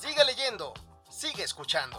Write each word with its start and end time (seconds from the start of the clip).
Sigue 0.00 0.24
leyendo, 0.24 0.72
sigue 1.10 1.42
escuchando. 1.42 1.98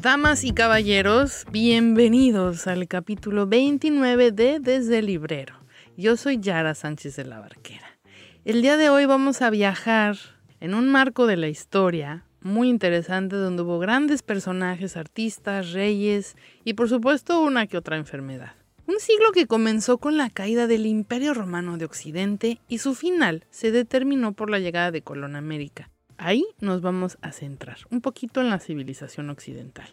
Damas 0.00 0.42
y 0.42 0.50
caballeros, 0.50 1.44
bienvenidos 1.52 2.66
al 2.66 2.88
capítulo 2.88 3.46
29 3.46 4.32
de 4.32 4.58
Desde 4.58 4.98
el 4.98 5.06
Librero. 5.06 5.60
Yo 5.96 6.16
soy 6.16 6.40
Yara 6.40 6.74
Sánchez 6.74 7.14
de 7.14 7.26
la 7.26 7.38
Barquera. 7.38 7.96
El 8.44 8.62
día 8.62 8.76
de 8.76 8.90
hoy 8.90 9.06
vamos 9.06 9.42
a 9.42 9.50
viajar 9.50 10.16
en 10.58 10.74
un 10.74 10.90
marco 10.90 11.28
de 11.28 11.36
la 11.36 11.46
historia 11.46 12.24
muy 12.40 12.68
interesante 12.68 13.36
donde 13.36 13.62
hubo 13.62 13.78
grandes 13.78 14.24
personajes, 14.24 14.96
artistas, 14.96 15.70
reyes 15.70 16.34
y 16.64 16.74
por 16.74 16.88
supuesto 16.88 17.40
una 17.40 17.68
que 17.68 17.76
otra 17.76 17.96
enfermedad. 17.96 18.54
Un 18.86 19.00
siglo 19.00 19.32
que 19.32 19.46
comenzó 19.46 19.96
con 19.96 20.18
la 20.18 20.28
caída 20.28 20.66
del 20.66 20.84
Imperio 20.84 21.32
Romano 21.32 21.78
de 21.78 21.86
Occidente 21.86 22.60
y 22.68 22.78
su 22.78 22.94
final 22.94 23.46
se 23.48 23.72
determinó 23.72 24.34
por 24.34 24.50
la 24.50 24.58
llegada 24.58 24.90
de 24.90 25.00
Colón 25.00 25.36
América. 25.36 25.90
Ahí 26.18 26.44
nos 26.60 26.82
vamos 26.82 27.16
a 27.22 27.32
centrar 27.32 27.78
un 27.90 28.02
poquito 28.02 28.42
en 28.42 28.50
la 28.50 28.58
civilización 28.58 29.30
occidental. 29.30 29.88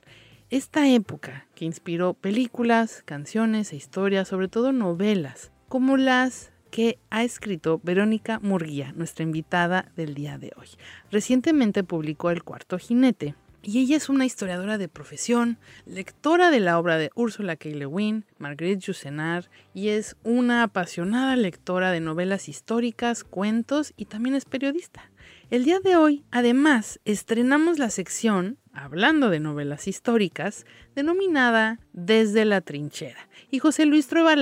Esta 0.49 0.89
época 0.89 1.47
que 1.55 1.63
inspiró 1.63 2.15
películas, 2.15 3.01
canciones 3.05 3.71
e 3.71 3.77
historias, 3.77 4.27
sobre 4.27 4.49
todo 4.49 4.73
novelas, 4.73 5.53
como 5.69 5.95
las 5.95 6.51
que 6.69 6.99
ha 7.09 7.23
escrito 7.23 7.79
Verónica 7.83 8.39
Murguía, 8.41 8.91
nuestra 8.93 9.23
invitada 9.23 9.89
del 9.95 10.15
día 10.15 10.37
de 10.37 10.51
hoy. 10.57 10.67
Recientemente 11.11 11.85
publicó 11.85 12.29
El 12.29 12.43
Cuarto 12.43 12.77
Jinete, 12.77 13.35
y 13.63 13.79
ella 13.79 13.97
es 13.97 14.09
una 14.09 14.25
historiadora 14.25 14.77
de 14.77 14.87
profesión, 14.87 15.57
lectora 15.85 16.51
de 16.51 16.59
la 16.59 16.79
obra 16.79 16.97
de 16.97 17.11
Ursula 17.15 17.55
K. 17.55 17.69
Le 17.69 17.85
Guin, 17.85 18.25
Marguerite 18.37 18.85
Yourcenar, 18.85 19.49
y 19.73 19.89
es 19.89 20.15
una 20.23 20.63
apasionada 20.63 21.35
lectora 21.35 21.91
de 21.91 21.99
novelas 21.99 22.49
históricas, 22.49 23.23
cuentos 23.23 23.93
y 23.95 24.05
también 24.05 24.35
es 24.35 24.45
periodista. 24.45 25.11
El 25.49 25.65
día 25.65 25.79
de 25.79 25.95
hoy, 25.95 26.23
además, 26.31 26.99
estrenamos 27.03 27.77
la 27.77 27.89
sección, 27.89 28.57
hablando 28.73 29.29
de 29.29 29.39
novelas 29.39 29.87
históricas, 29.87 30.65
denominada 30.95 31.79
Desde 31.91 32.45
la 32.45 32.61
Trinchera. 32.61 33.27
Y 33.49 33.59
José 33.59 33.85
Luis 33.85 34.07
Trueba 34.07 34.35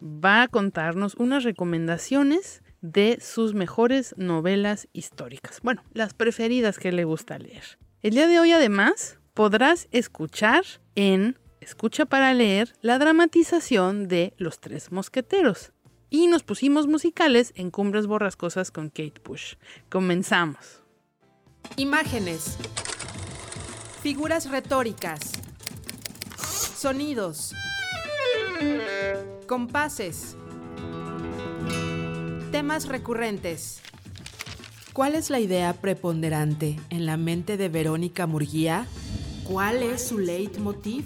va 0.00 0.42
a 0.42 0.48
contarnos 0.48 1.14
unas 1.16 1.44
recomendaciones 1.44 2.62
de 2.80 3.18
sus 3.20 3.54
mejores 3.54 4.14
novelas 4.16 4.88
históricas. 4.92 5.60
Bueno, 5.62 5.82
las 5.92 6.14
preferidas 6.14 6.78
que 6.78 6.92
le 6.92 7.04
gusta 7.04 7.38
leer. 7.38 7.78
El 8.02 8.14
día 8.14 8.26
de 8.26 8.38
hoy 8.38 8.52
además 8.52 9.18
podrás 9.32 9.88
escuchar 9.90 10.64
en 10.94 11.38
Escucha 11.60 12.04
para 12.04 12.34
leer 12.34 12.76
la 12.82 12.98
dramatización 12.98 14.06
de 14.06 14.34
Los 14.36 14.60
Tres 14.60 14.92
Mosqueteros. 14.92 15.72
Y 16.10 16.26
nos 16.26 16.42
pusimos 16.42 16.86
musicales 16.86 17.52
en 17.56 17.70
Cumbres 17.70 18.06
Borrascosas 18.06 18.70
con 18.70 18.90
Kate 18.90 19.20
Bush. 19.24 19.54
Comenzamos. 19.88 20.82
Imágenes. 21.76 22.58
Figuras 24.02 24.50
retóricas. 24.50 25.32
Sonidos. 26.76 27.54
Compases. 29.48 30.36
Temas 32.52 32.86
recurrentes. 32.86 33.82
¿Cuál 34.96 35.14
es 35.14 35.28
la 35.28 35.40
idea 35.40 35.74
preponderante 35.74 36.74
en 36.88 37.04
la 37.04 37.18
mente 37.18 37.58
de 37.58 37.68
Verónica 37.68 38.26
Murguía? 38.26 38.86
¿Cuál 39.44 39.82
es 39.82 40.00
su 40.00 40.18
leitmotiv? 40.18 41.04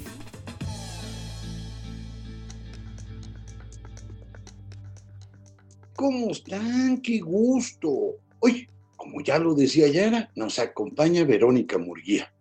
¿Cómo 5.96 6.30
están? 6.30 6.98
¡Qué 6.98 7.18
gusto! 7.18 8.20
Hoy, 8.38 8.68
como 8.94 9.22
ya 9.22 9.40
lo 9.40 9.56
decía 9.56 9.88
Yara, 9.88 10.30
nos 10.36 10.60
acompaña 10.60 11.24
Verónica 11.24 11.76
Murguía, 11.76 12.32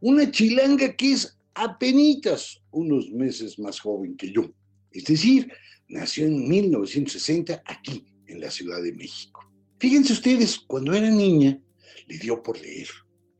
una 0.00 0.30
chilanga 0.30 0.96
que 0.96 1.12
es 1.12 1.36
apenas 1.52 2.62
unos 2.70 3.10
meses 3.10 3.58
más 3.58 3.78
joven 3.78 4.16
que 4.16 4.32
yo. 4.32 4.50
Es 4.90 5.04
decir, 5.04 5.52
nació 5.86 6.24
en 6.24 6.48
1960 6.48 7.62
aquí, 7.66 8.06
en 8.26 8.40
la 8.40 8.50
Ciudad 8.50 8.82
de 8.82 8.94
México. 8.94 9.53
Fíjense 9.84 10.14
ustedes, 10.14 10.58
cuando 10.60 10.94
era 10.94 11.10
niña, 11.10 11.60
le 12.06 12.16
dio 12.16 12.42
por 12.42 12.58
leer. 12.58 12.88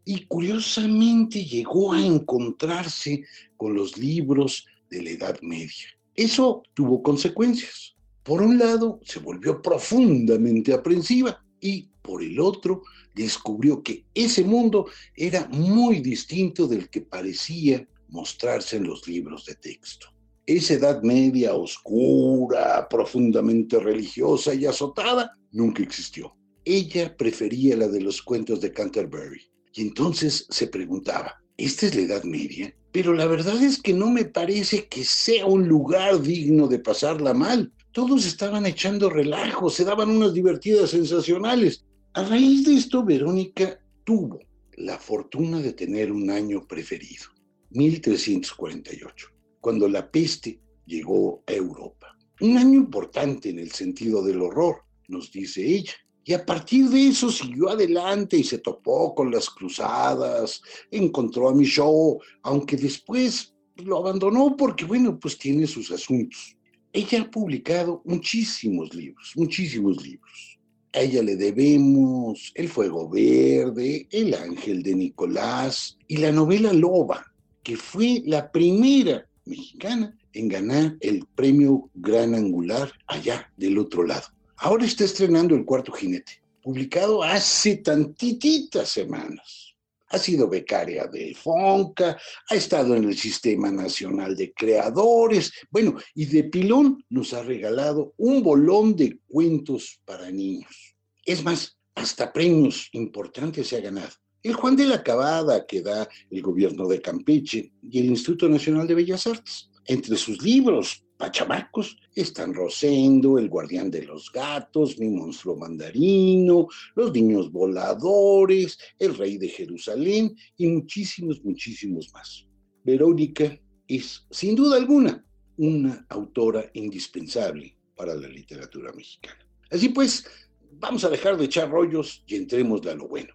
Y 0.04 0.26
curiosamente 0.26 1.42
llegó 1.42 1.94
a 1.94 2.04
encontrarse 2.04 3.24
con 3.56 3.72
los 3.72 3.96
libros 3.96 4.66
de 4.90 5.02
la 5.04 5.10
Edad 5.12 5.40
Media. 5.40 5.86
Eso 6.14 6.62
tuvo 6.74 7.02
consecuencias. 7.02 7.94
Por 8.22 8.42
un 8.42 8.58
lado, 8.58 9.00
se 9.04 9.20
volvió 9.20 9.62
profundamente 9.62 10.74
aprensiva 10.74 11.42
y 11.62 11.88
por 12.02 12.22
el 12.22 12.38
otro, 12.38 12.82
descubrió 13.14 13.82
que 13.82 14.04
ese 14.12 14.44
mundo 14.44 14.88
era 15.16 15.48
muy 15.48 16.00
distinto 16.00 16.66
del 16.66 16.90
que 16.90 17.00
parecía 17.00 17.88
mostrarse 18.08 18.76
en 18.76 18.84
los 18.84 19.08
libros 19.08 19.46
de 19.46 19.54
texto. 19.54 20.08
Esa 20.44 20.74
edad 20.74 21.02
media 21.02 21.54
oscura, 21.54 22.86
profundamente 22.90 23.78
religiosa 23.78 24.52
y 24.52 24.66
azotada, 24.66 25.38
nunca 25.54 25.82
existió. 25.82 26.36
Ella 26.66 27.16
prefería 27.16 27.76
la 27.76 27.88
de 27.88 28.02
los 28.02 28.20
cuentos 28.20 28.60
de 28.60 28.72
Canterbury. 28.72 29.40
Y 29.72 29.80
entonces 29.80 30.46
se 30.50 30.66
preguntaba, 30.66 31.42
¿esta 31.56 31.86
es 31.86 31.94
la 31.94 32.02
Edad 32.02 32.24
Media? 32.24 32.76
Pero 32.92 33.14
la 33.14 33.26
verdad 33.26 33.62
es 33.62 33.80
que 33.80 33.94
no 33.94 34.10
me 34.10 34.26
parece 34.26 34.86
que 34.86 35.02
sea 35.04 35.46
un 35.46 35.66
lugar 35.66 36.20
digno 36.20 36.68
de 36.68 36.78
pasarla 36.78 37.32
mal. 37.32 37.72
Todos 37.92 38.26
estaban 38.26 38.66
echando 38.66 39.08
relajo, 39.08 39.70
se 39.70 39.84
daban 39.84 40.10
unas 40.10 40.34
divertidas 40.34 40.90
sensacionales. 40.90 41.86
A 42.12 42.24
raíz 42.24 42.66
de 42.66 42.74
esto, 42.74 43.02
Verónica 43.02 43.80
tuvo 44.04 44.40
la 44.76 44.98
fortuna 44.98 45.60
de 45.60 45.72
tener 45.72 46.12
un 46.12 46.30
año 46.30 46.66
preferido, 46.66 47.24
1348 47.70 49.34
cuando 49.64 49.88
la 49.88 50.10
peste 50.10 50.60
llegó 50.84 51.42
a 51.46 51.52
Europa. 51.54 52.14
Un 52.42 52.58
año 52.58 52.74
importante 52.74 53.48
en 53.48 53.58
el 53.58 53.72
sentido 53.72 54.22
del 54.22 54.42
horror, 54.42 54.83
nos 55.08 55.30
dice 55.30 55.64
ella. 55.66 55.94
Y 56.24 56.32
a 56.32 56.44
partir 56.44 56.88
de 56.88 57.08
eso 57.08 57.30
siguió 57.30 57.68
adelante 57.68 58.38
y 58.38 58.44
se 58.44 58.58
topó 58.58 59.14
con 59.14 59.30
las 59.30 59.50
cruzadas, 59.50 60.62
encontró 60.90 61.50
a 61.50 61.54
Michaud, 61.54 62.18
aunque 62.42 62.76
después 62.76 63.54
lo 63.76 63.98
abandonó 63.98 64.56
porque, 64.56 64.84
bueno, 64.86 65.18
pues 65.18 65.36
tiene 65.36 65.66
sus 65.66 65.90
asuntos. 65.90 66.56
Ella 66.92 67.22
ha 67.22 67.30
publicado 67.30 68.00
muchísimos 68.04 68.94
libros, 68.94 69.32
muchísimos 69.36 70.02
libros. 70.02 70.58
A 70.94 71.00
ella 71.00 71.22
le 71.22 71.36
debemos 71.36 72.52
El 72.54 72.68
Fuego 72.68 73.08
Verde, 73.10 74.06
El 74.10 74.32
Ángel 74.32 74.82
de 74.82 74.94
Nicolás 74.94 75.98
y 76.06 76.18
la 76.18 76.30
novela 76.30 76.72
Loba, 76.72 77.26
que 77.62 77.76
fue 77.76 78.22
la 78.24 78.50
primera 78.50 79.26
mexicana 79.44 80.16
en 80.32 80.48
ganar 80.48 80.96
el 81.00 81.26
premio 81.34 81.90
Gran 81.94 82.34
Angular 82.34 82.92
allá 83.08 83.52
del 83.56 83.78
otro 83.78 84.04
lado. 84.04 84.28
Ahora 84.64 84.86
está 84.86 85.04
estrenando 85.04 85.54
El 85.54 85.66
Cuarto 85.66 85.92
Jinete, 85.92 86.40
publicado 86.62 87.22
hace 87.22 87.76
tantititas 87.76 88.88
semanas. 88.88 89.74
Ha 90.08 90.16
sido 90.16 90.48
becaria 90.48 91.06
del 91.06 91.36
FONCA, 91.36 92.16
ha 92.48 92.54
estado 92.54 92.96
en 92.96 93.04
el 93.04 93.14
Sistema 93.14 93.70
Nacional 93.70 94.34
de 94.34 94.54
Creadores, 94.54 95.52
bueno, 95.70 95.98
y 96.14 96.24
de 96.24 96.44
pilón 96.44 97.04
nos 97.10 97.34
ha 97.34 97.42
regalado 97.42 98.14
un 98.16 98.42
bolón 98.42 98.96
de 98.96 99.18
cuentos 99.28 100.00
para 100.06 100.30
niños. 100.30 100.96
Es 101.26 101.44
más, 101.44 101.76
hasta 101.94 102.32
premios 102.32 102.88
importantes 102.92 103.68
se 103.68 103.76
ha 103.76 103.80
ganado 103.80 104.14
el 104.42 104.54
Juan 104.54 104.76
de 104.76 104.86
la 104.86 105.02
Cabada 105.02 105.66
que 105.66 105.82
da 105.82 106.08
el 106.30 106.40
gobierno 106.40 106.88
de 106.88 107.02
Campeche 107.02 107.70
y 107.82 107.98
el 107.98 108.06
Instituto 108.06 108.48
Nacional 108.48 108.86
de 108.86 108.94
Bellas 108.94 109.26
Artes. 109.26 109.68
Entre 109.86 110.16
sus 110.16 110.40
libros 110.40 111.03
pachamacos 111.16 111.96
están 112.14 112.54
Rosendo, 112.54 113.38
El 113.38 113.48
guardián 113.48 113.90
de 113.90 114.02
los 114.02 114.30
gatos, 114.32 114.98
Mi 114.98 115.08
monstruo 115.08 115.56
mandarino, 115.56 116.68
Los 116.94 117.12
niños 117.12 117.50
voladores, 117.50 118.78
El 118.98 119.16
rey 119.16 119.38
de 119.38 119.48
Jerusalén 119.48 120.36
y 120.56 120.66
muchísimos, 120.66 121.42
muchísimos 121.44 122.12
más. 122.12 122.46
Verónica 122.84 123.58
es, 123.88 124.26
sin 124.30 124.54
duda 124.54 124.76
alguna, 124.76 125.24
una 125.56 126.04
autora 126.08 126.70
indispensable 126.74 127.76
para 127.96 128.14
la 128.14 128.28
literatura 128.28 128.92
mexicana. 128.92 129.46
Así 129.70 129.88
pues, 129.88 130.24
vamos 130.72 131.04
a 131.04 131.10
dejar 131.10 131.36
de 131.36 131.44
echar 131.46 131.70
rollos 131.70 132.22
y 132.26 132.36
entremos 132.36 132.86
a 132.86 132.94
lo 132.94 133.08
bueno. 133.08 133.34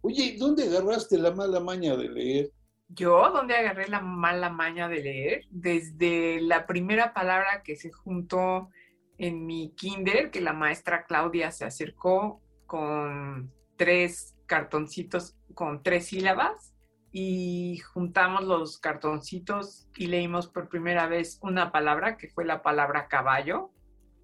Oye, 0.00 0.36
¿dónde 0.38 0.64
agarraste 0.64 1.18
la 1.18 1.32
mala 1.32 1.60
maña 1.60 1.96
de 1.96 2.08
leer? 2.08 2.52
Yo, 2.88 3.30
¿dónde 3.30 3.54
agarré 3.54 3.88
la 3.88 4.00
mala 4.00 4.50
maña 4.50 4.88
de 4.88 5.02
leer? 5.02 5.44
Desde 5.50 6.40
la 6.40 6.66
primera 6.66 7.12
palabra 7.12 7.62
que 7.62 7.76
se 7.76 7.92
juntó 7.92 8.70
en 9.18 9.46
mi 9.46 9.74
kinder, 9.76 10.30
que 10.30 10.40
la 10.40 10.52
maestra 10.52 11.04
Claudia 11.04 11.50
se 11.50 11.64
acercó 11.64 12.40
con 12.66 13.52
tres 13.76 14.34
cartoncitos 14.46 15.36
con 15.54 15.82
tres 15.82 16.06
sílabas 16.06 16.74
y 17.12 17.78
juntamos 17.92 18.44
los 18.44 18.78
cartoncitos 18.78 19.88
y 19.96 20.06
leímos 20.06 20.48
por 20.48 20.68
primera 20.68 21.06
vez 21.06 21.38
una 21.42 21.72
palabra 21.72 22.16
que 22.16 22.28
fue 22.28 22.44
la 22.44 22.62
palabra 22.62 23.08
caballo 23.08 23.70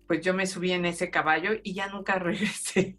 pues 0.06 0.20
yo 0.20 0.34
me 0.34 0.46
subí 0.46 0.72
en 0.72 0.84
ese 0.84 1.10
caballo 1.10 1.52
y 1.62 1.74
ya 1.74 1.88
nunca 1.88 2.18
regresé. 2.18 2.96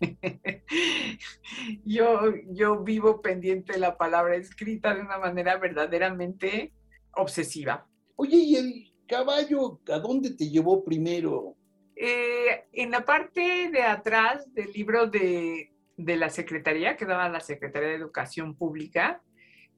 yo, 1.86 2.34
yo 2.50 2.84
vivo 2.84 3.22
pendiente 3.22 3.74
de 3.74 3.80
la 3.80 3.98
palabra 3.98 4.36
escrita 4.36 4.94
de 4.96 5.02
una 5.02 5.18
manera 5.18 5.58
verdaderamente 5.58 6.74
obsesiva. 7.12 7.88
Oye, 8.16 8.38
¿y 8.38 8.56
el 8.56 8.94
caballo 9.08 9.80
a 9.92 10.00
dónde 10.00 10.32
te 10.32 10.50
llevó 10.50 10.84
primero? 10.84 11.56
Eh, 11.96 12.66
en 12.74 12.92
la 12.92 13.06
parte 13.06 13.70
de 13.72 13.82
atrás 13.82 14.54
del 14.54 14.72
libro 14.74 15.08
de, 15.08 15.74
de 15.98 16.18
la 16.18 16.30
Secretaría, 16.30 16.98
que 16.98 17.06
daba 17.06 17.30
la 17.30 17.40
Secretaría 17.40 17.90
de 17.90 17.96
Educación 17.96 18.56
Pública, 18.56 19.22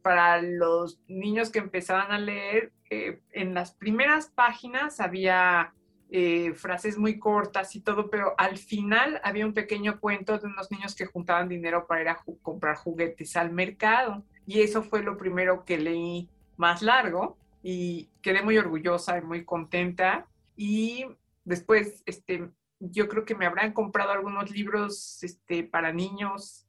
para 0.01 0.41
los 0.41 1.01
niños 1.07 1.49
que 1.49 1.59
empezaban 1.59 2.11
a 2.11 2.19
leer, 2.19 2.71
eh, 2.89 3.19
en 3.31 3.53
las 3.53 3.73
primeras 3.73 4.29
páginas 4.29 4.99
había 4.99 5.73
eh, 6.09 6.53
frases 6.53 6.97
muy 6.97 7.19
cortas 7.19 7.75
y 7.75 7.81
todo, 7.81 8.09
pero 8.09 8.33
al 8.37 8.57
final 8.57 9.19
había 9.23 9.45
un 9.45 9.53
pequeño 9.53 9.99
cuento 9.99 10.37
de 10.37 10.47
unos 10.47 10.71
niños 10.71 10.95
que 10.95 11.05
juntaban 11.05 11.49
dinero 11.49 11.85
para 11.85 12.01
ir 12.01 12.07
a 12.07 12.23
comprar 12.41 12.77
juguetes 12.77 13.35
al 13.35 13.51
mercado. 13.51 14.23
Y 14.45 14.61
eso 14.61 14.83
fue 14.83 15.03
lo 15.03 15.17
primero 15.17 15.65
que 15.65 15.77
leí 15.77 16.29
más 16.55 16.81
largo 16.81 17.37
y 17.61 18.09
quedé 18.21 18.41
muy 18.41 18.57
orgullosa 18.57 19.17
y 19.17 19.21
muy 19.21 19.43
contenta. 19.43 20.27
Y 20.55 21.05
después, 21.43 22.03
este, 22.05 22.49
yo 22.79 23.09
creo 23.09 23.25
que 23.25 23.35
me 23.35 23.45
habrán 23.45 23.73
comprado 23.73 24.11
algunos 24.11 24.49
libros 24.49 25.21
este, 25.23 25.65
para 25.65 25.91
niños, 25.91 26.67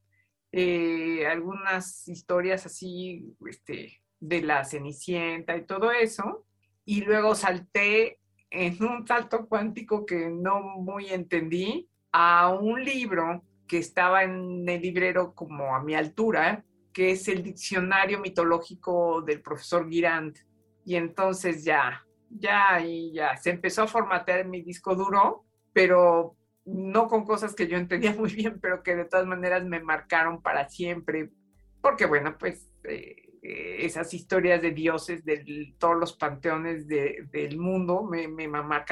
eh, 0.51 1.29
algunas 1.29 2.09
historias 2.09 2.67
así 2.67 3.37
este, 3.47 4.03
de 4.19 4.43
la 4.43 4.65
Cenicienta 4.65 5.57
y 5.57 5.65
todo 5.65 5.93
eso. 5.93 6.45
Y 6.85 7.03
luego 7.03 7.37
salté 7.37 8.18
en 8.51 8.83
un 8.83 9.07
salto 9.07 9.47
cuántico 9.47 10.07
que 10.07 10.29
no 10.31 10.61
muy 10.61 11.09
entendí 11.09 11.89
a 12.13 12.51
un 12.51 12.85
libro 12.85 13.43
que 13.67 13.79
estaba 13.79 14.25
en 14.25 14.69
el 14.69 14.81
librero 14.81 15.35
como 15.35 15.75
a 15.75 15.83
mi 15.83 15.95
altura, 15.95 16.65
que 16.93 17.11
es 17.13 17.29
el 17.29 17.43
diccionario 17.43 18.19
mitológico 18.19 19.23
del 19.23 19.43
profesor 19.43 19.89
Girand. 19.89 20.37
Y 20.85 20.97
entonces 20.97 21.65
ya, 21.65 22.05
ya, 22.31 22.81
y 22.81 23.13
ya, 23.13 23.37
se 23.37 23.51
empezó 23.51 23.83
a 23.83 23.87
formatear 23.87 24.47
mi 24.47 24.63
disco 24.63 24.95
duro, 24.95 25.45
pero 25.73 26.35
no 26.65 27.07
con 27.09 27.25
cosas 27.25 27.55
que 27.55 27.67
yo 27.67 27.77
entendía 27.77 28.15
muy 28.19 28.33
bien, 28.33 28.59
pero 28.61 28.83
que 28.83 28.97
de 28.97 29.05
todas 29.05 29.27
maneras 29.27 29.65
me 29.65 29.81
marcaron 29.81 30.43
para 30.43 30.69
siempre. 30.69 31.31
Porque 31.83 32.07
bueno, 32.07 32.37
pues 32.39 32.73
eh, 32.85 33.28
esas 33.43 34.13
historias 34.15 34.61
de 34.63 34.73
dioses 34.73 35.25
de 35.25 35.75
todos 35.79 35.97
los 35.97 36.13
panteones 36.15 36.87
del 36.89 37.59
mundo 37.59 38.03
me, 38.03 38.29
me, 38.29 38.49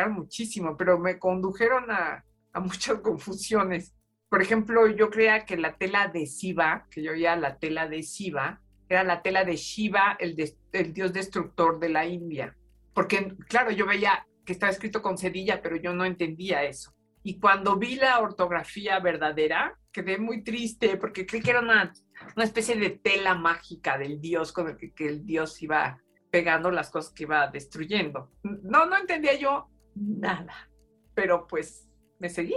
muchísimo, 0.08 0.76
pero 0.76 0.98
me 0.98 1.18
condujeron 1.18 1.90
a, 1.90 2.24
a, 2.52 2.60
muchas 2.60 3.00
confusiones. 3.00 3.94
Por 4.28 4.42
ejemplo, 4.42 4.86
yo 4.88 5.10
creía 5.10 5.44
que 5.44 5.56
la 5.56 5.76
tela 5.76 6.02
adhesiva, 6.02 6.86
que 6.90 7.02
yo 7.02 7.12
oía 7.12 7.36
la 7.36 7.58
tela 7.58 7.82
adhesiva, 7.82 8.60
era 8.88 9.04
la 9.04 9.22
tela 9.22 9.44
de 9.44 9.56
Shiva, 9.56 10.16
el, 10.18 10.36
el 10.72 10.92
dios 10.92 11.12
destructor 11.12 11.78
de 11.78 11.88
la 11.88 12.06
India. 12.06 12.56
Porque, 12.94 13.34
claro, 13.48 13.70
yo 13.70 13.86
veía 13.86 14.26
que 14.44 14.52
estaba 14.52 14.70
escrito 14.70 15.02
con 15.02 15.18
cedilla, 15.18 15.60
pero 15.60 15.76
yo 15.76 15.92
no 15.92 16.04
entendía 16.04 16.62
eso. 16.64 16.94
Y 17.22 17.40
cuando 17.40 17.76
vi 17.76 17.96
la 17.96 18.20
ortografía 18.20 19.00
verdadera, 19.00 19.76
quedé 19.96 20.18
muy 20.18 20.42
triste 20.44 20.98
porque 20.98 21.24
creí 21.24 21.40
que 21.40 21.50
era 21.50 21.60
una 21.60 21.90
una 22.34 22.44
especie 22.44 22.76
de 22.76 22.90
tela 22.90 23.34
mágica 23.34 23.96
del 23.96 24.20
dios 24.20 24.52
con 24.52 24.68
el 24.68 24.76
que, 24.76 25.06
el 25.06 25.24
dios 25.24 25.62
iba 25.62 26.02
pegando 26.30 26.70
las 26.70 26.90
cosas 26.90 27.12
que 27.12 27.22
iba 27.22 27.48
destruyendo. 27.48 28.30
No, 28.42 28.84
no 28.86 28.98
entendía 28.98 29.38
yo 29.38 29.70
nada, 29.94 30.70
pero 31.14 31.46
pues 31.46 31.88
me 32.18 32.28
seguí. 32.28 32.56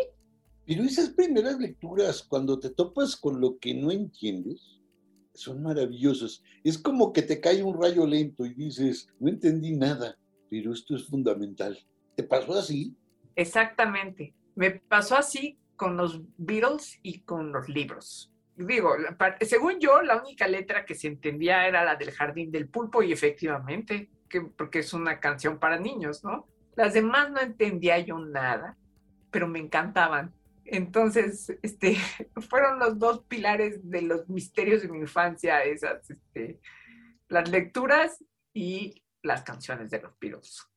Pero 0.65 0.83
esas 0.83 1.09
primeras 1.11 1.57
lecturas, 1.59 2.23
cuando 2.23 2.59
te 2.59 2.69
topas 2.71 3.15
con 3.15 3.39
lo 3.39 3.57
que 3.57 3.73
no 3.73 3.91
entiendes, 3.91 4.81
son 5.33 5.63
maravillosas. 5.63 6.43
Es 6.63 6.77
como 6.77 7.13
que 7.13 7.21
te 7.21 7.39
cae 7.39 7.63
un 7.63 7.81
rayo 7.81 8.05
lento 8.05 8.45
y 8.45 8.53
dices, 8.53 9.07
no 9.19 9.29
entendí 9.29 9.75
nada, 9.77 10.17
pero 10.49 10.73
esto 10.73 10.95
es 10.95 11.05
fundamental. 11.05 11.77
¿Te 12.15 12.23
pasó 12.23 12.53
así? 12.55 12.95
Exactamente. 13.35 14.33
Me 14.55 14.71
pasó 14.71 15.15
así 15.15 15.57
con 15.79 15.97
los 15.97 16.21
Beatles 16.37 16.99
y 17.01 17.21
con 17.21 17.51
los 17.51 17.67
libros 17.67 18.31
digo, 18.65 18.95
según 19.41 19.79
yo, 19.79 20.01
la 20.01 20.17
única 20.17 20.47
letra 20.47 20.85
que 20.85 20.95
se 20.95 21.07
entendía 21.07 21.67
era 21.67 21.83
la 21.83 21.95
del 21.95 22.11
Jardín 22.11 22.51
del 22.51 22.67
Pulpo 22.67 23.01
y 23.01 23.11
efectivamente, 23.11 24.09
que, 24.27 24.41
porque 24.41 24.79
es 24.79 24.93
una 24.93 25.19
canción 25.19 25.59
para 25.59 25.79
niños, 25.79 26.23
¿no? 26.23 26.47
Las 26.75 26.93
demás 26.93 27.31
no 27.31 27.39
entendía 27.39 27.99
yo 27.99 28.19
nada, 28.19 28.77
pero 29.31 29.47
me 29.47 29.59
encantaban. 29.59 30.33
Entonces, 30.65 31.57
este, 31.61 31.95
fueron 32.49 32.79
los 32.79 32.99
dos 32.99 33.23
pilares 33.25 33.79
de 33.89 34.01
los 34.01 34.27
misterios 34.29 34.81
de 34.81 34.89
mi 34.89 34.99
infancia, 34.99 35.63
esas, 35.63 36.09
este, 36.09 36.59
las 37.27 37.49
lecturas 37.49 38.23
y 38.53 39.03
las 39.21 39.43
canciones 39.43 39.89
de 39.89 40.01
los 40.01 40.17
Beatles. 40.19 40.67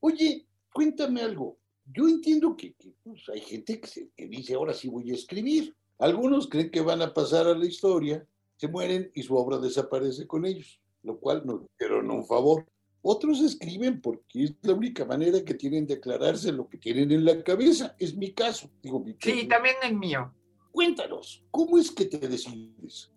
Oye, 0.00 0.46
cuéntame 0.72 1.22
algo. 1.22 1.58
Yo 1.92 2.08
entiendo 2.08 2.56
que, 2.56 2.74
pues, 3.02 3.28
hay 3.28 3.40
gente 3.40 3.80
que, 3.80 4.10
que 4.16 4.26
dice, 4.26 4.54
ahora 4.54 4.74
sí 4.74 4.88
voy 4.88 5.10
a 5.10 5.14
escribir 5.14 5.74
algunos 5.98 6.48
creen 6.48 6.70
que 6.70 6.80
van 6.80 7.02
a 7.02 7.12
pasar 7.12 7.46
a 7.48 7.54
la 7.54 7.66
historia, 7.66 8.24
se 8.56 8.68
mueren 8.68 9.10
y 9.14 9.22
su 9.22 9.36
obra 9.36 9.58
desaparece 9.58 10.26
con 10.26 10.46
ellos, 10.46 10.80
lo 11.02 11.18
cual 11.18 11.42
nos 11.44 11.62
dieron 11.78 12.10
un 12.10 12.24
favor. 12.24 12.66
Otros 13.02 13.40
escriben 13.40 14.00
porque 14.00 14.44
es 14.44 14.54
la 14.62 14.74
única 14.74 15.04
manera 15.04 15.44
que 15.44 15.54
tienen 15.54 15.86
de 15.86 15.94
aclararse 15.94 16.52
lo 16.52 16.68
que 16.68 16.78
tienen 16.78 17.10
en 17.10 17.24
la 17.24 17.42
cabeza. 17.42 17.96
Es 17.98 18.16
mi 18.16 18.32
caso. 18.32 18.70
Digo, 18.82 19.04
sí, 19.20 19.46
también 19.48 19.76
el 19.82 19.96
mío. 19.96 20.32
Cuéntanos, 20.70 21.44
¿cómo 21.50 21.78
es 21.78 21.90
que 21.90 22.04
te 22.04 22.18
decides? 22.18 23.10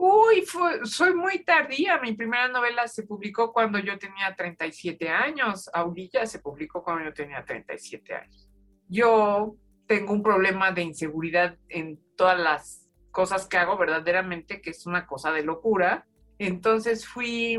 Uy, 0.00 0.44
soy 0.84 1.12
muy 1.12 1.44
tardía. 1.44 1.98
Mi 1.98 2.14
primera 2.14 2.46
novela 2.46 2.86
se 2.86 3.02
publicó 3.02 3.52
cuando 3.52 3.80
yo 3.80 3.98
tenía 3.98 4.34
37 4.34 5.08
años. 5.08 5.68
Aurilla 5.72 6.24
se 6.24 6.38
publicó 6.38 6.84
cuando 6.84 7.04
yo 7.04 7.12
tenía 7.12 7.44
37 7.44 8.14
años. 8.14 8.48
Yo 8.88 9.56
tengo 9.88 10.12
un 10.12 10.22
problema 10.22 10.70
de 10.70 10.82
inseguridad 10.82 11.58
en 11.68 11.98
todas 12.16 12.38
las 12.38 12.88
cosas 13.10 13.48
que 13.48 13.56
hago 13.56 13.76
verdaderamente, 13.76 14.60
que 14.60 14.70
es 14.70 14.86
una 14.86 15.04
cosa 15.04 15.32
de 15.32 15.42
locura. 15.42 16.06
Entonces 16.38 17.04
fui, 17.04 17.58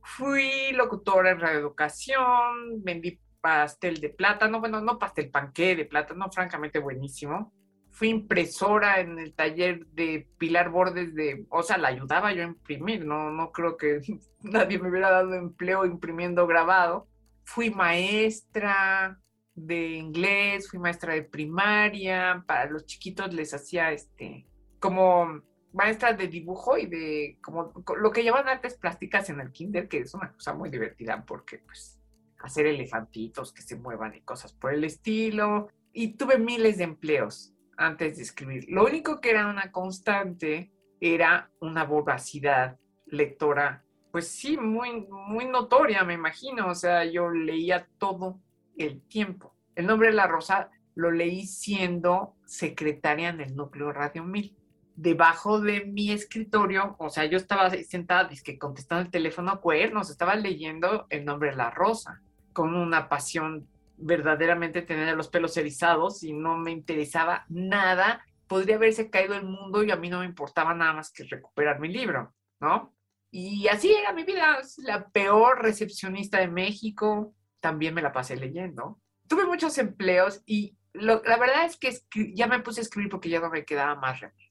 fui 0.00 0.70
locutora 0.72 1.32
en 1.32 1.40
radioeducación, 1.40 2.84
vendí 2.84 3.18
pastel 3.40 4.00
de 4.00 4.10
plátano, 4.10 4.60
bueno, 4.60 4.80
no 4.80 4.96
pastel, 4.96 5.28
panqué 5.28 5.74
de 5.74 5.86
plátano, 5.86 6.30
francamente 6.30 6.78
buenísimo. 6.78 7.52
Fui 7.94 8.08
impresora 8.08 8.98
en 8.98 9.18
el 9.20 9.34
taller 9.34 9.86
de 9.86 10.28
Pilar 10.36 10.70
Bordes 10.70 11.14
de, 11.14 11.46
o 11.48 11.62
sea, 11.62 11.78
la 11.78 11.88
ayudaba 11.88 12.32
yo 12.32 12.42
a 12.42 12.48
imprimir, 12.48 13.06
no, 13.06 13.30
no 13.30 13.52
creo 13.52 13.76
que 13.76 14.00
nadie 14.42 14.78
me 14.78 14.90
hubiera 14.90 15.10
dado 15.10 15.32
empleo 15.34 15.86
imprimiendo 15.86 16.46
grabado. 16.46 17.06
Fui 17.44 17.70
maestra, 17.70 19.20
de 19.54 19.90
inglés, 19.92 20.68
fui 20.68 20.78
maestra 20.78 21.14
de 21.14 21.22
primaria, 21.22 22.42
para 22.46 22.68
los 22.68 22.84
chiquitos 22.84 23.32
les 23.32 23.54
hacía 23.54 23.92
este, 23.92 24.46
como 24.80 25.40
maestra 25.72 26.12
de 26.12 26.28
dibujo 26.28 26.76
y 26.76 26.86
de 26.86 27.38
como 27.42 27.72
lo 27.96 28.10
que 28.10 28.24
llaman 28.24 28.48
artes 28.48 28.74
plásticas 28.74 29.30
en 29.30 29.40
el 29.40 29.52
kinder, 29.52 29.88
que 29.88 29.98
es 29.98 30.14
una 30.14 30.32
cosa 30.32 30.54
muy 30.54 30.70
divertida 30.70 31.24
porque 31.24 31.58
pues 31.58 32.00
hacer 32.40 32.66
elefantitos 32.66 33.52
que 33.52 33.62
se 33.62 33.76
muevan 33.76 34.14
y 34.14 34.20
cosas 34.20 34.52
por 34.52 34.74
el 34.74 34.84
estilo. 34.84 35.68
Y 35.92 36.14
tuve 36.16 36.38
miles 36.38 36.78
de 36.78 36.84
empleos 36.84 37.53
antes 37.76 38.16
de 38.16 38.22
escribir. 38.22 38.66
Lo 38.68 38.84
único 38.84 39.20
que 39.20 39.30
era 39.30 39.48
una 39.48 39.70
constante 39.72 40.72
era 41.00 41.50
una 41.60 41.84
voracidad 41.84 42.78
lectora, 43.06 43.84
pues 44.10 44.28
sí, 44.28 44.56
muy, 44.56 45.06
muy 45.10 45.46
notoria, 45.46 46.04
me 46.04 46.14
imagino. 46.14 46.68
O 46.68 46.74
sea, 46.74 47.04
yo 47.04 47.30
leía 47.30 47.88
todo 47.98 48.40
el 48.76 49.02
tiempo. 49.02 49.54
El 49.74 49.86
nombre 49.86 50.08
de 50.08 50.14
la 50.14 50.26
rosa 50.26 50.70
lo 50.94 51.10
leí 51.10 51.46
siendo 51.46 52.36
secretaria 52.44 53.30
en 53.30 53.40
el 53.40 53.56
núcleo 53.56 53.92
Radio 53.92 54.24
1000. 54.24 54.56
Debajo 54.96 55.60
de 55.60 55.84
mi 55.86 56.12
escritorio, 56.12 56.94
o 57.00 57.10
sea, 57.10 57.24
yo 57.24 57.36
estaba 57.36 57.68
sentada, 57.70 58.30
que 58.44 58.56
contestando 58.58 59.02
el 59.02 59.10
teléfono 59.10 59.60
cuernos, 59.60 60.08
estaba 60.08 60.36
leyendo 60.36 61.06
el 61.10 61.24
nombre 61.24 61.50
de 61.50 61.56
la 61.56 61.70
rosa. 61.70 62.20
con 62.52 62.76
una 62.76 63.08
pasión 63.08 63.66
verdaderamente 63.96 64.82
tener 64.82 65.16
los 65.16 65.28
pelos 65.28 65.56
erizados 65.56 66.22
y 66.22 66.32
no 66.32 66.56
me 66.56 66.70
interesaba 66.70 67.44
nada, 67.48 68.24
podría 68.46 68.76
haberse 68.76 69.10
caído 69.10 69.34
el 69.34 69.44
mundo 69.44 69.82
y 69.82 69.90
a 69.90 69.96
mí 69.96 70.08
no 70.08 70.20
me 70.20 70.26
importaba 70.26 70.74
nada 70.74 70.92
más 70.92 71.12
que 71.12 71.24
recuperar 71.24 71.80
mi 71.80 71.88
libro, 71.88 72.34
¿no? 72.60 72.94
Y 73.30 73.66
así 73.68 73.92
era 73.92 74.12
mi 74.12 74.24
vida, 74.24 74.58
la 74.78 75.08
peor 75.08 75.62
recepcionista 75.62 76.38
de 76.38 76.48
México, 76.48 77.34
también 77.60 77.94
me 77.94 78.02
la 78.02 78.12
pasé 78.12 78.36
leyendo. 78.36 79.00
Tuve 79.26 79.44
muchos 79.46 79.76
empleos 79.78 80.42
y 80.46 80.76
la 80.92 81.18
verdad 81.18 81.64
es 81.64 81.76
que 81.76 82.32
ya 82.34 82.46
me 82.46 82.60
puse 82.60 82.80
a 82.80 82.82
escribir 82.82 83.10
porque 83.10 83.28
ya 83.28 83.40
no 83.40 83.50
me 83.50 83.64
quedaba 83.64 83.96
más 83.96 84.20
remedio 84.20 84.44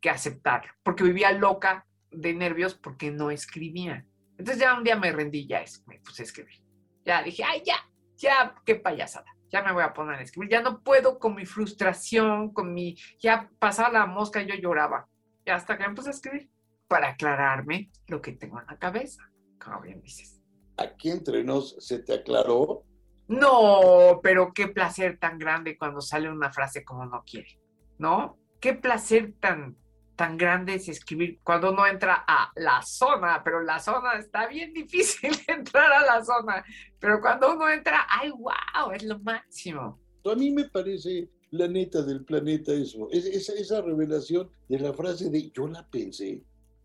que 0.00 0.10
aceptar, 0.10 0.70
porque 0.82 1.04
vivía 1.04 1.32
loca 1.32 1.86
de 2.10 2.34
nervios 2.34 2.74
porque 2.74 3.10
no 3.10 3.30
escribía. 3.30 4.04
Entonces 4.38 4.58
ya 4.58 4.74
un 4.74 4.84
día 4.84 4.96
me 4.96 5.12
rendí, 5.12 5.46
ya 5.46 5.64
me 5.86 5.98
puse 6.00 6.22
a 6.22 6.26
escribir. 6.26 6.62
Ya 7.04 7.22
dije, 7.22 7.42
ay, 7.44 7.62
ya, 7.64 7.76
ya, 8.16 8.54
qué 8.64 8.76
payasada. 8.76 9.26
Ya 9.50 9.62
me 9.62 9.72
voy 9.72 9.84
a 9.84 9.92
poner 9.92 10.18
a 10.18 10.22
escribir. 10.22 10.50
Ya 10.50 10.62
no 10.62 10.82
puedo 10.82 11.18
con 11.18 11.34
mi 11.34 11.46
frustración, 11.46 12.52
con 12.52 12.74
mi. 12.74 12.96
Ya 13.20 13.50
pasaba 13.58 13.90
la 13.90 14.06
mosca 14.06 14.42
y 14.42 14.46
yo 14.46 14.54
lloraba. 14.54 15.08
Y 15.44 15.50
hasta 15.50 15.78
que 15.78 15.86
me 15.86 15.94
puse 15.94 16.08
a 16.08 16.12
escribir 16.12 16.50
para 16.88 17.10
aclararme 17.10 17.90
lo 18.06 18.20
que 18.20 18.32
tengo 18.32 18.60
en 18.60 18.66
la 18.66 18.78
cabeza, 18.78 19.22
como 19.62 19.80
bien 19.82 20.02
dices. 20.02 20.40
Aquí 20.76 21.10
entre 21.10 21.44
nos 21.44 21.76
se 21.78 22.00
te 22.00 22.14
aclaró. 22.14 22.84
No, 23.28 24.20
pero 24.22 24.52
qué 24.52 24.68
placer 24.68 25.18
tan 25.18 25.38
grande 25.38 25.76
cuando 25.76 26.00
sale 26.00 26.30
una 26.30 26.52
frase 26.52 26.84
como 26.84 27.06
no 27.06 27.24
quiere, 27.24 27.58
¿no? 27.98 28.38
Qué 28.60 28.74
placer 28.74 29.34
tan, 29.40 29.76
tan 30.16 30.36
grande 30.36 30.74
es 30.74 30.88
escribir 30.88 31.38
cuando 31.42 31.70
uno 31.70 31.86
entra 31.86 32.24
a 32.26 32.50
la 32.56 32.82
zona, 32.82 33.42
pero 33.44 33.62
la 33.62 33.78
zona 33.78 34.14
está 34.18 34.48
bien 34.48 34.72
difícil 34.72 35.30
entrar 35.46 35.92
a 35.92 36.04
la 36.04 36.24
zona, 36.24 36.64
pero 36.98 37.20
cuando 37.20 37.54
uno 37.54 37.68
entra, 37.70 38.06
¡ay, 38.08 38.30
wow! 38.30 38.90
Es 38.92 39.04
lo 39.04 39.18
máximo. 39.20 40.00
A 40.24 40.34
mí 40.34 40.50
me 40.50 40.64
parece 40.64 41.30
la 41.50 41.68
neta 41.68 42.02
del 42.02 42.24
planeta 42.24 42.72
eso, 42.72 43.08
esa, 43.12 43.52
esa 43.52 43.80
revelación 43.80 44.50
de 44.68 44.78
la 44.78 44.92
frase 44.92 45.30
de 45.30 45.50
yo 45.50 45.68
la 45.68 45.86
pensé. 45.88 46.42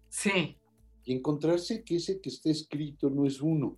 Sí. 0.09 0.57
Y 1.03 1.13
encontrarse 1.13 1.83
que 1.83 1.95
ese 1.95 2.21
que 2.21 2.29
está 2.29 2.51
escrito 2.51 3.09
no 3.09 3.25
es 3.25 3.41
uno. 3.41 3.77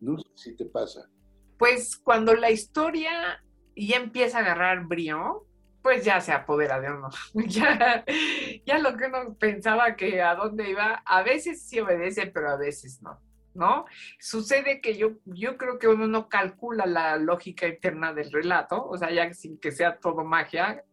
No 0.00 0.18
sé 0.18 0.28
si 0.36 0.56
te 0.56 0.66
pasa. 0.66 1.10
Pues 1.58 1.96
cuando 1.96 2.34
la 2.34 2.50
historia 2.50 3.42
ya 3.76 3.96
empieza 3.96 4.38
a 4.38 4.40
agarrar 4.42 4.86
brío, 4.86 5.46
pues 5.82 6.04
ya 6.04 6.20
se 6.20 6.32
apodera 6.32 6.80
de 6.80 6.90
uno. 6.90 7.08
ya, 7.46 8.78
lo 8.78 8.96
que 8.96 9.06
uno 9.06 9.34
pensaba 9.34 9.96
que 9.96 10.22
a 10.22 10.34
dónde 10.34 10.70
iba, 10.70 11.02
a 11.04 11.22
veces 11.22 11.62
sí 11.62 11.80
obedece, 11.80 12.26
pero 12.26 12.50
a 12.50 12.56
veces 12.56 13.00
no. 13.02 13.20
¿No? 13.52 13.84
Sucede 14.20 14.80
que 14.80 14.96
yo, 14.96 15.14
yo 15.24 15.56
creo 15.56 15.80
que 15.80 15.88
uno 15.88 16.06
no 16.06 16.28
calcula 16.28 16.86
la 16.86 17.16
lógica 17.16 17.66
interna 17.66 18.14
del 18.14 18.30
relato, 18.30 18.86
o 18.86 18.96
sea, 18.96 19.10
ya 19.10 19.32
sin 19.34 19.58
que 19.58 19.72
sea 19.72 19.98
todo 19.98 20.24
magia, 20.24 20.84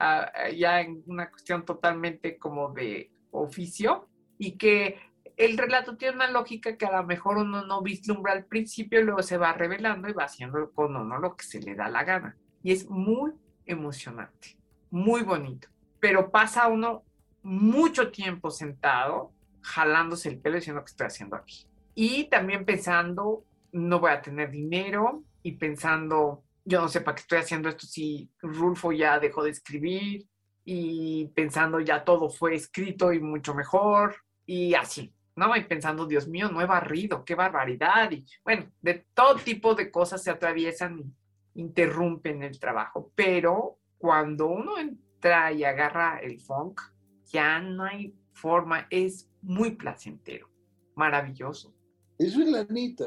ya 0.55 0.81
en 0.81 1.03
una 1.05 1.29
cuestión 1.29 1.65
totalmente 1.65 2.39
como 2.39 2.73
de 2.73 3.11
oficio, 3.29 4.09
y 4.39 4.57
que 4.57 4.99
el 5.37 5.55
relato 5.55 5.97
tiene 5.97 6.15
una 6.15 6.31
lógica 6.31 6.77
que 6.77 6.87
a 6.87 6.97
lo 6.99 7.03
mejor 7.03 7.37
uno 7.37 7.63
no 7.63 7.83
vislumbra 7.83 8.33
al 8.33 8.45
principio 8.45 9.03
luego 9.03 9.21
se 9.21 9.37
va 9.37 9.53
revelando 9.53 10.09
y 10.09 10.13
va 10.13 10.23
haciendo 10.23 10.71
con 10.71 10.95
uno 10.95 11.19
lo 11.19 11.35
que 11.35 11.45
se 11.45 11.61
le 11.61 11.75
da 11.75 11.89
la 11.89 12.03
gana. 12.03 12.35
Y 12.63 12.71
es 12.71 12.89
muy 12.89 13.33
emocionante 13.67 14.57
muy 14.89 15.23
bonito, 15.23 15.67
pero 15.99 16.31
pasa 16.31 16.67
uno 16.67 17.03
mucho 17.43 18.11
tiempo 18.11 18.51
sentado, 18.51 19.31
jalándose 19.61 20.29
el 20.29 20.39
pelo 20.39 20.55
diciendo 20.55 20.83
que 20.83 20.91
estoy 20.91 21.07
haciendo 21.07 21.35
aquí. 21.35 21.65
Y 21.95 22.25
también 22.25 22.65
pensando, 22.65 23.45
no 23.71 23.99
voy 23.99 24.11
a 24.11 24.21
tener 24.21 24.51
dinero 24.51 25.23
y 25.43 25.53
pensando, 25.53 26.43
yo 26.65 26.81
no 26.81 26.89
sé 26.89 27.01
para 27.01 27.15
qué 27.15 27.21
estoy 27.21 27.39
haciendo 27.39 27.69
esto 27.69 27.85
si 27.85 28.29
Rulfo 28.41 28.91
ya 28.91 29.19
dejó 29.19 29.43
de 29.43 29.51
escribir 29.51 30.27
y 30.63 31.27
pensando 31.33 31.79
ya 31.79 32.03
todo 32.03 32.29
fue 32.29 32.55
escrito 32.55 33.13
y 33.13 33.19
mucho 33.19 33.55
mejor 33.55 34.17
y 34.45 34.73
así, 34.73 35.13
¿no? 35.35 35.55
Y 35.55 35.63
pensando, 35.63 36.05
Dios 36.05 36.27
mío, 36.27 36.49
no 36.51 36.61
he 36.61 36.65
barrido, 36.65 37.23
qué 37.23 37.35
barbaridad. 37.35 38.11
Y 38.11 38.25
bueno, 38.43 38.65
de 38.81 39.05
todo 39.13 39.35
tipo 39.35 39.73
de 39.75 39.89
cosas 39.89 40.21
se 40.21 40.31
atraviesan 40.31 40.99
y 40.99 41.61
interrumpen 41.61 42.43
el 42.43 42.59
trabajo, 42.59 43.11
pero 43.15 43.77
cuando 43.97 44.47
uno 44.47 44.77
entra 44.77 45.51
y 45.51 45.63
agarra 45.63 46.19
el 46.19 46.39
funk, 46.39 46.81
ya 47.25 47.59
no 47.59 47.83
hay 47.83 48.13
forma, 48.33 48.87
es 48.89 49.29
muy 49.41 49.71
placentero, 49.71 50.49
maravilloso. 50.95 51.73
Eso 52.17 52.41
es 52.41 52.47
la 52.47 52.63
neta. 52.65 53.05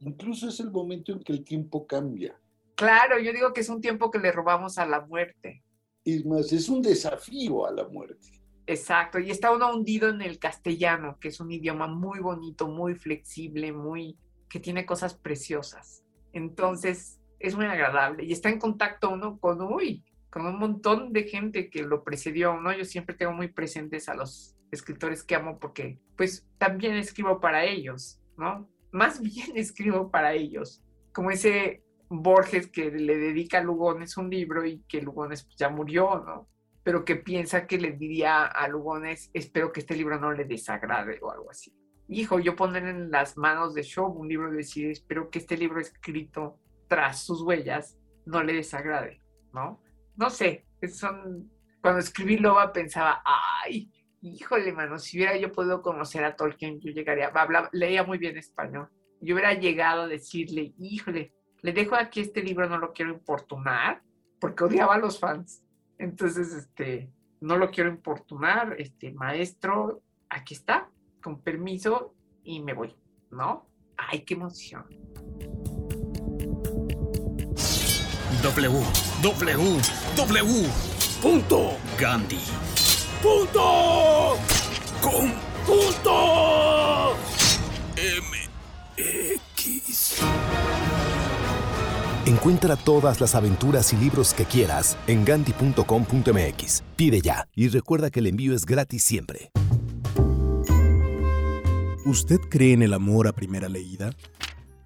Incluso 0.00 0.48
es 0.48 0.60
el 0.60 0.70
momento 0.70 1.12
en 1.12 1.22
que 1.22 1.32
el 1.32 1.44
tiempo 1.44 1.86
cambia. 1.86 2.38
Claro, 2.74 3.18
yo 3.18 3.32
digo 3.32 3.52
que 3.52 3.60
es 3.60 3.68
un 3.68 3.80
tiempo 3.80 4.10
que 4.10 4.18
le 4.18 4.32
robamos 4.32 4.78
a 4.78 4.86
la 4.86 5.00
muerte. 5.00 5.62
Es 6.04 6.26
más, 6.26 6.52
es 6.52 6.68
un 6.68 6.82
desafío 6.82 7.66
a 7.66 7.70
la 7.70 7.88
muerte. 7.88 8.42
Exacto, 8.66 9.18
y 9.18 9.30
está 9.30 9.52
uno 9.52 9.74
hundido 9.74 10.08
en 10.08 10.22
el 10.22 10.38
castellano, 10.38 11.18
que 11.20 11.28
es 11.28 11.40
un 11.40 11.52
idioma 11.52 11.86
muy 11.86 12.20
bonito, 12.20 12.66
muy 12.66 12.94
flexible, 12.94 13.72
muy 13.72 14.18
que 14.48 14.58
tiene 14.58 14.86
cosas 14.86 15.14
preciosas. 15.14 16.04
Entonces, 16.32 17.20
es 17.38 17.56
muy 17.56 17.66
agradable 17.66 18.24
y 18.24 18.32
está 18.32 18.48
en 18.48 18.58
contacto 18.58 19.10
uno 19.10 19.38
con, 19.38 19.60
uy, 19.60 20.02
con 20.34 20.46
un 20.46 20.58
montón 20.58 21.12
de 21.12 21.28
gente 21.28 21.70
que 21.70 21.84
lo 21.84 22.02
precedió, 22.02 22.60
¿no? 22.60 22.76
Yo 22.76 22.84
siempre 22.84 23.14
tengo 23.14 23.32
muy 23.32 23.46
presentes 23.46 24.08
a 24.08 24.16
los 24.16 24.56
escritores 24.72 25.22
que 25.22 25.36
amo 25.36 25.60
porque, 25.60 26.00
pues, 26.16 26.44
también 26.58 26.96
escribo 26.96 27.38
para 27.38 27.64
ellos, 27.64 28.20
¿no? 28.36 28.68
Más 28.90 29.20
bien 29.22 29.56
escribo 29.56 30.10
para 30.10 30.32
ellos, 30.32 30.82
como 31.12 31.30
ese 31.30 31.84
Borges 32.08 32.66
que 32.66 32.90
le 32.90 33.16
dedica 33.16 33.58
a 33.58 33.62
Lugones 33.62 34.16
un 34.16 34.28
libro 34.28 34.66
y 34.66 34.82
que 34.88 35.02
Lugones 35.02 35.44
pues, 35.44 35.54
ya 35.56 35.68
murió, 35.68 36.24
¿no? 36.26 36.48
Pero 36.82 37.04
que 37.04 37.14
piensa 37.14 37.68
que 37.68 37.78
le 37.78 37.92
diría 37.92 38.44
a 38.44 38.66
Lugones, 38.66 39.30
espero 39.34 39.70
que 39.70 39.78
este 39.78 39.94
libro 39.94 40.18
no 40.18 40.32
le 40.32 40.46
desagrade 40.46 41.20
o 41.22 41.30
algo 41.30 41.48
así. 41.48 41.72
Hijo, 42.08 42.40
yo 42.40 42.56
poner 42.56 42.82
en 42.88 43.12
las 43.12 43.36
manos 43.36 43.72
de 43.72 43.84
Shaw 43.84 44.10
un 44.10 44.26
libro 44.26 44.52
y 44.52 44.56
decir, 44.56 44.90
espero 44.90 45.30
que 45.30 45.38
este 45.38 45.56
libro 45.56 45.78
escrito 45.80 46.58
tras 46.88 47.20
sus 47.20 47.40
huellas 47.40 47.96
no 48.26 48.42
le 48.42 48.54
desagrade, 48.54 49.20
¿no? 49.52 49.83
No 50.16 50.30
sé, 50.30 50.66
son, 50.92 51.50
cuando 51.80 52.00
escribí 52.00 52.36
Loba 52.36 52.72
pensaba, 52.72 53.22
ay, 53.24 53.90
híjole, 54.20 54.72
mano, 54.72 54.98
si 54.98 55.18
hubiera 55.18 55.36
yo 55.36 55.52
podido 55.52 55.82
conocer 55.82 56.24
a 56.24 56.36
Tolkien, 56.36 56.80
yo 56.80 56.92
llegaría, 56.92 57.28
hablaba, 57.28 57.68
leía 57.72 58.04
muy 58.04 58.18
bien 58.18 58.36
español, 58.36 58.88
yo 59.20 59.34
hubiera 59.34 59.54
llegado 59.54 60.02
a 60.02 60.08
decirle, 60.08 60.74
híjole, 60.78 61.32
le 61.62 61.72
dejo 61.72 61.94
aquí 61.94 62.20
este 62.20 62.42
libro, 62.42 62.68
no 62.68 62.78
lo 62.78 62.92
quiero 62.92 63.12
importunar, 63.12 64.02
porque 64.38 64.64
odiaba 64.64 64.94
a 64.94 64.98
los 64.98 65.18
fans. 65.18 65.62
Entonces, 65.98 66.52
este, 66.52 67.10
no 67.40 67.56
lo 67.56 67.70
quiero 67.70 67.88
importunar, 67.88 68.76
este, 68.78 69.12
maestro, 69.12 70.02
aquí 70.28 70.54
está, 70.54 70.90
con 71.22 71.40
permiso, 71.40 72.14
y 72.42 72.62
me 72.62 72.74
voy, 72.74 72.94
¿no? 73.30 73.66
Ay, 73.96 74.24
qué 74.24 74.34
emoción. 74.34 74.84
W, 78.44 78.84
W, 79.22 79.80
W. 80.16 80.68
Punto. 81.22 81.78
Gandhi. 81.98 82.40
Punto. 83.22 84.36
Con. 85.00 85.32
Punto. 85.64 87.16
MX. 87.96 89.40
Encuentra 92.26 92.76
todas 92.76 93.22
las 93.22 93.34
aventuras 93.34 93.94
y 93.94 93.96
libros 93.96 94.34
que 94.34 94.44
quieras 94.44 94.98
en 95.06 95.24
gandhi.com.mx. 95.24 96.82
Pide 96.96 97.22
ya 97.22 97.48
y 97.54 97.68
recuerda 97.68 98.10
que 98.10 98.20
el 98.20 98.26
envío 98.26 98.54
es 98.54 98.66
gratis 98.66 99.04
siempre. 99.04 99.52
¿Usted 102.04 102.40
cree 102.50 102.74
en 102.74 102.82
el 102.82 102.92
amor 102.92 103.26
a 103.26 103.32
primera 103.32 103.70
leída? 103.70 104.10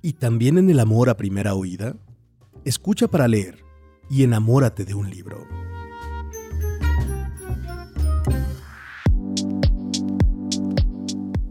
¿Y 0.00 0.12
también 0.12 0.59
en 0.59 0.71
el 0.71 0.79
amor 0.79 1.11
a 1.11 1.17
primera 1.17 1.55
oída? 1.55 1.97
Escucha 2.65 3.09
para 3.09 3.29
leer 3.29 3.65
y 4.11 4.25
enamórate 4.25 4.85
de 4.85 4.95
un 4.95 5.09
libro. 5.09 5.47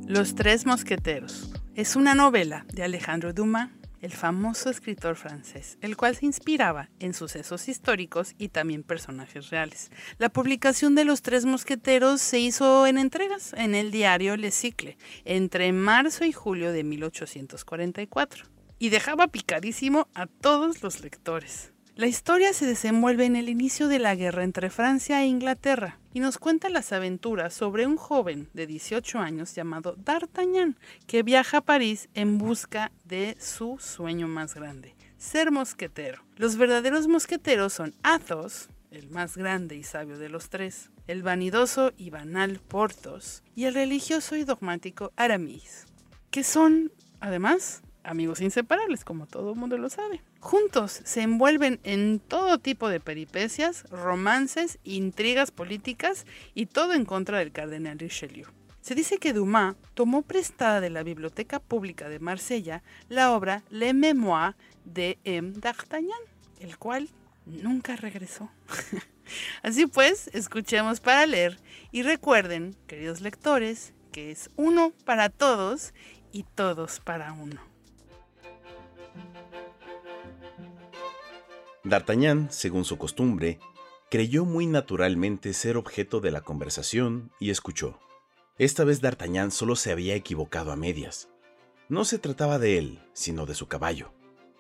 Los 0.06 0.36
Tres 0.36 0.66
Mosqueteros 0.66 1.52
es 1.76 1.96
una 1.96 2.16
novela 2.16 2.66
de 2.74 2.84
Alejandro 2.84 3.34
Dumas, 3.34 3.70
el 4.02 4.12
famoso 4.12 4.70
escritor 4.70 5.16
francés, 5.16 5.78
el 5.82 5.98
cual 5.98 6.16
se 6.16 6.26
inspiraba 6.26 6.90
en 7.00 7.14
sucesos 7.14 7.68
históricos 7.68 8.36
y 8.38 8.50
también 8.50 8.84
personajes 8.84 9.50
reales. 9.50 9.92
La 10.18 10.30
publicación 10.30 10.94
de 10.94 11.06
Los 11.06 11.24
Tres 11.24 11.46
Mosqueteros 11.46 12.22
se 12.22 12.40
hizo 12.40 12.86
en 12.86 12.98
entregas 12.98 13.54
en 13.54 13.76
el 13.76 13.92
diario 13.92 14.38
Le 14.38 14.52
Cicle 14.52 14.98
entre 15.26 15.72
marzo 15.72 16.26
y 16.26 16.32
julio 16.32 16.72
de 16.72 16.84
1844 16.84 18.57
y 18.80 18.90
dejaba 18.90 19.28
picadísimo 19.28 20.08
a 20.14 20.28
todos 20.28 20.84
los 20.84 21.02
lectores. 21.02 21.74
La 21.98 22.06
historia 22.06 22.54
se 22.54 22.68
desenvuelve 22.68 23.26
en 23.26 23.36
el 23.36 23.50
inicio 23.50 23.88
de 23.88 23.98
la 23.98 24.14
guerra 24.14 24.44
entre 24.44 24.70
Francia 24.70 25.24
e 25.24 25.26
Inglaterra 25.26 26.00
y 26.14 26.20
nos 26.20 26.38
cuenta 26.38 26.70
las 26.70 26.94
aventuras 26.94 27.56
sobre 27.56 27.88
un 27.88 27.98
joven 27.98 28.50
de 28.54 28.68
18 28.68 29.18
años 29.18 29.56
llamado 29.56 29.96
D'Artagnan 29.96 30.78
que 31.08 31.24
viaja 31.24 31.58
a 31.58 31.62
París 31.62 32.08
en 32.14 32.38
busca 32.38 32.92
de 33.04 33.36
su 33.40 33.80
sueño 33.80 34.28
más 34.28 34.54
grande, 34.54 34.96
ser 35.18 35.52
mosquetero. 35.52 36.24
Los 36.36 36.56
verdaderos 36.56 37.08
mosqueteros 37.08 37.74
son 37.74 37.96
Athos, 38.04 38.70
el 38.92 39.10
más 39.10 39.36
grande 39.36 39.76
y 39.76 39.82
sabio 39.82 40.20
de 40.20 40.30
los 40.30 40.50
tres, 40.50 40.92
el 41.08 41.24
vanidoso 41.24 41.94
y 41.98 42.12
banal 42.12 42.60
Porthos 42.60 43.42
y 43.56 43.66
el 43.66 43.74
religioso 43.74 44.36
y 44.36 44.44
dogmático 44.44 45.14
Aramis, 45.16 45.88
que 46.30 46.44
son, 46.44 46.92
además, 47.20 47.82
amigos 48.08 48.42
inseparables, 48.42 49.04
como 49.04 49.28
todo 49.28 49.52
el 49.52 49.60
mundo 49.60 49.78
lo 49.78 49.90
sabe. 49.90 50.24
Juntos 50.40 51.02
se 51.04 51.22
envuelven 51.22 51.80
en 51.84 52.20
todo 52.20 52.58
tipo 52.58 52.90
de 52.90 53.00
peripecias, 53.00 53.84
romances, 53.90 54.80
intrigas 54.84 55.52
políticas 55.52 56.26
y 56.56 56.68
todo 56.68 56.94
en 56.94 57.06
contra 57.06 57.40
del 57.40 57.52
cardenal 57.52 58.00
Richelieu. 58.00 58.48
Se 58.82 58.96
dice 58.96 59.18
que 59.18 59.34
Dumas 59.34 59.76
tomó 59.94 60.22
prestada 60.22 60.80
de 60.80 60.90
la 60.90 61.04
Biblioteca 61.04 61.60
Pública 61.60 62.08
de 62.08 62.20
Marsella 62.20 62.84
la 63.10 63.34
obra 63.34 63.62
Le 63.70 63.94
Mémoire 63.94 64.56
de 64.86 65.20
M. 65.26 65.52
d'Artagnan, 65.58 66.22
el 66.62 66.78
cual 66.78 67.10
nunca 67.46 67.98
regresó. 67.98 68.50
Así 69.62 69.88
pues, 69.88 70.30
escuchemos 70.34 71.02
para 71.02 71.26
leer 71.26 71.60
y 71.92 72.04
recuerden, 72.04 72.78
queridos 72.88 73.20
lectores, 73.20 73.94
que 74.14 74.32
es 74.32 74.50
uno 74.56 74.94
para 75.04 75.30
todos 75.30 75.94
y 76.32 76.44
todos 76.44 77.02
para 77.02 77.34
uno. 77.34 77.67
D'Artagnan, 81.90 82.52
según 82.52 82.84
su 82.84 82.98
costumbre, 82.98 83.60
creyó 84.10 84.46
muy 84.46 84.68
naturalmente 84.68 85.54
ser 85.54 85.78
objeto 85.78 86.20
de 86.20 86.32
la 86.32 86.42
conversación 86.42 87.32
y 87.40 87.50
escuchó. 87.50 88.00
Esta 88.58 88.84
vez 88.84 89.02
D'Artagnan 89.02 89.52
solo 89.52 89.76
se 89.76 89.92
había 89.92 90.16
equivocado 90.16 90.72
a 90.72 90.76
medias. 90.76 91.30
No 91.90 92.04
se 92.04 92.20
trataba 92.20 92.60
de 92.60 92.78
él, 92.78 93.00
sino 93.14 93.46
de 93.46 93.56
su 93.56 93.68
caballo. 93.68 94.12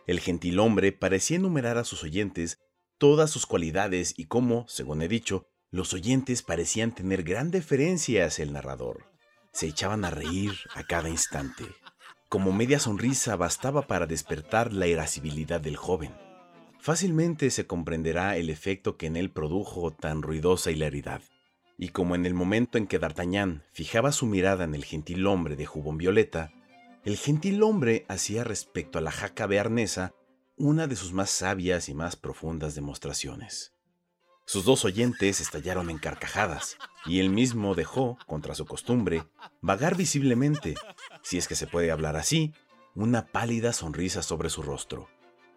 El 0.05 0.19
gentilhombre 0.21 0.93
parecía 0.93 1.37
enumerar 1.37 1.77
a 1.77 1.83
sus 1.83 2.03
oyentes 2.03 2.59
todas 2.97 3.29
sus 3.29 3.45
cualidades 3.45 4.13
y 4.15 4.25
cómo, 4.25 4.65
según 4.69 5.01
he 5.01 5.07
dicho, 5.07 5.47
los 5.69 5.93
oyentes 5.93 6.43
parecían 6.43 6.95
tener 6.95 7.23
gran 7.23 7.51
deferencia 7.51 8.25
hacia 8.25 8.43
el 8.43 8.53
narrador. 8.53 9.05
Se 9.51 9.67
echaban 9.67 10.05
a 10.05 10.11
reír 10.11 10.53
a 10.75 10.83
cada 10.83 11.09
instante. 11.09 11.65
Como 12.29 12.53
media 12.53 12.79
sonrisa 12.79 13.35
bastaba 13.35 13.87
para 13.87 14.05
despertar 14.05 14.71
la 14.71 14.87
irascibilidad 14.87 15.59
del 15.59 15.75
joven. 15.75 16.13
Fácilmente 16.87 17.51
se 17.51 17.67
comprenderá 17.67 18.37
el 18.37 18.49
efecto 18.49 18.95
que 18.95 19.07
en 19.07 19.17
él 19.17 19.29
produjo 19.29 19.91
tan 19.91 20.21
ruidosa 20.21 20.71
hilaridad 20.71 21.21
y 21.77 21.89
como 21.89 22.15
en 22.15 22.25
el 22.25 22.33
momento 22.33 22.77
en 22.77 22.87
que 22.87 22.97
D'Artagnan 22.97 23.65
fijaba 23.73 24.13
su 24.13 24.25
mirada 24.25 24.63
en 24.63 24.73
el 24.73 24.85
gentil 24.85 25.27
hombre 25.27 25.57
de 25.57 25.65
jubón 25.65 25.97
violeta, 25.97 26.53
el 27.03 27.17
gentil 27.17 27.61
hombre 27.61 28.05
hacía 28.07 28.45
respecto 28.45 28.99
a 28.99 29.01
la 29.01 29.11
jaca 29.11 29.47
bearnesa 29.47 30.13
una 30.55 30.87
de 30.87 30.95
sus 30.95 31.11
más 31.11 31.29
sabias 31.29 31.89
y 31.89 31.93
más 31.93 32.15
profundas 32.15 32.73
demostraciones. 32.73 33.73
Sus 34.45 34.63
dos 34.63 34.85
oyentes 34.85 35.41
estallaron 35.41 35.89
en 35.89 35.97
carcajadas, 35.97 36.77
y 37.05 37.19
él 37.19 37.29
mismo 37.29 37.75
dejó, 37.75 38.17
contra 38.27 38.55
su 38.55 38.65
costumbre, 38.65 39.25
vagar 39.59 39.97
visiblemente, 39.97 40.75
si 41.21 41.37
es 41.37 41.49
que 41.49 41.55
se 41.55 41.67
puede 41.67 41.91
hablar 41.91 42.15
así, 42.15 42.53
una 42.95 43.25
pálida 43.25 43.73
sonrisa 43.73 44.23
sobre 44.23 44.49
su 44.49 44.61
rostro. 44.61 45.09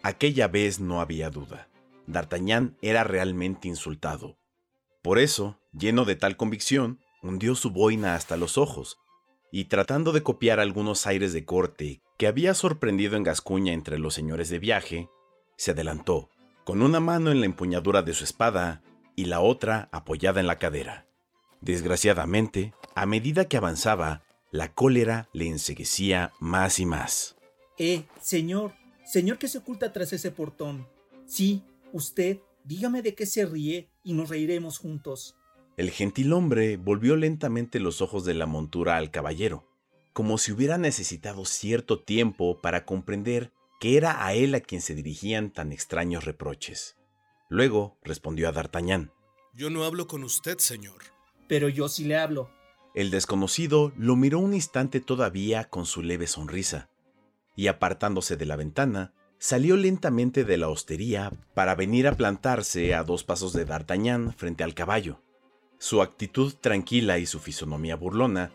Aquella 0.02 0.48
vez 0.48 0.80
no 0.80 1.00
había 1.00 1.30
duda. 1.30 1.68
D'Artagnan 2.06 2.76
era 2.80 3.04
realmente 3.04 3.68
insultado. 3.68 4.38
Por 5.02 5.18
eso, 5.18 5.58
lleno 5.72 6.04
de 6.04 6.16
tal 6.16 6.36
convicción, 6.36 7.00
hundió 7.22 7.54
su 7.54 7.70
boina 7.70 8.14
hasta 8.14 8.36
los 8.36 8.58
ojos, 8.58 8.98
y 9.52 9.64
tratando 9.64 10.12
de 10.12 10.22
copiar 10.22 10.60
algunos 10.60 11.06
aires 11.06 11.32
de 11.32 11.44
corte 11.44 12.02
que 12.18 12.26
había 12.26 12.54
sorprendido 12.54 13.16
en 13.16 13.24
Gascuña 13.24 13.72
entre 13.72 13.98
los 13.98 14.14
señores 14.14 14.48
de 14.48 14.58
viaje, 14.58 15.08
se 15.56 15.72
adelantó, 15.72 16.30
con 16.64 16.82
una 16.82 17.00
mano 17.00 17.30
en 17.30 17.40
la 17.40 17.46
empuñadura 17.46 18.02
de 18.02 18.14
su 18.14 18.24
espada 18.24 18.82
y 19.16 19.26
la 19.26 19.40
otra 19.40 19.88
apoyada 19.92 20.40
en 20.40 20.46
la 20.46 20.58
cadera. 20.58 21.06
Desgraciadamente, 21.60 22.74
a 22.94 23.06
medida 23.06 23.48
que 23.48 23.56
avanzaba, 23.56 24.22
la 24.50 24.72
cólera 24.72 25.28
le 25.32 25.46
enseguecía 25.46 26.32
más 26.40 26.78
y 26.78 26.86
más. 26.86 27.36
Eh, 27.78 28.04
señor, 28.20 28.74
señor 29.10 29.38
que 29.38 29.48
se 29.48 29.58
oculta 29.58 29.92
tras 29.92 30.12
ese 30.12 30.30
portón. 30.30 30.86
Sí, 31.26 31.64
usted, 31.92 32.38
dígame 32.64 33.02
de 33.02 33.16
qué 33.16 33.26
se 33.26 33.44
ríe 33.44 33.90
y 34.04 34.12
nos 34.12 34.28
reiremos 34.28 34.78
juntos. 34.78 35.36
El 35.76 35.90
gentilhombre 35.90 36.76
volvió 36.76 37.16
lentamente 37.16 37.80
los 37.80 38.02
ojos 38.02 38.24
de 38.24 38.34
la 38.34 38.46
montura 38.46 38.96
al 38.96 39.10
caballero, 39.10 39.66
como 40.12 40.38
si 40.38 40.52
hubiera 40.52 40.78
necesitado 40.78 41.44
cierto 41.44 42.00
tiempo 42.04 42.60
para 42.60 42.84
comprender 42.84 43.52
que 43.80 43.96
era 43.96 44.24
a 44.24 44.34
él 44.34 44.54
a 44.54 44.60
quien 44.60 44.80
se 44.80 44.94
dirigían 44.94 45.50
tan 45.50 45.72
extraños 45.72 46.24
reproches. 46.24 46.96
Luego 47.48 47.98
respondió 48.04 48.48
a 48.48 48.52
D'Artagnan. 48.52 49.10
Yo 49.54 49.70
no 49.70 49.82
hablo 49.82 50.06
con 50.06 50.22
usted, 50.22 50.58
señor. 50.58 51.02
Pero 51.48 51.68
yo 51.68 51.88
sí 51.88 52.04
le 52.04 52.16
hablo. 52.16 52.48
El 52.94 53.10
desconocido 53.10 53.92
lo 53.96 54.14
miró 54.14 54.38
un 54.38 54.54
instante 54.54 55.00
todavía 55.00 55.64
con 55.64 55.84
su 55.84 56.02
leve 56.02 56.28
sonrisa, 56.28 56.90
y 57.56 57.66
apartándose 57.66 58.36
de 58.36 58.46
la 58.46 58.56
ventana, 58.56 59.12
salió 59.38 59.76
lentamente 59.76 60.44
de 60.44 60.58
la 60.58 60.68
hostería 60.68 61.32
para 61.54 61.74
venir 61.74 62.06
a 62.06 62.16
plantarse 62.16 62.94
a 62.94 63.02
dos 63.02 63.24
pasos 63.24 63.52
de 63.52 63.64
D'Artagnan 63.64 64.32
frente 64.34 64.64
al 64.64 64.74
caballo. 64.74 65.22
Su 65.78 66.02
actitud 66.02 66.54
tranquila 66.60 67.18
y 67.18 67.26
su 67.26 67.40
fisonomía 67.40 67.96
burlona 67.96 68.52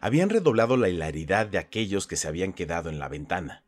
habían 0.00 0.28
redoblado 0.28 0.76
la 0.76 0.90
hilaridad 0.90 1.46
de 1.46 1.58
aquellos 1.58 2.06
que 2.06 2.16
se 2.16 2.28
habían 2.28 2.52
quedado 2.52 2.90
en 2.90 2.98
la 2.98 3.08
ventana. 3.08 3.64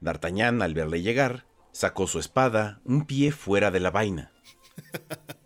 D'Artagnan, 0.00 0.62
al 0.62 0.74
verle 0.74 1.02
llegar, 1.02 1.46
sacó 1.72 2.06
su 2.06 2.20
espada 2.20 2.80
un 2.84 3.06
pie 3.06 3.32
fuera 3.32 3.70
de 3.70 3.80
la 3.80 3.90
vaina. 3.90 4.32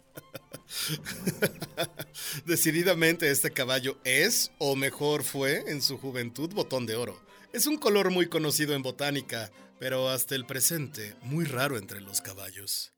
Decididamente 2.47 3.31
este 3.31 3.51
caballo 3.51 3.99
es, 4.05 4.53
o 4.59 4.77
mejor 4.77 5.25
fue, 5.25 5.65
en 5.71 5.83
su 5.83 5.99
juventud, 5.99 6.53
botón 6.53 6.87
de 6.87 6.97
oro. 6.97 7.21
Es 7.53 7.67
un 7.67 7.79
color 7.79 8.11
muy 8.11 8.29
conocido 8.29 8.75
en 8.75 8.83
botánica, 8.83 9.51
pero 9.79 10.09
hasta 10.09 10.35
el 10.35 10.47
presente 10.47 11.17
muy 11.23 11.45
raro 11.45 11.79
entre 11.79 12.01
los 12.01 12.21
caballos. 12.21 12.93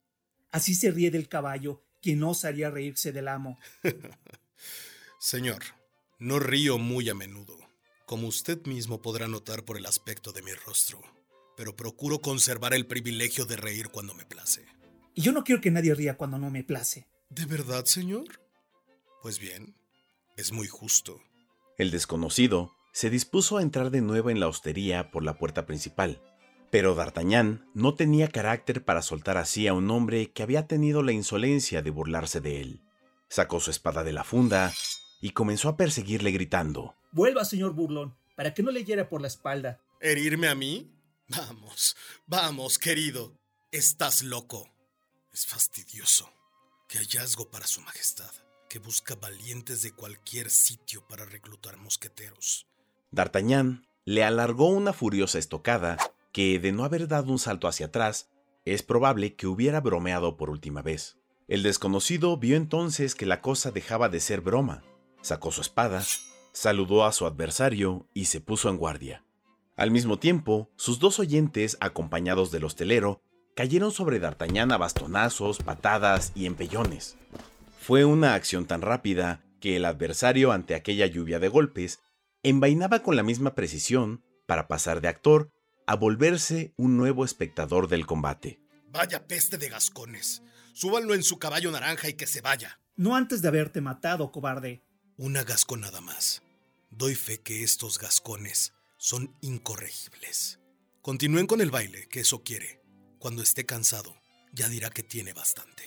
Así 0.50 0.74
se 0.74 0.90
ríe 0.90 1.10
del 1.10 1.28
caballo 1.28 1.84
quien 2.02 2.20
no 2.20 2.30
osaría 2.30 2.70
reírse 2.70 3.12
del 3.12 3.28
amo. 3.28 3.58
Señor, 5.20 5.62
no 6.18 6.38
río 6.38 6.78
muy 6.78 7.08
a 7.10 7.14
menudo, 7.14 7.58
como 8.06 8.26
usted 8.26 8.64
mismo 8.66 9.02
podrá 9.02 9.28
notar 9.28 9.64
por 9.64 9.76
el 9.76 9.86
aspecto 9.86 10.32
de 10.32 10.42
mi 10.42 10.52
rostro, 10.52 11.00
pero 11.56 11.76
procuro 11.76 12.20
conservar 12.20 12.74
el 12.74 12.86
privilegio 12.86 13.44
de 13.44 13.56
reír 13.56 13.88
cuando 13.88 14.14
me 14.14 14.24
place. 14.24 14.64
Y 15.14 15.22
yo 15.22 15.32
no 15.32 15.44
quiero 15.44 15.60
que 15.60 15.70
nadie 15.70 15.94
ría 15.94 16.16
cuando 16.16 16.38
no 16.38 16.50
me 16.50 16.64
place. 16.64 17.06
¿De 17.30 17.46
verdad, 17.46 17.84
señor? 17.84 18.24
Pues 19.22 19.38
bien, 19.38 19.76
es 20.36 20.50
muy 20.50 20.66
justo. 20.66 21.20
El 21.78 21.92
desconocido 21.92 22.74
se 22.92 23.08
dispuso 23.08 23.56
a 23.56 23.62
entrar 23.62 23.92
de 23.92 24.00
nuevo 24.00 24.30
en 24.30 24.40
la 24.40 24.48
hostería 24.48 25.12
por 25.12 25.22
la 25.22 25.38
puerta 25.38 25.64
principal, 25.64 26.20
pero 26.72 26.96
D'Artagnan 26.96 27.70
no 27.72 27.94
tenía 27.94 28.26
carácter 28.26 28.84
para 28.84 29.00
soltar 29.00 29.36
así 29.36 29.68
a 29.68 29.74
un 29.74 29.92
hombre 29.92 30.32
que 30.32 30.42
había 30.42 30.66
tenido 30.66 31.04
la 31.04 31.12
insolencia 31.12 31.82
de 31.82 31.90
burlarse 31.90 32.40
de 32.40 32.60
él. 32.60 32.82
Sacó 33.28 33.60
su 33.60 33.70
espada 33.70 34.02
de 34.02 34.12
la 34.12 34.24
funda 34.24 34.74
y 35.20 35.30
comenzó 35.30 35.68
a 35.68 35.76
perseguirle 35.76 36.32
gritando. 36.32 36.96
Vuelva, 37.12 37.44
señor 37.44 37.74
burlón, 37.74 38.16
para 38.34 38.54
que 38.54 38.64
no 38.64 38.72
le 38.72 38.84
hiera 38.84 39.08
por 39.08 39.20
la 39.20 39.28
espalda. 39.28 39.80
¿Herirme 40.00 40.48
a 40.48 40.56
mí? 40.56 40.90
Vamos, 41.28 41.96
vamos, 42.26 42.76
querido. 42.76 43.38
Estás 43.70 44.24
loco. 44.24 44.68
Es 45.32 45.46
fastidioso. 45.46 46.28
Qué 46.90 46.98
hallazgo 46.98 47.48
para 47.48 47.68
su 47.68 47.80
majestad, 47.82 48.32
que 48.68 48.80
busca 48.80 49.14
valientes 49.14 49.80
de 49.82 49.92
cualquier 49.92 50.50
sitio 50.50 51.06
para 51.06 51.24
reclutar 51.24 51.76
mosqueteros. 51.76 52.66
D'Artagnan 53.12 53.86
le 54.04 54.24
alargó 54.24 54.66
una 54.70 54.92
furiosa 54.92 55.38
estocada 55.38 55.98
que, 56.32 56.58
de 56.58 56.72
no 56.72 56.82
haber 56.84 57.06
dado 57.06 57.30
un 57.30 57.38
salto 57.38 57.68
hacia 57.68 57.86
atrás, 57.86 58.28
es 58.64 58.82
probable 58.82 59.36
que 59.36 59.46
hubiera 59.46 59.80
bromeado 59.80 60.36
por 60.36 60.50
última 60.50 60.82
vez. 60.82 61.16
El 61.46 61.62
desconocido 61.62 62.36
vio 62.38 62.56
entonces 62.56 63.14
que 63.14 63.24
la 63.24 63.40
cosa 63.40 63.70
dejaba 63.70 64.08
de 64.08 64.18
ser 64.18 64.40
broma, 64.40 64.82
sacó 65.22 65.52
su 65.52 65.60
espada, 65.60 66.04
saludó 66.50 67.04
a 67.04 67.12
su 67.12 67.24
adversario 67.24 68.08
y 68.14 68.24
se 68.24 68.40
puso 68.40 68.68
en 68.68 68.78
guardia. 68.78 69.24
Al 69.76 69.92
mismo 69.92 70.18
tiempo, 70.18 70.68
sus 70.74 70.98
dos 70.98 71.20
oyentes, 71.20 71.76
acompañados 71.80 72.50
del 72.50 72.64
hostelero, 72.64 73.22
cayeron 73.60 73.92
sobre 73.92 74.20
D'Artagnan 74.20 74.72
a 74.72 74.78
bastonazos, 74.78 75.58
patadas 75.58 76.32
y 76.34 76.46
empellones. 76.46 77.18
Fue 77.78 78.06
una 78.06 78.32
acción 78.32 78.64
tan 78.64 78.80
rápida 78.80 79.42
que 79.60 79.76
el 79.76 79.84
adversario, 79.84 80.50
ante 80.50 80.74
aquella 80.74 81.04
lluvia 81.04 81.38
de 81.38 81.48
golpes, 81.48 82.00
envainaba 82.42 83.02
con 83.02 83.16
la 83.16 83.22
misma 83.22 83.54
precisión 83.54 84.24
para 84.46 84.66
pasar 84.66 85.02
de 85.02 85.08
actor 85.08 85.50
a 85.86 85.94
volverse 85.94 86.72
un 86.78 86.96
nuevo 86.96 87.22
espectador 87.22 87.88
del 87.88 88.06
combate. 88.06 88.62
Vaya 88.86 89.26
peste 89.26 89.58
de 89.58 89.68
gascones. 89.68 90.42
Súbanlo 90.72 91.12
en 91.12 91.22
su 91.22 91.38
caballo 91.38 91.70
naranja 91.70 92.08
y 92.08 92.14
que 92.14 92.26
se 92.26 92.40
vaya. 92.40 92.80
No 92.96 93.14
antes 93.14 93.42
de 93.42 93.48
haberte 93.48 93.82
matado, 93.82 94.32
cobarde. 94.32 94.82
Una 95.18 95.44
gasconada 95.44 96.00
más. 96.00 96.42
Doy 96.88 97.14
fe 97.14 97.42
que 97.42 97.62
estos 97.62 97.98
gascones 97.98 98.72
son 98.96 99.36
incorregibles. 99.42 100.60
Continúen 101.02 101.46
con 101.46 101.60
el 101.60 101.70
baile, 101.70 102.08
que 102.08 102.20
eso 102.20 102.42
quiere. 102.42 102.79
Cuando 103.20 103.42
esté 103.42 103.66
cansado, 103.66 104.16
ya 104.50 104.70
dirá 104.70 104.88
que 104.88 105.02
tiene 105.02 105.34
bastante. 105.34 105.82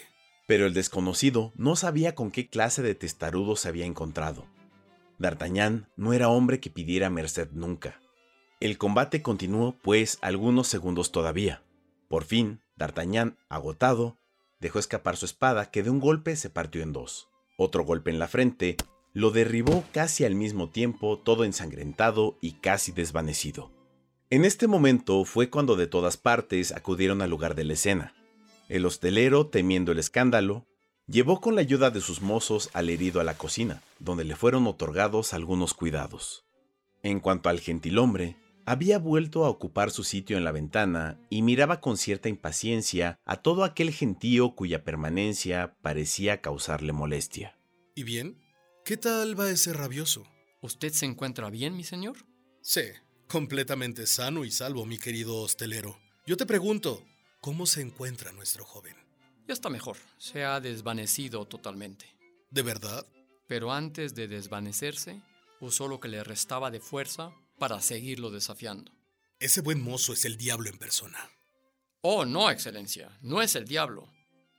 Pero 0.46 0.67
el 0.67 0.76
desconocido 0.76 1.52
no 1.56 1.76
sabía 1.76 2.13
con 2.13 2.30
qué 2.30 2.48
clase 2.48 2.84
de 2.84 2.93
testarudo 2.93 3.56
se 3.56 3.67
había 3.69 3.88
encontrado. 3.88 4.46
D'Artagnan 5.17 5.89
no 5.98 6.13
era 6.13 6.30
hombre 6.30 6.60
que 6.60 6.69
pidiera 6.69 7.10
merced 7.10 7.50
nunca. 7.52 8.00
El 8.60 8.78
combate 8.78 9.24
continuó, 9.24 9.76
pues, 9.82 10.19
algunos 10.22 10.67
segundos 10.67 11.12
todavía. 11.12 11.63
Por 12.08 12.24
fin, 12.24 12.62
D'Artagnan, 12.76 13.39
agotado, 13.50 14.19
dejó 14.60 14.78
escapar 14.78 15.17
su 15.17 15.26
espada 15.26 15.72
que 15.72 15.82
de 15.82 15.89
un 15.89 16.00
golpe 16.00 16.36
se 16.36 16.52
partió 16.52 16.84
en 16.84 16.93
dos. 16.93 17.30
Otro 17.58 17.84
golpe 17.84 18.12
en 18.12 18.19
la 18.19 18.28
frente 18.28 18.78
lo 19.12 19.32
derribó 19.32 19.84
casi 19.91 20.24
al 20.24 20.36
mismo 20.36 20.69
tiempo, 20.69 21.17
todo 21.17 21.46
ensangrentado 21.46 22.38
y 22.41 22.60
casi 22.60 22.91
desvanecido. 22.91 23.72
En 24.34 24.46
este 24.46 24.65
momento 24.65 25.26
fue 25.26 25.52
cuando 25.52 25.76
de 25.76 25.86
todas 25.86 26.17
partes 26.17 26.72
acudieron 26.72 27.22
al 27.22 27.30
lugar 27.30 27.54
de 27.54 27.65
la 27.65 27.74
escena. 27.74 28.15
El 28.67 28.88
hostelero, 28.88 29.46
temiendo 29.46 29.91
el 29.91 30.00
escándalo, 30.00 30.65
llevó 31.06 31.39
con 31.39 31.54
la 31.54 31.62
ayuda 31.62 31.91
de 31.91 32.02
sus 32.02 32.19
mozos 32.19 32.72
al 32.74 32.89
herido 32.89 33.22
a 33.22 33.24
la 33.24 33.38
cocina, 33.38 33.84
donde 34.00 34.24
le 34.24 34.36
fueron 34.36 34.65
otorgados 34.65 35.36
algunos 35.36 35.76
cuidados. 35.76 36.46
En 37.04 37.19
cuanto 37.19 37.48
al 37.48 37.60
gentilhombre, 37.60 38.36
había 38.65 38.98
vuelto 38.98 39.46
a 39.46 39.50
ocupar 39.52 39.91
su 39.91 40.04
sitio 40.04 40.36
en 40.36 40.46
la 40.46 40.52
ventana 40.52 41.19
y 41.30 41.43
miraba 41.43 41.80
con 41.80 41.96
cierta 41.96 42.28
impaciencia 42.28 43.19
a 43.26 43.36
todo 43.36 43.63
aquel 43.63 43.91
gentío 43.91 44.56
cuya 44.56 44.84
permanencia 44.84 45.76
parecía 45.84 46.41
causarle 46.41 46.91
molestia. 46.91 47.60
¿Y 47.93 48.02
bien? 48.02 48.39
¿Qué 48.84 48.98
tal 48.98 49.39
va 49.39 49.52
ese 49.52 49.74
rabioso? 49.74 50.26
¿Usted 50.60 50.91
se 50.91 51.06
encuentra 51.06 51.52
bien, 51.52 51.78
mi 51.78 51.84
señor? 51.84 52.15
Sí, 52.63 52.82
completamente 53.34 54.06
sano 54.06 54.46
y 54.46 54.52
salvo, 54.52 54.86
mi 54.86 55.00
querido 55.00 55.38
hostelero. 55.38 55.98
Yo 56.28 56.38
te 56.38 56.46
pregunto, 56.46 57.04
¿cómo 57.41 57.65
se 57.65 57.82
encuentra 57.82 58.32
nuestro 58.32 58.63
joven? 58.63 58.96
Ya 59.48 59.56
está 59.56 59.72
mejor, 59.72 59.98
se 60.19 60.43
ha 60.43 60.60
desvanecido 60.60 61.43
totalmente. 61.46 62.06
¿De 62.52 62.62
verdad? 62.62 63.04
Pero 63.48 63.74
antes 63.74 64.13
de 64.13 64.28
desvanecerse, 64.28 65.19
usó 65.60 65.88
lo 65.88 66.00
que 66.00 66.10
le 66.10 66.24
restaba 66.24 66.69
de 66.69 66.80
fuerza 66.80 67.32
para 67.58 67.82
seguirlo 67.82 68.30
desafiando. 68.30 68.91
Ese 69.39 69.62
buen 69.62 69.82
mozo 69.82 70.13
es 70.13 70.26
el 70.26 70.38
diablo 70.38 70.69
en 70.69 70.78
persona. 70.78 71.17
Oh, 72.02 72.26
no, 72.26 72.52
Excelencia, 72.52 73.17
no 73.24 73.41
es 73.41 73.56
el 73.56 73.65
diablo. 73.65 74.08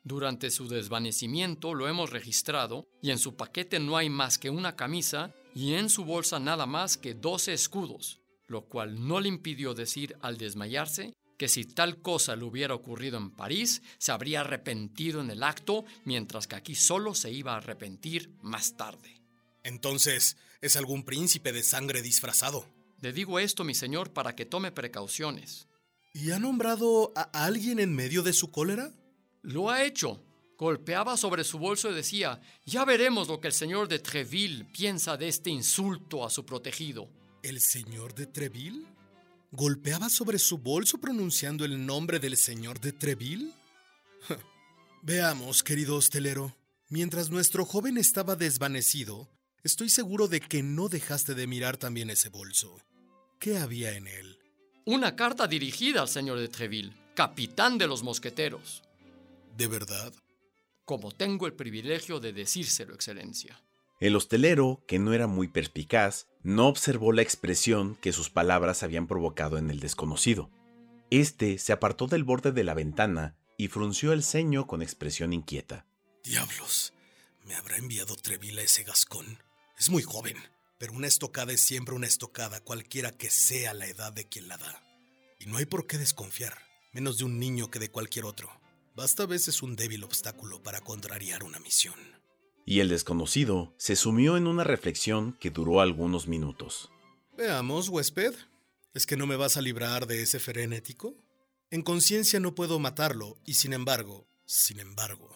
Durante 0.02 0.50
su 0.50 0.66
desvanecimiento 0.66 1.74
lo 1.74 1.86
hemos 1.86 2.10
registrado 2.10 2.88
y 3.00 3.12
en 3.12 3.20
su 3.20 3.36
paquete 3.36 3.78
no 3.78 3.96
hay 3.96 4.10
más 4.10 4.36
que 4.36 4.50
una 4.50 4.74
camisa 4.74 5.32
y 5.54 5.74
en 5.74 5.88
su 5.90 6.04
bolsa 6.04 6.40
nada 6.40 6.66
más 6.66 6.96
que 6.96 7.14
12 7.14 7.52
escudos, 7.52 8.18
lo 8.46 8.66
cual 8.66 9.06
no 9.06 9.20
le 9.20 9.28
impidió 9.28 9.74
decir 9.74 10.16
al 10.20 10.38
desmayarse 10.38 11.14
que 11.36 11.48
si 11.48 11.64
tal 11.64 12.00
cosa 12.00 12.36
le 12.36 12.44
hubiera 12.44 12.74
ocurrido 12.74 13.18
en 13.18 13.30
París, 13.30 13.82
se 13.98 14.12
habría 14.12 14.42
arrepentido 14.42 15.20
en 15.20 15.30
el 15.30 15.42
acto, 15.42 15.84
mientras 16.04 16.46
que 16.46 16.56
aquí 16.56 16.74
solo 16.74 17.14
se 17.14 17.32
iba 17.32 17.54
a 17.54 17.56
arrepentir 17.56 18.30
más 18.40 18.76
tarde. 18.76 19.20
Entonces, 19.62 20.36
¿es 20.60 20.76
algún 20.76 21.04
príncipe 21.04 21.52
de 21.52 21.62
sangre 21.62 22.02
disfrazado? 22.02 22.66
Le 23.00 23.12
digo 23.12 23.38
esto, 23.38 23.64
mi 23.64 23.74
señor, 23.74 24.12
para 24.12 24.34
que 24.36 24.46
tome 24.46 24.72
precauciones. 24.72 25.68
¿Y 26.12 26.30
ha 26.30 26.38
nombrado 26.38 27.12
a 27.16 27.22
alguien 27.44 27.80
en 27.80 27.92
medio 27.92 28.22
de 28.22 28.32
su 28.32 28.50
cólera? 28.50 28.92
Lo 29.42 29.70
ha 29.70 29.84
hecho. 29.84 30.22
Golpeaba 30.56 31.16
sobre 31.16 31.42
su 31.42 31.58
bolso 31.58 31.90
y 31.90 31.94
decía, 31.94 32.40
ya 32.64 32.84
veremos 32.84 33.26
lo 33.26 33.40
que 33.40 33.48
el 33.48 33.52
señor 33.52 33.88
de 33.88 33.98
Treville 33.98 34.64
piensa 34.66 35.16
de 35.16 35.28
este 35.28 35.50
insulto 35.50 36.24
a 36.24 36.30
su 36.30 36.46
protegido. 36.46 37.08
¿El 37.44 37.60
señor 37.60 38.14
de 38.14 38.24
Treville? 38.24 38.86
¿Golpeaba 39.52 40.08
sobre 40.08 40.38
su 40.38 40.56
bolso 40.56 40.96
pronunciando 40.96 41.66
el 41.66 41.84
nombre 41.84 42.18
del 42.18 42.38
señor 42.38 42.80
de 42.80 42.92
Treville? 42.92 43.52
Veamos, 45.02 45.62
querido 45.62 45.96
hostelero. 45.96 46.56
Mientras 46.88 47.28
nuestro 47.28 47.66
joven 47.66 47.98
estaba 47.98 48.34
desvanecido, 48.34 49.28
estoy 49.62 49.90
seguro 49.90 50.26
de 50.26 50.40
que 50.40 50.62
no 50.62 50.88
dejaste 50.88 51.34
de 51.34 51.46
mirar 51.46 51.76
también 51.76 52.08
ese 52.08 52.30
bolso. 52.30 52.80
¿Qué 53.38 53.58
había 53.58 53.92
en 53.92 54.06
él? 54.06 54.38
Una 54.86 55.14
carta 55.14 55.46
dirigida 55.46 56.00
al 56.00 56.08
señor 56.08 56.38
de 56.38 56.48
Treville, 56.48 56.96
capitán 57.14 57.76
de 57.76 57.86
los 57.86 58.02
mosqueteros. 58.02 58.82
¿De 59.54 59.66
verdad? 59.66 60.14
Como 60.86 61.12
tengo 61.12 61.46
el 61.46 61.52
privilegio 61.52 62.20
de 62.20 62.32
decírselo, 62.32 62.94
Excelencia. 62.94 63.62
El 64.00 64.16
hostelero, 64.16 64.82
que 64.88 64.98
no 64.98 65.12
era 65.12 65.26
muy 65.26 65.48
perspicaz, 65.48 66.26
no 66.44 66.68
observó 66.68 67.12
la 67.12 67.22
expresión 67.22 67.96
que 67.96 68.12
sus 68.12 68.28
palabras 68.28 68.82
habían 68.82 69.06
provocado 69.06 69.56
en 69.56 69.70
el 69.70 69.80
desconocido. 69.80 70.50
Este 71.10 71.58
se 71.58 71.72
apartó 71.72 72.06
del 72.06 72.22
borde 72.22 72.52
de 72.52 72.64
la 72.64 72.74
ventana 72.74 73.34
y 73.56 73.68
frunció 73.68 74.12
el 74.12 74.22
ceño 74.22 74.66
con 74.66 74.82
expresión 74.82 75.32
inquieta. 75.32 75.86
Diablos, 76.22 76.92
¿me 77.44 77.54
habrá 77.54 77.78
enviado 77.78 78.14
Treville 78.16 78.60
a 78.60 78.64
ese 78.64 78.84
gascón? 78.84 79.42
Es 79.78 79.88
muy 79.88 80.02
joven, 80.02 80.36
pero 80.78 80.92
una 80.92 81.06
estocada 81.06 81.50
es 81.52 81.62
siempre 81.62 81.94
una 81.94 82.06
estocada, 82.06 82.60
cualquiera 82.60 83.10
que 83.10 83.30
sea 83.30 83.72
la 83.72 83.86
edad 83.86 84.12
de 84.12 84.28
quien 84.28 84.46
la 84.46 84.58
da. 84.58 84.84
Y 85.40 85.46
no 85.46 85.56
hay 85.56 85.64
por 85.64 85.86
qué 85.86 85.96
desconfiar, 85.96 86.58
menos 86.92 87.16
de 87.16 87.24
un 87.24 87.38
niño 87.38 87.70
que 87.70 87.78
de 87.78 87.90
cualquier 87.90 88.26
otro. 88.26 88.50
Basta 88.94 89.22
a 89.22 89.26
veces 89.26 89.62
un 89.62 89.76
débil 89.76 90.04
obstáculo 90.04 90.62
para 90.62 90.82
contrariar 90.82 91.42
una 91.42 91.58
misión. 91.58 91.98
Y 92.64 92.80
el 92.80 92.88
desconocido 92.88 93.74
se 93.76 93.96
sumió 93.96 94.36
en 94.36 94.46
una 94.46 94.64
reflexión 94.64 95.36
que 95.40 95.50
duró 95.50 95.80
algunos 95.80 96.26
minutos. 96.28 96.90
Veamos, 97.36 97.88
huésped. 97.88 98.34
¿Es 98.94 99.06
que 99.06 99.16
no 99.16 99.26
me 99.26 99.36
vas 99.36 99.56
a 99.56 99.60
librar 99.60 100.06
de 100.06 100.22
ese 100.22 100.38
frenético? 100.38 101.14
En 101.70 101.82
conciencia 101.82 102.38
no 102.40 102.54
puedo 102.54 102.78
matarlo, 102.78 103.38
y 103.44 103.54
sin 103.54 103.72
embargo, 103.72 104.28
sin 104.46 104.78
embargo, 104.78 105.28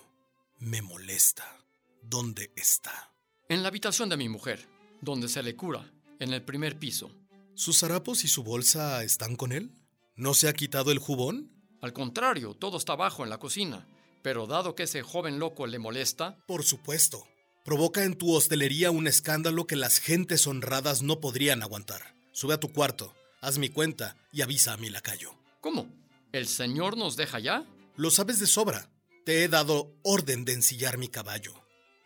me 0.58 0.80
molesta. 0.82 1.58
¿Dónde 2.02 2.52
está? 2.56 3.12
En 3.48 3.62
la 3.62 3.68
habitación 3.68 4.08
de 4.08 4.16
mi 4.16 4.28
mujer, 4.28 4.68
donde 5.00 5.28
se 5.28 5.42
le 5.42 5.56
cura, 5.56 5.92
en 6.20 6.32
el 6.32 6.42
primer 6.42 6.78
piso. 6.78 7.10
¿Sus 7.54 7.82
harapos 7.82 8.24
y 8.24 8.28
su 8.28 8.44
bolsa 8.44 9.02
están 9.02 9.34
con 9.34 9.52
él? 9.52 9.72
¿No 10.14 10.34
se 10.34 10.48
ha 10.48 10.52
quitado 10.52 10.92
el 10.92 10.98
jubón? 10.98 11.50
Al 11.80 11.92
contrario, 11.92 12.54
todo 12.54 12.76
está 12.76 12.92
abajo 12.92 13.24
en 13.24 13.30
la 13.30 13.38
cocina. 13.38 13.86
Pero 14.22 14.46
dado 14.46 14.74
que 14.74 14.84
ese 14.84 15.02
joven 15.02 15.38
loco 15.38 15.66
le 15.66 15.78
molesta... 15.78 16.36
Por 16.46 16.64
supuesto. 16.64 17.26
Provoca 17.64 18.04
en 18.04 18.16
tu 18.16 18.34
hostelería 18.34 18.90
un 18.90 19.06
escándalo 19.06 19.66
que 19.66 19.76
las 19.76 19.98
gentes 19.98 20.46
honradas 20.46 21.02
no 21.02 21.20
podrían 21.20 21.62
aguantar. 21.62 22.14
Sube 22.32 22.54
a 22.54 22.60
tu 22.60 22.72
cuarto, 22.72 23.14
haz 23.40 23.58
mi 23.58 23.68
cuenta 23.68 24.16
y 24.32 24.42
avisa 24.42 24.72
a 24.72 24.76
mi 24.76 24.90
lacayo. 24.90 25.34
¿Cómo? 25.60 25.86
¿El 26.32 26.46
señor 26.46 26.96
nos 26.96 27.16
deja 27.16 27.38
ya? 27.38 27.66
Lo 27.96 28.10
sabes 28.10 28.40
de 28.40 28.46
sobra. 28.46 28.90
Te 29.24 29.44
he 29.44 29.48
dado 29.48 29.94
orden 30.02 30.44
de 30.44 30.54
ensillar 30.54 30.98
mi 30.98 31.08
caballo. 31.08 31.52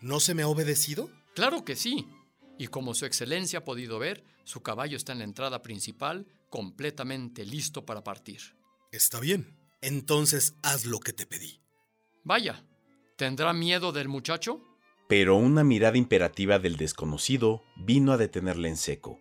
¿No 0.00 0.18
se 0.18 0.34
me 0.34 0.42
ha 0.42 0.48
obedecido? 0.48 1.10
Claro 1.34 1.64
que 1.64 1.76
sí. 1.76 2.08
Y 2.58 2.66
como 2.66 2.94
su 2.94 3.06
excelencia 3.06 3.60
ha 3.60 3.64
podido 3.64 3.98
ver, 3.98 4.24
su 4.44 4.62
caballo 4.62 4.96
está 4.96 5.12
en 5.12 5.18
la 5.18 5.24
entrada 5.24 5.62
principal, 5.62 6.26
completamente 6.50 7.44
listo 7.46 7.86
para 7.86 8.02
partir. 8.02 8.56
Está 8.90 9.20
bien. 9.20 9.56
Entonces 9.80 10.54
haz 10.62 10.84
lo 10.84 11.00
que 11.00 11.12
te 11.12 11.26
pedí. 11.26 11.61
Vaya, 12.24 12.64
¿tendrá 13.16 13.52
miedo 13.52 13.92
del 13.92 14.08
muchacho? 14.08 14.60
Pero 15.08 15.36
una 15.36 15.64
mirada 15.64 15.98
imperativa 15.98 16.58
del 16.58 16.76
desconocido 16.76 17.62
vino 17.76 18.12
a 18.12 18.16
detenerle 18.16 18.68
en 18.68 18.76
seco. 18.76 19.20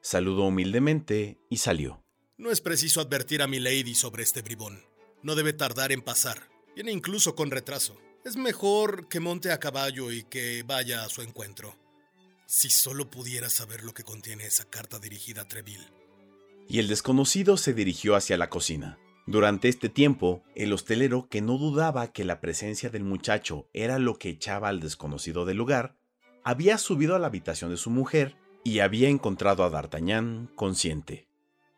Saludó 0.00 0.44
humildemente 0.44 1.38
y 1.48 1.58
salió. 1.58 2.02
No 2.38 2.50
es 2.50 2.60
preciso 2.60 3.00
advertir 3.00 3.42
a 3.42 3.46
mi 3.46 3.60
lady 3.60 3.94
sobre 3.94 4.22
este 4.22 4.42
bribón. 4.42 4.82
No 5.22 5.34
debe 5.34 5.52
tardar 5.52 5.92
en 5.92 6.02
pasar. 6.02 6.48
Viene 6.74 6.90
incluso 6.90 7.36
con 7.36 7.50
retraso. 7.50 8.00
Es 8.24 8.36
mejor 8.36 9.08
que 9.08 9.20
monte 9.20 9.52
a 9.52 9.60
caballo 9.60 10.10
y 10.10 10.24
que 10.24 10.64
vaya 10.64 11.04
a 11.04 11.08
su 11.08 11.22
encuentro. 11.22 11.76
Si 12.46 12.70
solo 12.70 13.10
pudiera 13.10 13.48
saber 13.50 13.84
lo 13.84 13.94
que 13.94 14.02
contiene 14.02 14.46
esa 14.46 14.64
carta 14.64 14.98
dirigida 14.98 15.42
a 15.42 15.48
Treville. 15.48 15.86
Y 16.68 16.78
el 16.78 16.88
desconocido 16.88 17.56
se 17.56 17.74
dirigió 17.74 18.16
hacia 18.16 18.36
la 18.36 18.48
cocina. 18.48 18.98
Durante 19.26 19.68
este 19.68 19.88
tiempo, 19.88 20.42
el 20.56 20.72
hostelero, 20.72 21.28
que 21.28 21.40
no 21.40 21.56
dudaba 21.56 22.12
que 22.12 22.24
la 22.24 22.40
presencia 22.40 22.90
del 22.90 23.04
muchacho 23.04 23.68
era 23.72 23.98
lo 23.98 24.18
que 24.18 24.28
echaba 24.28 24.68
al 24.68 24.80
desconocido 24.80 25.44
del 25.44 25.58
lugar, 25.58 25.94
había 26.42 26.76
subido 26.76 27.14
a 27.14 27.20
la 27.20 27.28
habitación 27.28 27.70
de 27.70 27.76
su 27.76 27.90
mujer 27.90 28.36
y 28.64 28.80
había 28.80 29.08
encontrado 29.08 29.62
a 29.62 29.70
D'Artagnan 29.70 30.50
consciente. 30.56 31.28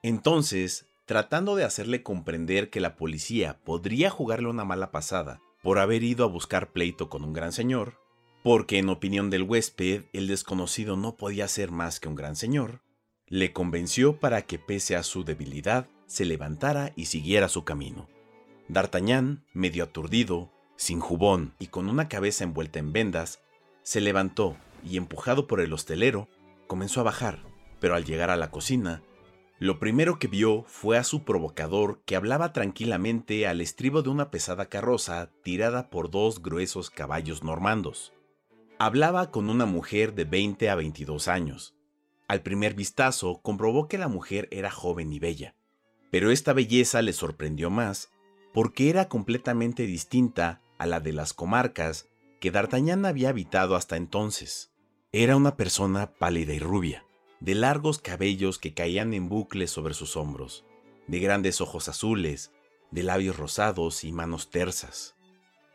Entonces, 0.02 0.87
tratando 1.04 1.54
de 1.54 1.64
hacerle 1.64 2.02
comprender 2.02 2.70
que 2.70 2.80
la 2.80 2.96
policía 2.96 3.61
podría 3.64 4.09
jugarle 4.09 4.48
una 4.48 4.64
mala 4.64 4.90
pasada 4.90 5.42
por 5.62 5.78
haber 5.78 6.02
ido 6.02 6.24
a 6.24 6.28
buscar 6.28 6.72
pleito 6.72 7.11
con 7.11 7.24
un 7.24 7.35
gran 7.35 7.52
señor, 7.52 7.98
porque 8.42 8.78
en 8.78 8.88
opinión 8.88 9.28
del 9.28 9.42
huésped 9.42 10.04
el 10.12 10.28
desconocido 10.28 10.96
no 10.96 11.16
podía 11.16 11.48
ser 11.48 11.70
más 11.70 12.00
que 12.00 12.09
un 12.09 12.14
gran 12.14 12.37
señor, 12.37 12.80
le 13.26 13.52
convenció 13.52 14.18
para 14.18 14.42
que 14.42 14.59
pese 14.59 14.96
a 14.96 15.02
su 15.02 15.24
debilidad 15.24 15.88
se 16.14 16.24
levantara 16.24 16.92
y 16.94 17.07
siguiera 17.07 17.48
su 17.48 17.64
camino. 17.64 18.09
D'Artagnan, 18.68 19.44
medio 19.53 19.83
aturdido, 19.83 20.53
sin 20.77 21.00
jubón 21.00 21.55
y 21.59 21.66
con 21.66 21.88
una 21.88 22.09
cabeza 22.09 22.44
envuelta 22.44 22.79
en 22.79 22.92
vendas, 22.92 23.42
se 23.83 24.00
levantó 24.00 24.57
y 24.85 24.96
empujado 24.96 25.48
por 25.48 25.61
el 25.61 25.72
hostelero, 25.72 26.29
comenzó 26.68 27.00
a 27.00 27.03
bajar, 27.03 27.40
pero 27.81 27.96
al 27.96 28.05
llegar 28.05 28.31
a 28.31 28.37
la 28.37 28.53
cocina, 28.53 29.03
Lo 29.61 29.79
primero 29.79 30.18
que 30.18 30.27
vio 30.27 30.64
fue 30.66 30.98
a 30.98 31.05
su 31.05 31.24
provocador 31.24 32.03
que 32.05 32.16
hablaba 32.16 32.53
tranquilamente 32.53 33.46
al 33.46 33.61
estribo 33.61 34.03
de 34.03 34.11
una 34.11 34.31
pesada 34.31 34.66
carroza 34.66 35.31
tirada 35.42 35.90
por 35.90 36.11
dos 36.11 36.42
gruesos 36.42 36.90
caballos 36.90 37.44
normandos. 37.44 38.12
Hablaba 38.79 39.31
con 39.31 39.48
una 39.48 39.64
mujer 39.64 40.14
de 40.14 40.24
20 40.24 40.70
a 40.70 40.74
22 40.74 41.29
años. 41.29 41.74
Al 42.27 42.42
primer 42.42 42.74
vistazo 42.74 43.40
comprobó 43.42 43.87
que 43.87 43.96
la 43.96 44.09
mujer 44.09 44.48
era 44.50 44.70
joven 44.70 45.12
y 45.12 45.20
bella, 45.20 45.55
pero 46.14 46.31
esta 46.31 46.53
belleza 46.53 47.03
le 47.03 47.12
sorprendió 47.12 47.70
más 47.70 48.12
porque 48.53 48.88
era 48.88 49.09
completamente 49.09 49.85
distinta 49.85 50.62
a 50.79 50.87
la 50.87 51.00
de 51.00 51.12
las 51.12 51.33
comarcas 51.33 52.07
que 52.38 52.53
D'Artagnan 52.53 53.05
había 53.05 53.31
habitado 53.31 53.74
hasta 53.74 53.96
entonces. 53.96 54.70
Era 55.11 55.35
una 55.35 55.57
persona 55.57 56.14
pálida 56.14 56.55
y 56.55 56.61
rubia, 56.61 57.05
de 57.40 57.57
largos 57.57 57.98
cabellos 57.98 58.61
que 58.61 58.74
caían 58.74 59.12
en 59.12 59.29
bucles 59.29 59.72
sobre 59.72 59.92
sus 59.92 60.16
hombros, 60.16 60.64
de 61.09 61.18
grandes 61.18 61.61
ojos 61.61 61.88
azules, 61.88 62.53
de 62.92 63.03
labios 63.03 63.37
rosados 63.37 64.05
y 64.05 64.12
manos 64.12 64.50
tersas. 64.50 65.16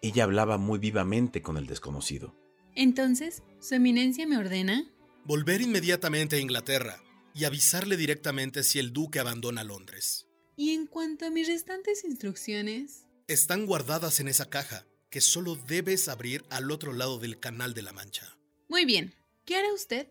Ella 0.02 0.23
hablaba 0.23 0.58
muy 0.58 0.80
vivamente 0.80 1.41
con 1.41 1.58
el 1.58 1.67
desconocido. 1.67 2.34
Entonces, 2.75 3.43
¿Su 3.60 3.75
Eminencia 3.75 4.25
me 4.25 4.38
ordena? 4.38 4.89
Volver 5.25 5.60
inmediatamente 5.60 6.38
a 6.38 6.39
Inglaterra 6.39 7.04
y 7.34 7.43
avisarle 7.43 7.97
directamente 7.97 8.63
si 8.63 8.80
el 8.80 8.93
duque 8.93 9.19
abandona 9.19 9.65
Londres. 9.65 10.29
Y 10.60 10.72
en 10.72 10.88
cuanto 10.88 11.26
a 11.26 11.30
mis 11.30 11.48
restantes 11.48 12.04
instrucciones... 12.04 13.06
Están 13.30 13.65
guardadas 13.65 14.19
en 14.19 14.28
esa 14.28 14.50
caja, 14.50 14.86
que 15.10 15.22
solo 15.22 15.56
debes 15.56 16.10
abrir 16.10 16.43
al 16.50 16.69
otro 16.69 16.91
lado 16.91 17.17
del 17.17 17.39
Canal 17.39 17.74
de 17.74 17.82
la 17.82 17.93
Mancha. 17.93 18.38
Muy 18.67 18.84
bien. 18.84 19.13
¿Qué 19.45 19.56
hará 19.56 19.72
usted? 19.74 20.10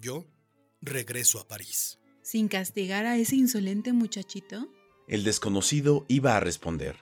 Yo 0.00 0.24
regreso 0.80 1.38
a 1.38 1.46
París. 1.46 1.98
¿Sin 2.22 2.48
castigar 2.48 3.04
a 3.04 3.18
ese 3.18 3.36
insolente 3.36 3.92
muchachito? 3.92 4.72
El 5.06 5.22
desconocido 5.22 6.06
iba 6.08 6.34
a 6.34 6.40
responder, 6.40 6.96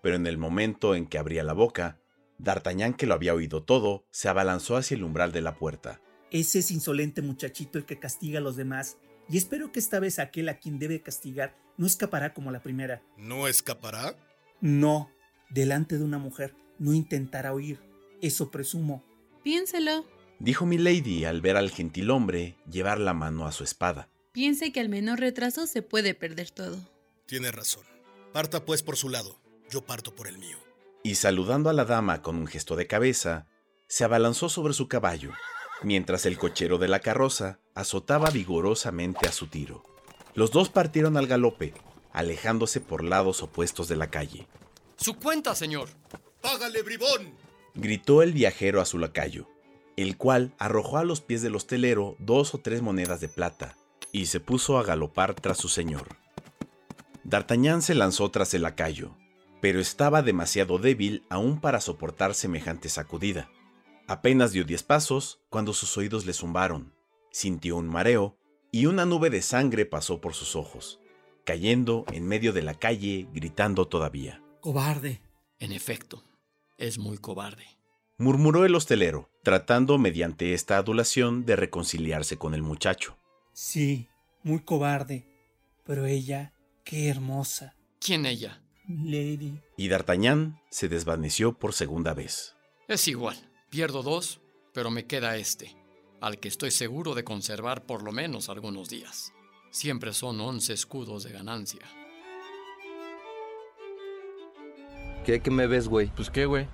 pero 0.00 0.14
en 0.14 0.28
el 0.28 0.38
momento 0.38 0.94
en 0.94 1.08
que 1.08 1.18
abría 1.18 1.42
la 1.42 1.54
boca, 1.54 2.00
D'Artagnan, 2.38 2.94
que 2.94 3.06
lo 3.06 3.14
había 3.14 3.34
oído 3.34 3.64
todo, 3.64 4.06
se 4.12 4.28
abalanzó 4.28 4.76
hacia 4.76 4.94
el 4.94 5.02
umbral 5.02 5.32
de 5.32 5.40
la 5.40 5.56
puerta. 5.56 6.00
Ese 6.30 6.60
es 6.60 6.70
insolente 6.70 7.20
muchachito 7.20 7.78
el 7.78 7.84
que 7.84 7.98
castiga 7.98 8.38
a 8.38 8.42
los 8.42 8.54
demás, 8.54 8.96
y 9.28 9.38
espero 9.38 9.72
que 9.72 9.80
esta 9.80 9.98
vez 9.98 10.20
aquel 10.20 10.48
a 10.48 10.60
quien 10.60 10.78
debe 10.78 11.02
castigar 11.02 11.63
no 11.76 11.86
escapará 11.86 12.34
como 12.34 12.50
la 12.50 12.60
primera. 12.60 13.02
¿No 13.16 13.48
escapará? 13.48 14.16
No, 14.60 15.10
delante 15.50 15.98
de 15.98 16.04
una 16.04 16.18
mujer, 16.18 16.54
no 16.78 16.94
intentará 16.94 17.52
huir. 17.54 17.80
Eso 18.20 18.50
presumo. 18.50 19.04
Piénselo. 19.42 20.04
Dijo 20.38 20.66
Milady 20.66 21.24
al 21.24 21.40
ver 21.40 21.56
al 21.56 21.70
gentilhombre 21.70 22.56
llevar 22.70 22.98
la 22.98 23.14
mano 23.14 23.46
a 23.46 23.52
su 23.52 23.64
espada. 23.64 24.08
Piense 24.32 24.72
que 24.72 24.80
al 24.80 24.88
menor 24.88 25.20
retraso 25.20 25.66
se 25.66 25.82
puede 25.82 26.14
perder 26.14 26.50
todo. 26.50 26.76
Tiene 27.26 27.52
razón. 27.52 27.84
Parta 28.32 28.64
pues 28.64 28.82
por 28.82 28.96
su 28.96 29.08
lado, 29.08 29.38
yo 29.70 29.84
parto 29.84 30.14
por 30.14 30.26
el 30.26 30.38
mío. 30.38 30.58
Y 31.02 31.16
saludando 31.16 31.70
a 31.70 31.72
la 31.72 31.84
dama 31.84 32.22
con 32.22 32.36
un 32.36 32.46
gesto 32.46 32.74
de 32.74 32.86
cabeza, 32.86 33.46
se 33.86 34.04
abalanzó 34.04 34.48
sobre 34.48 34.72
su 34.72 34.88
caballo, 34.88 35.32
mientras 35.82 36.26
el 36.26 36.38
cochero 36.38 36.78
de 36.78 36.88
la 36.88 37.00
carroza 37.00 37.60
azotaba 37.74 38.30
vigorosamente 38.30 39.28
a 39.28 39.32
su 39.32 39.46
tiro. 39.46 39.93
Los 40.34 40.50
dos 40.50 40.68
partieron 40.68 41.16
al 41.16 41.26
galope, 41.26 41.74
alejándose 42.12 42.80
por 42.80 43.04
lados 43.04 43.42
opuestos 43.42 43.88
de 43.88 43.96
la 43.96 44.10
calle. 44.10 44.46
¡Su 44.96 45.14
cuenta, 45.16 45.54
señor! 45.54 45.88
¡Págale, 46.40 46.82
bribón! 46.82 47.34
gritó 47.74 48.22
el 48.22 48.32
viajero 48.32 48.80
a 48.80 48.84
su 48.84 48.98
lacayo, 48.98 49.48
el 49.96 50.16
cual 50.16 50.54
arrojó 50.58 50.98
a 50.98 51.04
los 51.04 51.20
pies 51.20 51.42
del 51.42 51.56
hostelero 51.56 52.16
dos 52.18 52.54
o 52.54 52.58
tres 52.58 52.82
monedas 52.82 53.20
de 53.20 53.28
plata 53.28 53.76
y 54.12 54.26
se 54.26 54.40
puso 54.40 54.78
a 54.78 54.84
galopar 54.84 55.34
tras 55.34 55.58
su 55.58 55.68
señor. 55.68 56.16
D'Artagnan 57.24 57.82
se 57.82 57.94
lanzó 57.94 58.30
tras 58.30 58.54
el 58.54 58.62
lacayo, 58.62 59.16
pero 59.60 59.80
estaba 59.80 60.22
demasiado 60.22 60.78
débil 60.78 61.24
aún 61.30 61.60
para 61.60 61.80
soportar 61.80 62.34
semejante 62.34 62.88
sacudida. 62.88 63.50
Apenas 64.06 64.52
dio 64.52 64.64
diez 64.64 64.82
pasos 64.82 65.40
cuando 65.48 65.72
sus 65.72 65.96
oídos 65.96 66.26
le 66.26 66.32
zumbaron, 66.32 66.92
sintió 67.30 67.76
un 67.76 67.88
mareo 67.88 68.36
y 68.74 68.86
una 68.86 69.06
nube 69.06 69.30
de 69.30 69.40
sangre 69.40 69.86
pasó 69.86 70.20
por 70.20 70.34
sus 70.34 70.56
ojos, 70.56 70.98
cayendo 71.44 72.04
en 72.12 72.26
medio 72.26 72.52
de 72.52 72.62
la 72.62 72.74
calle 72.74 73.28
gritando 73.32 73.86
todavía. 73.86 74.42
Cobarde. 74.60 75.20
En 75.60 75.70
efecto, 75.70 76.24
es 76.76 76.98
muy 76.98 77.18
cobarde. 77.18 77.64
Murmuró 78.18 78.64
el 78.64 78.74
hostelero, 78.74 79.30
tratando 79.44 79.96
mediante 79.96 80.54
esta 80.54 80.76
adulación 80.76 81.46
de 81.46 81.54
reconciliarse 81.54 82.36
con 82.36 82.52
el 82.52 82.62
muchacho. 82.62 83.16
Sí, 83.52 84.08
muy 84.42 84.58
cobarde. 84.58 85.24
Pero 85.84 86.06
ella, 86.06 86.52
qué 86.82 87.08
hermosa. 87.08 87.76
¿Quién 88.00 88.26
ella? 88.26 88.60
Lady. 88.88 89.56
Y 89.76 89.86
D'Artagnan 89.86 90.60
se 90.68 90.88
desvaneció 90.88 91.56
por 91.56 91.74
segunda 91.74 92.12
vez. 92.12 92.56
Es 92.88 93.06
igual. 93.06 93.36
Pierdo 93.70 94.02
dos, 94.02 94.40
pero 94.72 94.90
me 94.90 95.06
queda 95.06 95.36
este, 95.36 95.76
al 96.24 96.38
que 96.38 96.48
estoy 96.48 96.70
seguro 96.70 97.14
de 97.14 97.22
conservar 97.22 97.84
por 97.84 98.02
lo 98.02 98.10
menos 98.10 98.48
algunos 98.48 98.88
días. 98.88 99.34
Siempre 99.70 100.14
son 100.14 100.40
once 100.40 100.72
escudos 100.72 101.22
de 101.22 101.32
ganancia. 101.32 101.82
¿Qué, 105.26 105.40
qué 105.40 105.50
me 105.50 105.66
ves, 105.66 105.86
güey? 105.86 106.10
Pues 106.16 106.30
qué, 106.30 106.46
güey. 106.46 106.66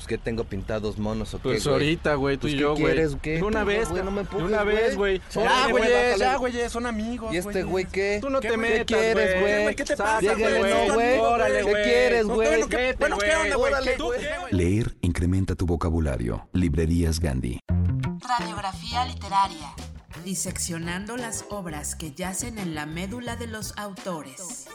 Pues 0.00 0.08
que 0.08 0.16
tengo 0.16 0.44
pintados 0.44 0.96
monos 0.96 1.34
o 1.34 1.36
qué, 1.36 1.42
Pues 1.42 1.66
ahorita, 1.66 2.14
güey, 2.14 2.38
tú 2.38 2.42
Pues, 2.42 2.54
y 2.54 2.56
¿qué 2.56 2.62
yo, 2.62 2.70
güey. 2.72 2.84
quieres, 2.94 3.16
qué? 3.20 3.32
De 3.32 3.42
una 3.42 3.60
Tú, 3.60 3.66
vez, 3.66 3.88
güey, 3.90 4.02
no 4.02 4.10
me 4.10 4.16
de 4.16 4.20
empujes, 4.22 4.46
una 4.46 4.62
vez, 4.64 4.96
güey. 4.96 5.20
Órale, 5.34 5.50
Ya, 5.50 5.68
güey, 5.70 6.18
ya, 6.18 6.36
güey, 6.36 6.70
son 6.70 6.86
amigos, 6.86 7.34
¿Y 7.34 7.36
este 7.36 7.62
güey 7.64 7.84
qué? 7.84 8.16
Tú 8.18 8.30
no 8.30 8.40
te 8.40 8.48
¿Qué 8.48 8.56
metas, 8.56 8.86
quieres, 8.86 9.40
güey? 9.42 9.76
¿Qué 9.76 9.84
te 9.84 9.96
pasa, 9.98 10.34
güey? 10.34 10.72
no, 10.88 10.94
güey. 10.94 11.18
Órale, 11.18 11.56
¿Qué 11.58 11.62
güey. 11.70 11.82
quieres, 11.84 12.24
güey? 12.24 12.48
bueno, 12.48 12.68
¿qué- 12.68 12.96
¿qué 12.98 13.36
onda? 13.36 13.58
Órale, 13.58 13.92
¿Tú 13.98 14.06
güey. 14.06 14.20
qué, 14.20 14.28
güey? 14.40 14.52
Leer 14.54 14.96
incrementa 15.02 15.54
tu 15.54 15.66
vocabulario. 15.66 16.48
Librerías 16.54 17.20
Gandhi. 17.20 17.60
Radiografía 18.26 19.04
literaria. 19.04 19.68
Diseccionando 20.24 21.18
las 21.18 21.44
obras 21.50 21.94
que 21.94 22.12
yacen 22.12 22.58
en 22.58 22.74
la 22.74 22.86
médula 22.86 23.36
de 23.36 23.48
los 23.48 23.76
autores. 23.76 24.66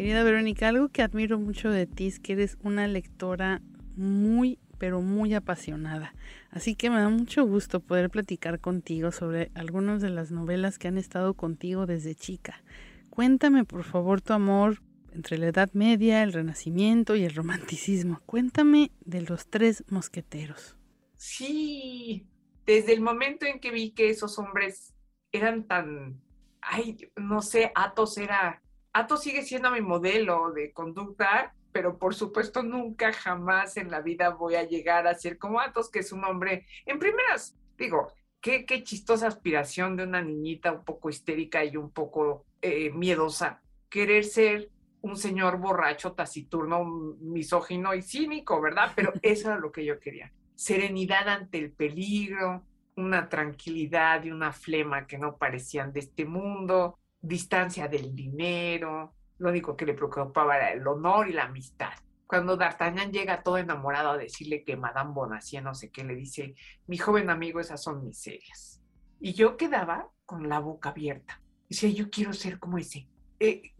Querida 0.00 0.22
Verónica, 0.22 0.66
algo 0.66 0.88
que 0.88 1.02
admiro 1.02 1.38
mucho 1.38 1.68
de 1.68 1.86
ti 1.86 2.06
es 2.06 2.20
que 2.20 2.32
eres 2.32 2.56
una 2.62 2.86
lectora 2.86 3.60
muy, 3.96 4.58
pero 4.78 5.02
muy 5.02 5.34
apasionada. 5.34 6.14
Así 6.50 6.74
que 6.74 6.88
me 6.88 6.96
da 6.96 7.10
mucho 7.10 7.44
gusto 7.44 7.80
poder 7.80 8.08
platicar 8.08 8.60
contigo 8.60 9.12
sobre 9.12 9.50
algunas 9.52 10.00
de 10.00 10.08
las 10.08 10.30
novelas 10.30 10.78
que 10.78 10.88
han 10.88 10.96
estado 10.96 11.34
contigo 11.34 11.84
desde 11.84 12.14
chica. 12.14 12.62
Cuéntame, 13.10 13.66
por 13.66 13.84
favor, 13.84 14.22
tu 14.22 14.32
amor 14.32 14.80
entre 15.12 15.36
la 15.36 15.48
Edad 15.48 15.68
Media, 15.74 16.22
el 16.22 16.32
Renacimiento 16.32 17.14
y 17.14 17.24
el 17.24 17.34
Romanticismo. 17.34 18.22
Cuéntame 18.24 18.92
de 19.04 19.20
los 19.20 19.48
tres 19.48 19.84
mosqueteros. 19.90 20.78
Sí, 21.18 22.26
desde 22.64 22.94
el 22.94 23.02
momento 23.02 23.44
en 23.44 23.60
que 23.60 23.70
vi 23.70 23.90
que 23.90 24.08
esos 24.08 24.38
hombres 24.38 24.94
eran 25.30 25.64
tan, 25.64 26.22
ay, 26.62 27.10
no 27.18 27.42
sé, 27.42 27.70
Athos 27.74 28.16
era, 28.16 28.62
Athos 28.92 29.22
sigue 29.22 29.42
siendo 29.42 29.70
mi 29.70 29.80
modelo 29.80 30.52
de 30.52 30.72
conducta, 30.72 31.54
pero 31.72 31.98
por 31.98 32.14
supuesto 32.14 32.62
nunca 32.62 33.12
jamás 33.12 33.76
en 33.76 33.90
la 33.90 34.00
vida 34.00 34.30
voy 34.30 34.56
a 34.56 34.64
llegar 34.64 35.06
a 35.06 35.14
ser 35.14 35.38
como 35.38 35.60
Athos, 35.60 35.90
que 35.90 36.00
es 36.00 36.12
un 36.12 36.24
hombre, 36.24 36.66
en 36.86 36.98
primeras, 36.98 37.56
digo, 37.78 38.12
qué, 38.40 38.64
qué 38.66 38.82
chistosa 38.82 39.28
aspiración 39.28 39.96
de 39.96 40.04
una 40.04 40.22
niñita 40.22 40.72
un 40.72 40.84
poco 40.84 41.10
histérica 41.10 41.64
y 41.64 41.76
un 41.76 41.90
poco 41.90 42.46
eh, 42.62 42.90
miedosa, 42.90 43.62
querer 43.88 44.24
ser 44.24 44.70
un 45.02 45.16
señor 45.16 45.58
borracho, 45.58 46.12
taciturno, 46.12 46.84
misógino 47.20 47.94
y 47.94 48.02
cínico, 48.02 48.60
¿verdad? 48.60 48.92
Pero 48.94 49.12
eso 49.22 49.50
era 49.50 49.58
lo 49.58 49.72
que 49.72 49.84
yo 49.84 49.98
quería. 49.98 50.32
Serenidad 50.54 51.28
ante 51.28 51.58
el 51.58 51.72
peligro, 51.72 52.64
una 52.96 53.28
tranquilidad 53.28 54.24
y 54.24 54.30
una 54.30 54.52
flema 54.52 55.06
que 55.06 55.16
no 55.16 55.36
parecían 55.36 55.92
de 55.92 56.00
este 56.00 56.24
mundo, 56.26 56.98
distancia 57.20 57.88
del 57.88 58.14
dinero, 58.14 59.14
lo 59.38 59.50
único 59.50 59.76
que 59.76 59.86
le 59.86 59.94
preocupaba 59.94 60.56
era 60.56 60.72
el 60.72 60.86
honor 60.86 61.28
y 61.28 61.32
la 61.32 61.44
amistad. 61.44 61.92
Cuando 62.26 62.56
D'Artagnan 62.56 63.10
llega 63.10 63.42
todo 63.42 63.58
enamorado 63.58 64.10
a 64.10 64.16
decirle 64.16 64.62
que 64.62 64.76
Madame 64.76 65.12
Bonacieux 65.12 65.64
no 65.64 65.74
sé 65.74 65.90
qué, 65.90 66.04
le 66.04 66.14
dice, 66.14 66.54
mi 66.86 66.96
joven 66.96 67.28
amigo, 67.28 67.58
esas 67.58 67.82
son 67.82 68.04
miserias. 68.04 68.80
Y 69.18 69.32
yo 69.32 69.56
quedaba 69.56 70.08
con 70.24 70.48
la 70.48 70.60
boca 70.60 70.90
abierta. 70.90 71.42
Decía, 71.68 71.90
yo 71.90 72.08
quiero 72.08 72.32
ser 72.32 72.58
como 72.58 72.78
ese. 72.78 73.08
Eh, 73.40 73.74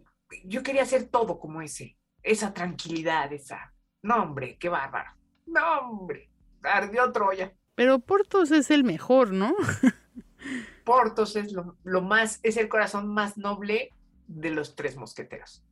yo 0.45 0.63
quería 0.63 0.85
ser 0.85 1.09
todo 1.09 1.39
como 1.39 1.63
ese. 1.63 1.97
Esa 2.23 2.53
tranquilidad, 2.53 3.33
esa... 3.33 3.73
No, 4.03 4.23
hombre, 4.23 4.57
qué 4.59 4.69
bárbaro. 4.69 5.13
No, 5.47 5.79
hombre, 5.81 6.31
ardió 6.63 7.11
Troya. 7.13 7.55
Pero 7.75 7.99
Portos 8.01 8.51
es 8.51 8.71
el 8.71 8.85
mejor, 8.85 9.33
¿no? 9.33 9.55
Portos 10.91 11.37
es 11.37 11.53
lo, 11.53 11.77
lo, 11.85 12.03
más, 12.03 12.41
es 12.43 12.57
el 12.57 12.69
corazón 12.69 13.07
más 13.07 13.39
noble 13.39 13.93
de 14.27 14.51
los 14.51 14.75
tres 14.75 14.97
mosqueteros. 14.97 15.63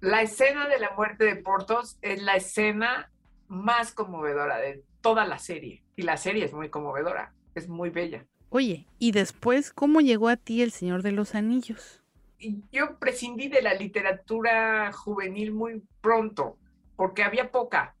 La 0.00 0.22
escena 0.22 0.68
de 0.68 0.78
la 0.78 0.92
muerte 0.94 1.24
de 1.24 1.34
Portos 1.34 1.98
es 2.00 2.22
la 2.22 2.36
escena 2.36 3.10
más 3.48 3.90
conmovedora 3.90 4.58
de 4.58 4.84
toda 5.00 5.26
la 5.26 5.40
serie. 5.40 5.82
Y 5.96 6.02
la 6.02 6.16
serie 6.16 6.44
es 6.44 6.52
muy 6.54 6.70
conmovedora, 6.70 7.34
es 7.56 7.68
muy 7.68 7.90
bella. 7.90 8.24
Oye, 8.50 8.86
¿y 9.00 9.10
después 9.10 9.72
cómo 9.72 10.00
llegó 10.00 10.28
a 10.28 10.36
ti 10.36 10.62
El 10.62 10.70
Señor 10.70 11.02
de 11.02 11.10
los 11.10 11.34
Anillos? 11.34 12.00
Yo 12.70 13.00
prescindí 13.00 13.48
de 13.48 13.62
la 13.62 13.74
literatura 13.74 14.92
juvenil 14.92 15.52
muy 15.52 15.82
pronto, 16.00 16.56
porque 16.94 17.24
había 17.24 17.50
poca. 17.50 17.96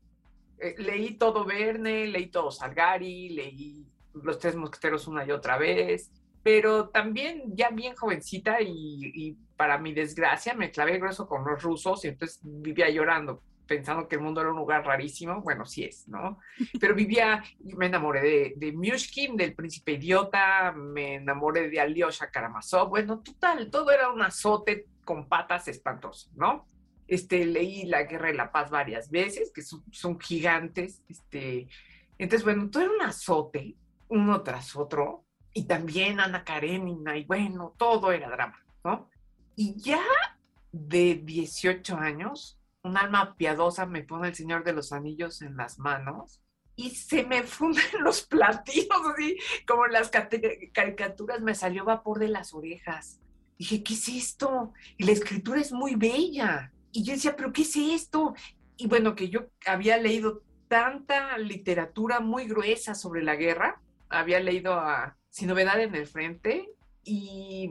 Eh, 0.58 0.76
leí 0.78 1.14
todo 1.14 1.44
Verne, 1.44 2.06
leí 2.06 2.28
todo 2.28 2.52
Salgari, 2.52 3.30
leí 3.30 3.84
Los 4.14 4.38
Tres 4.38 4.54
Mosqueteros 4.54 5.08
una 5.08 5.26
y 5.26 5.32
otra 5.32 5.58
vez, 5.58 6.12
pero 6.42 6.88
también 6.88 7.44
ya 7.54 7.70
bien 7.70 7.94
jovencita 7.94 8.60
y, 8.60 9.12
y 9.14 9.36
para 9.56 9.78
mi 9.78 9.92
desgracia 9.92 10.54
me 10.54 10.70
clavé 10.70 10.98
grueso 10.98 11.28
con 11.28 11.44
los 11.44 11.62
rusos 11.62 12.04
y 12.04 12.08
entonces 12.08 12.40
vivía 12.42 12.90
llorando 12.90 13.42
pensando 13.66 14.06
que 14.06 14.16
el 14.16 14.22
mundo 14.22 14.42
era 14.42 14.50
un 14.50 14.56
lugar 14.56 14.84
rarísimo, 14.84 15.40
bueno, 15.40 15.64
sí 15.64 15.84
es, 15.84 16.06
¿no? 16.06 16.38
Pero 16.78 16.94
vivía, 16.94 17.42
me 17.60 17.86
enamoré 17.86 18.20
de, 18.20 18.54
de 18.56 19.32
del 19.34 19.54
príncipe 19.54 19.92
idiota, 19.92 20.72
me 20.72 21.14
enamoré 21.14 21.70
de 21.70 21.80
Alyosha 21.80 22.30
Karamazov, 22.30 22.90
bueno, 22.90 23.20
total, 23.20 23.70
todo 23.70 23.90
era 23.90 24.10
un 24.10 24.20
azote 24.20 24.86
con 25.04 25.26
patas 25.26 25.68
espantoso, 25.68 26.30
¿no? 26.34 26.66
Este, 27.08 27.46
leí 27.46 27.86
La 27.86 28.04
Guerra 28.04 28.30
y 28.30 28.36
la 28.36 28.52
Paz 28.52 28.70
varias 28.70 29.10
veces, 29.10 29.50
que 29.52 29.62
son, 29.62 29.82
son 29.90 30.20
gigantes, 30.20 31.02
este, 31.08 31.66
entonces, 32.18 32.44
bueno, 32.44 32.68
todo 32.68 32.82
era 32.82 32.92
un 32.92 33.02
azote, 33.02 33.74
uno 34.08 34.42
tras 34.42 34.76
otro, 34.76 35.21
y 35.54 35.64
también 35.64 36.20
Ana 36.20 36.44
Karenina, 36.44 37.16
y 37.16 37.24
bueno, 37.24 37.74
todo 37.76 38.12
era 38.12 38.30
drama, 38.30 38.58
¿no? 38.84 39.08
Y 39.56 39.80
ya 39.80 40.02
de 40.72 41.20
18 41.22 41.96
años, 41.96 42.58
un 42.82 42.96
alma 42.96 43.36
piadosa 43.36 43.86
me 43.86 44.02
pone 44.02 44.28
el 44.28 44.34
Señor 44.34 44.64
de 44.64 44.72
los 44.72 44.92
Anillos 44.92 45.42
en 45.42 45.56
las 45.56 45.78
manos 45.78 46.40
y 46.74 46.90
se 46.90 47.24
me 47.24 47.42
funden 47.42 47.84
los 48.00 48.22
platillos, 48.22 48.88
así 49.12 49.38
como 49.66 49.86
las 49.86 50.10
caricaturas 50.72 51.40
me 51.40 51.54
salió 51.54 51.84
vapor 51.84 52.18
de 52.18 52.28
las 52.28 52.54
orejas. 52.54 53.20
Dije, 53.58 53.82
¿qué 53.82 53.94
es 53.94 54.08
esto? 54.08 54.72
Y 54.96 55.04
la 55.04 55.12
escritura 55.12 55.60
es 55.60 55.72
muy 55.72 55.94
bella. 55.94 56.72
Y 56.90 57.04
yo 57.04 57.12
decía, 57.12 57.36
¿pero 57.36 57.52
qué 57.52 57.62
es 57.62 57.76
esto? 57.76 58.34
Y 58.76 58.86
bueno, 58.86 59.14
que 59.14 59.28
yo 59.28 59.46
había 59.66 59.96
leído 59.98 60.42
tanta 60.66 61.36
literatura 61.38 62.20
muy 62.20 62.46
gruesa 62.48 62.94
sobre 62.94 63.22
la 63.22 63.36
guerra, 63.36 63.80
había 64.08 64.40
leído 64.40 64.74
a 64.74 65.16
Sin 65.32 65.48
Novedad 65.48 65.80
en 65.80 65.94
el 65.94 66.06
Frente 66.06 66.68
y 67.02 67.70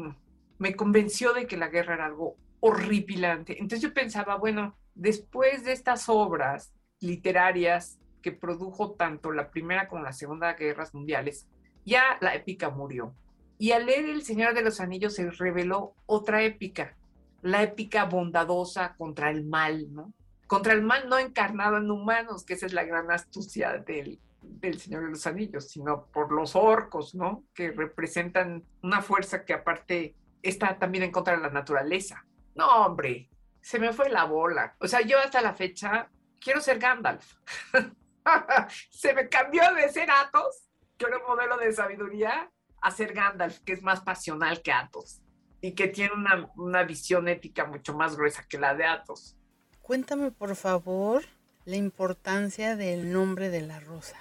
me 0.58 0.76
convenció 0.76 1.32
de 1.32 1.45
que 1.45 1.58
la 1.58 1.67
guerra 1.67 1.93
era 1.93 2.08
algo 2.08 2.36
horripilante. 2.60 3.54
Entonces 3.54 3.82
yo 3.82 3.93
pensaba, 3.93 4.36
bueno, 4.36 4.76
después 4.95 5.63
de 5.63 5.71
estas 5.71 6.10
obras 6.10 6.74
literarias 7.00 8.00
que 8.24 8.32
produjo 8.32 8.93
tanto 8.93 9.32
la 9.32 9.52
Primera 9.52 9.88
como 9.88 10.02
la 10.02 10.12
Segunda 10.12 10.54
Guerras 10.54 10.95
Mundiales, 10.95 11.47
ya 11.86 12.17
la 12.19 12.34
épica 12.34 12.71
murió. 12.71 13.13
Y 13.60 13.74
al 13.74 13.86
leer 13.86 14.06
El 14.06 14.24
Señor 14.24 14.56
de 14.56 14.63
los 14.63 14.80
Anillos 14.80 15.13
se 15.13 15.30
reveló 15.30 15.93
otra 16.08 16.41
épica, 16.41 16.97
la 17.43 17.62
épica 17.62 18.06
bondadosa 18.06 18.95
contra 18.97 19.30
el 19.30 19.45
mal, 19.45 19.93
¿no? 19.93 20.12
Contra 20.47 20.74
el 20.74 20.82
mal 20.82 21.08
no 21.10 21.19
encarnado 21.19 21.78
en 21.78 21.91
humanos, 21.91 22.43
que 22.43 22.56
esa 22.56 22.65
es 22.65 22.74
la 22.74 22.86
gran 22.86 23.12
astucia 23.12 23.78
del, 23.78 24.19
del 24.41 24.80
Señor 24.80 25.04
de 25.04 25.10
los 25.12 25.27
Anillos, 25.27 25.69
sino 25.69 26.06
por 26.08 26.32
los 26.32 26.56
orcos, 26.56 27.15
¿no? 27.15 27.43
Que 27.54 27.71
representan 27.71 28.63
una 28.82 29.01
fuerza 29.01 29.45
que 29.45 29.54
aparte 29.54 30.15
está 30.41 30.77
también 30.77 31.04
en 31.04 31.12
contra 31.12 31.36
de 31.36 31.41
la 31.41 31.49
naturaleza. 31.49 32.25
No, 32.56 32.86
hombre, 32.86 33.30
se 33.62 33.80
me 33.80 33.93
fue 33.93 34.10
la 34.10 34.25
bola. 34.25 34.75
O 34.80 34.88
sea, 34.88 35.01
yo 35.01 35.19
hasta 35.19 35.41
la 35.41 35.54
fecha 35.54 36.10
quiero 36.39 36.62
ser 36.62 36.80
Gandalf. 36.80 37.36
se 38.89 39.13
me 39.13 39.30
cambió 39.30 39.63
de 39.73 39.89
ser 39.89 40.10
Athos, 40.10 40.69
que 40.97 41.06
era 41.06 41.17
un 41.17 41.27
modelo 41.27 41.58
de 41.58 41.71
sabiduría, 41.71 42.51
a 42.82 42.91
ser 42.91 43.13
Gandalf, 43.13 43.60
que 43.60 43.73
es 43.73 43.84
más 43.84 44.01
pasional 44.01 44.62
que 44.62 44.71
Athos 44.71 45.21
y 45.62 45.73
que 45.73 45.88
tiene 45.88 46.13
una, 46.13 46.51
una 46.56 46.84
visión 46.84 47.27
ética 47.27 47.65
mucho 47.65 47.93
más 47.93 48.15
gruesa 48.15 48.45
que 48.49 48.58
la 48.58 48.73
de 48.73 48.86
Athos. 48.86 49.38
Cuéntame, 49.84 50.32
por 50.32 50.56
favor, 50.56 51.23
la 51.65 51.75
importancia 51.75 52.75
del 52.75 53.12
nombre 53.12 53.49
de 53.49 53.62
la 53.62 53.80
rosa. 53.80 54.17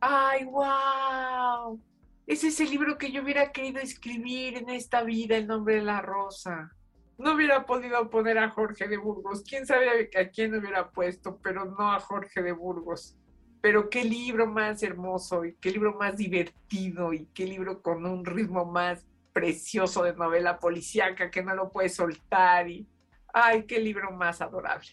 ¡Ay, 0.00 0.44
wow! 0.44 1.80
Ese 2.26 2.48
es 2.48 2.60
el 2.60 2.70
libro 2.70 2.98
que 2.98 3.10
yo 3.10 3.22
hubiera 3.22 3.52
querido 3.52 3.80
escribir 3.80 4.56
en 4.56 4.68
esta 4.68 5.02
vida, 5.02 5.36
el 5.36 5.46
nombre 5.46 5.76
de 5.76 5.82
la 5.82 6.02
rosa 6.02 6.72
no 7.18 7.34
hubiera 7.34 7.66
podido 7.66 8.08
poner 8.08 8.38
a 8.38 8.50
Jorge 8.50 8.86
de 8.86 8.96
Burgos. 8.96 9.42
Quién 9.42 9.66
sabe 9.66 10.08
a 10.16 10.28
quién 10.30 10.54
hubiera 10.54 10.88
puesto, 10.90 11.38
pero 11.42 11.64
no 11.64 11.92
a 11.92 11.98
Jorge 11.98 12.42
de 12.42 12.52
Burgos. 12.52 13.16
Pero 13.60 13.90
qué 13.90 14.04
libro 14.04 14.46
más 14.46 14.84
hermoso 14.84 15.44
y 15.44 15.56
qué 15.56 15.72
libro 15.72 15.94
más 15.94 16.16
divertido 16.16 17.12
y 17.12 17.26
qué 17.34 17.44
libro 17.44 17.82
con 17.82 18.06
un 18.06 18.24
ritmo 18.24 18.64
más 18.64 19.04
precioso 19.32 20.04
de 20.04 20.14
novela 20.14 20.60
policíaca 20.60 21.30
que 21.30 21.42
no 21.42 21.54
lo 21.56 21.70
puedes 21.70 21.96
soltar 21.96 22.68
y 22.68 22.88
ay, 23.34 23.64
qué 23.64 23.80
libro 23.80 24.12
más 24.12 24.40
adorable. 24.40 24.88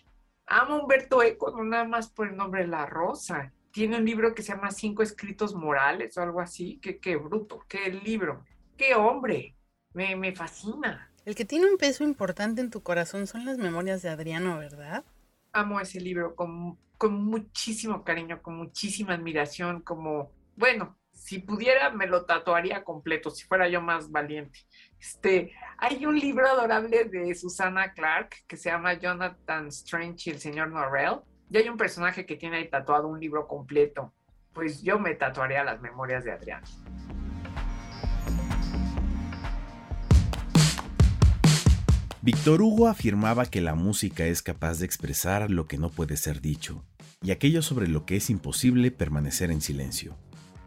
Amo 0.48 0.80
Humberto 0.82 1.22
Eco, 1.22 1.52
no 1.52 1.64
nada 1.64 1.86
más 1.86 2.10
por 2.10 2.28
el 2.28 2.36
nombre 2.36 2.62
de 2.62 2.68
La 2.68 2.88
Rosa. 2.88 3.54
Tiene 3.76 3.98
un 3.98 4.06
libro 4.06 4.34
que 4.34 4.42
se 4.42 4.54
llama 4.54 4.72
Cinco 4.72 5.04
Escritos 5.04 5.54
Morales 5.54 6.18
o 6.18 6.22
algo 6.22 6.40
así. 6.40 6.80
Qué, 6.82 6.98
qué 6.98 7.18
bruto, 7.18 7.66
qué 7.68 7.90
libro, 7.90 8.46
qué 8.78 8.96
hombre. 8.96 9.54
Me, 9.92 10.16
me 10.16 10.34
fascina. 10.34 11.12
El 11.26 11.36
que 11.36 11.44
tiene 11.44 11.70
un 11.70 11.78
peso 11.78 12.06
importante 12.06 12.62
en 12.62 12.70
tu 12.70 12.82
corazón 12.82 13.28
son 13.28 13.44
las 13.44 13.58
memorias 13.58 14.02
de 14.02 14.08
Adriano, 14.08 14.58
¿verdad? 14.60 15.04
Amo 15.52 15.82
ese 15.82 16.00
libro 16.00 16.36
con, 16.36 16.78
con 16.98 17.22
muchísimo 17.26 18.06
cariño, 18.06 18.42
con 18.42 18.56
muchísima 18.56 19.14
admiración, 19.14 19.82
como, 19.82 20.32
bueno, 20.56 20.98
si 21.12 21.40
pudiera 21.40 21.90
me 21.90 22.08
lo 22.08 22.24
tatuaría 22.24 22.82
completo, 22.86 23.30
si 23.30 23.44
fuera 23.44 23.68
yo 23.68 23.82
más 23.82 24.10
valiente. 24.10 24.58
Este, 24.98 25.52
hay 25.80 26.06
un 26.06 26.18
libro 26.18 26.48
adorable 26.48 27.04
de 27.04 27.36
Susana 27.36 27.92
Clark 27.92 28.36
que 28.48 28.56
se 28.56 28.70
llama 28.70 28.94
Jonathan 28.94 29.68
Strange 29.68 30.30
y 30.30 30.34
el 30.34 30.40
señor 30.40 30.70
Norrell. 30.70 31.20
Y 31.50 31.58
hay 31.58 31.70
un 31.70 31.78
personaje 31.78 32.26
que 32.26 32.36
tiene 32.36 32.58
ahí 32.58 32.70
tatuado 32.70 33.08
un 33.08 33.20
libro 33.20 33.48
completo. 33.48 34.12
Pues 34.54 34.82
yo 34.82 35.00
me 35.00 35.14
tatuaría 35.16 35.64
las 35.64 35.80
memorias 35.80 36.24
de 36.24 36.32
Adriano. 36.32 36.66
Víctor 42.22 42.64
Hugo 42.64 42.88
afirmaba 42.88 43.46
que 43.46 43.62
la 43.62 43.76
música 43.76 44.26
es 44.26 44.42
capaz 44.42 44.80
de 44.80 44.86
expresar 44.86 45.52
lo 45.52 45.68
que 45.68 45.78
no 45.78 45.90
puede 45.90 46.18
ser 46.18 46.42
dicho, 46.42 46.84
y 47.22 47.30
aquello 47.30 47.62
sobre 47.62 47.88
lo 47.88 48.08
que 48.08 48.16
es 48.16 48.32
imposible 48.32 48.90
permanecer 48.90 49.52
en 49.52 49.62
silencio. 49.62 50.18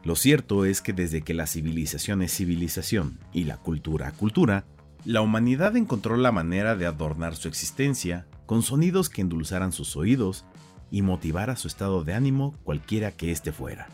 Lo 0.04 0.14
cierto 0.14 0.64
es 0.64 0.80
que 0.80 0.92
desde 0.92 1.22
que 1.22 1.34
la 1.34 1.48
civilización 1.48 2.22
es 2.22 2.32
civilización 2.32 3.18
y 3.32 3.42
la 3.44 3.56
cultura 3.56 4.12
cultura, 4.12 4.66
la 5.04 5.20
humanidad 5.20 5.76
encontró 5.76 6.16
la 6.16 6.30
manera 6.30 6.76
de 6.76 6.86
adornar 6.86 7.34
su 7.34 7.48
existencia 7.48 8.28
con 8.46 8.62
sonidos 8.62 9.08
que 9.08 9.22
endulzaran 9.22 9.72
sus 9.72 9.96
oídos 9.96 10.44
y 10.90 11.02
motivara 11.02 11.56
su 11.56 11.68
estado 11.68 12.04
de 12.04 12.14
ánimo 12.14 12.54
cualquiera 12.64 13.12
que 13.12 13.30
éste 13.30 13.52
fuera. 13.52 13.88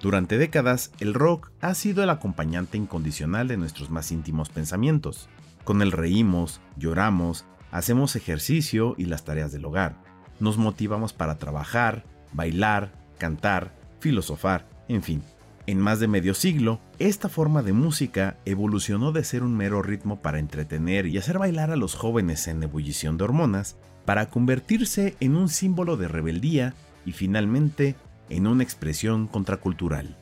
Durante 0.00 0.38
décadas, 0.38 0.92
el 1.00 1.14
rock 1.14 1.50
ha 1.60 1.74
sido 1.74 2.04
el 2.04 2.10
acompañante 2.10 2.76
incondicional 2.76 3.48
de 3.48 3.56
nuestros 3.56 3.90
más 3.90 4.12
íntimos 4.12 4.50
pensamientos, 4.50 5.28
con 5.64 5.82
él 5.82 5.90
reímos, 5.90 6.60
lloramos, 6.76 7.44
hacemos 7.72 8.14
ejercicio 8.14 8.94
y 8.98 9.06
las 9.06 9.24
tareas 9.24 9.52
del 9.52 9.64
hogar. 9.64 9.96
Nos 10.38 10.58
motivamos 10.58 11.12
para 11.12 11.38
trabajar, 11.38 12.04
bailar, 12.32 12.92
cantar, 13.18 13.74
filosofar, 14.00 14.68
en 14.88 15.02
fin. 15.02 15.22
En 15.66 15.80
más 15.80 15.98
de 15.98 16.06
medio 16.06 16.34
siglo, 16.34 16.80
esta 17.00 17.28
forma 17.28 17.62
de 17.62 17.72
música 17.72 18.36
evolucionó 18.44 19.10
de 19.10 19.24
ser 19.24 19.42
un 19.42 19.56
mero 19.56 19.82
ritmo 19.82 20.22
para 20.22 20.38
entretener 20.38 21.06
y 21.06 21.18
hacer 21.18 21.38
bailar 21.38 21.72
a 21.72 21.76
los 21.76 21.96
jóvenes 21.96 22.46
en 22.46 22.62
ebullición 22.62 23.16
de 23.16 23.24
hormonas, 23.24 23.76
para 24.06 24.30
convertirse 24.30 25.16
en 25.20 25.36
un 25.36 25.50
símbolo 25.50 25.98
de 25.98 26.08
rebeldía 26.08 26.72
y 27.04 27.12
finalmente 27.12 27.96
en 28.30 28.46
una 28.46 28.62
expresión 28.62 29.26
contracultural. 29.26 30.16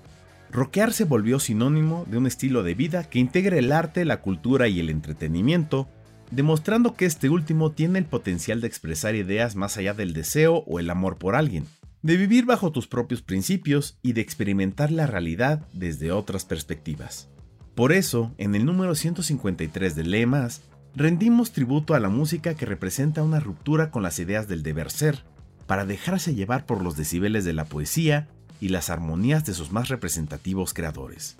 Rockear 0.50 0.92
se 0.92 1.04
volvió 1.04 1.38
sinónimo 1.38 2.06
de 2.08 2.18
un 2.18 2.26
estilo 2.26 2.62
de 2.62 2.74
vida 2.74 3.04
que 3.04 3.18
integra 3.18 3.58
el 3.58 3.72
arte, 3.72 4.04
la 4.04 4.20
cultura 4.20 4.68
y 4.68 4.80
el 4.80 4.88
entretenimiento, 4.90 5.88
demostrando 6.30 6.94
que 6.94 7.06
este 7.06 7.28
último 7.28 7.72
tiene 7.72 7.98
el 7.98 8.04
potencial 8.06 8.60
de 8.60 8.66
expresar 8.66 9.14
ideas 9.14 9.56
más 9.56 9.76
allá 9.76 9.94
del 9.94 10.12
deseo 10.12 10.64
o 10.66 10.78
el 10.80 10.90
amor 10.90 11.18
por 11.18 11.34
alguien, 11.34 11.66
de 12.02 12.16
vivir 12.16 12.44
bajo 12.44 12.70
tus 12.70 12.86
propios 12.86 13.22
principios 13.22 13.98
y 14.02 14.12
de 14.12 14.20
experimentar 14.20 14.90
la 14.90 15.06
realidad 15.06 15.66
desde 15.72 16.12
otras 16.12 16.44
perspectivas. 16.44 17.28
Por 17.74 17.92
eso, 17.92 18.32
en 18.38 18.54
el 18.54 18.64
número 18.64 18.94
153 18.94 19.96
de 19.96 20.04
Lee 20.04 20.26
Más, 20.26 20.62
rendimos 20.94 21.52
tributo 21.52 21.94
a 21.94 22.00
la 22.00 22.08
música 22.08 22.54
que 22.54 22.66
representa 22.66 23.22
una 23.22 23.40
ruptura 23.40 23.90
con 23.90 24.02
las 24.02 24.18
ideas 24.18 24.48
del 24.48 24.62
deber 24.62 24.90
ser, 24.90 25.24
para 25.66 25.84
dejarse 25.86 26.34
llevar 26.34 26.66
por 26.66 26.82
los 26.82 26.96
decibeles 26.96 27.44
de 27.44 27.52
la 27.52 27.64
poesía 27.64 28.28
y 28.60 28.68
las 28.68 28.90
armonías 28.90 29.44
de 29.44 29.54
sus 29.54 29.72
más 29.72 29.88
representativos 29.88 30.74
creadores. 30.74 31.36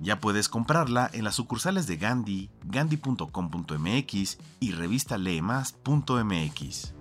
Ya 0.00 0.20
puedes 0.20 0.48
comprarla 0.48 1.10
en 1.12 1.24
las 1.24 1.36
sucursales 1.36 1.86
de 1.86 1.96
Gandhi, 1.96 2.50
gandhi.com.mx 2.64 4.38
y 4.60 4.72
revista 4.72 5.16
leemas.mx. 5.16 6.94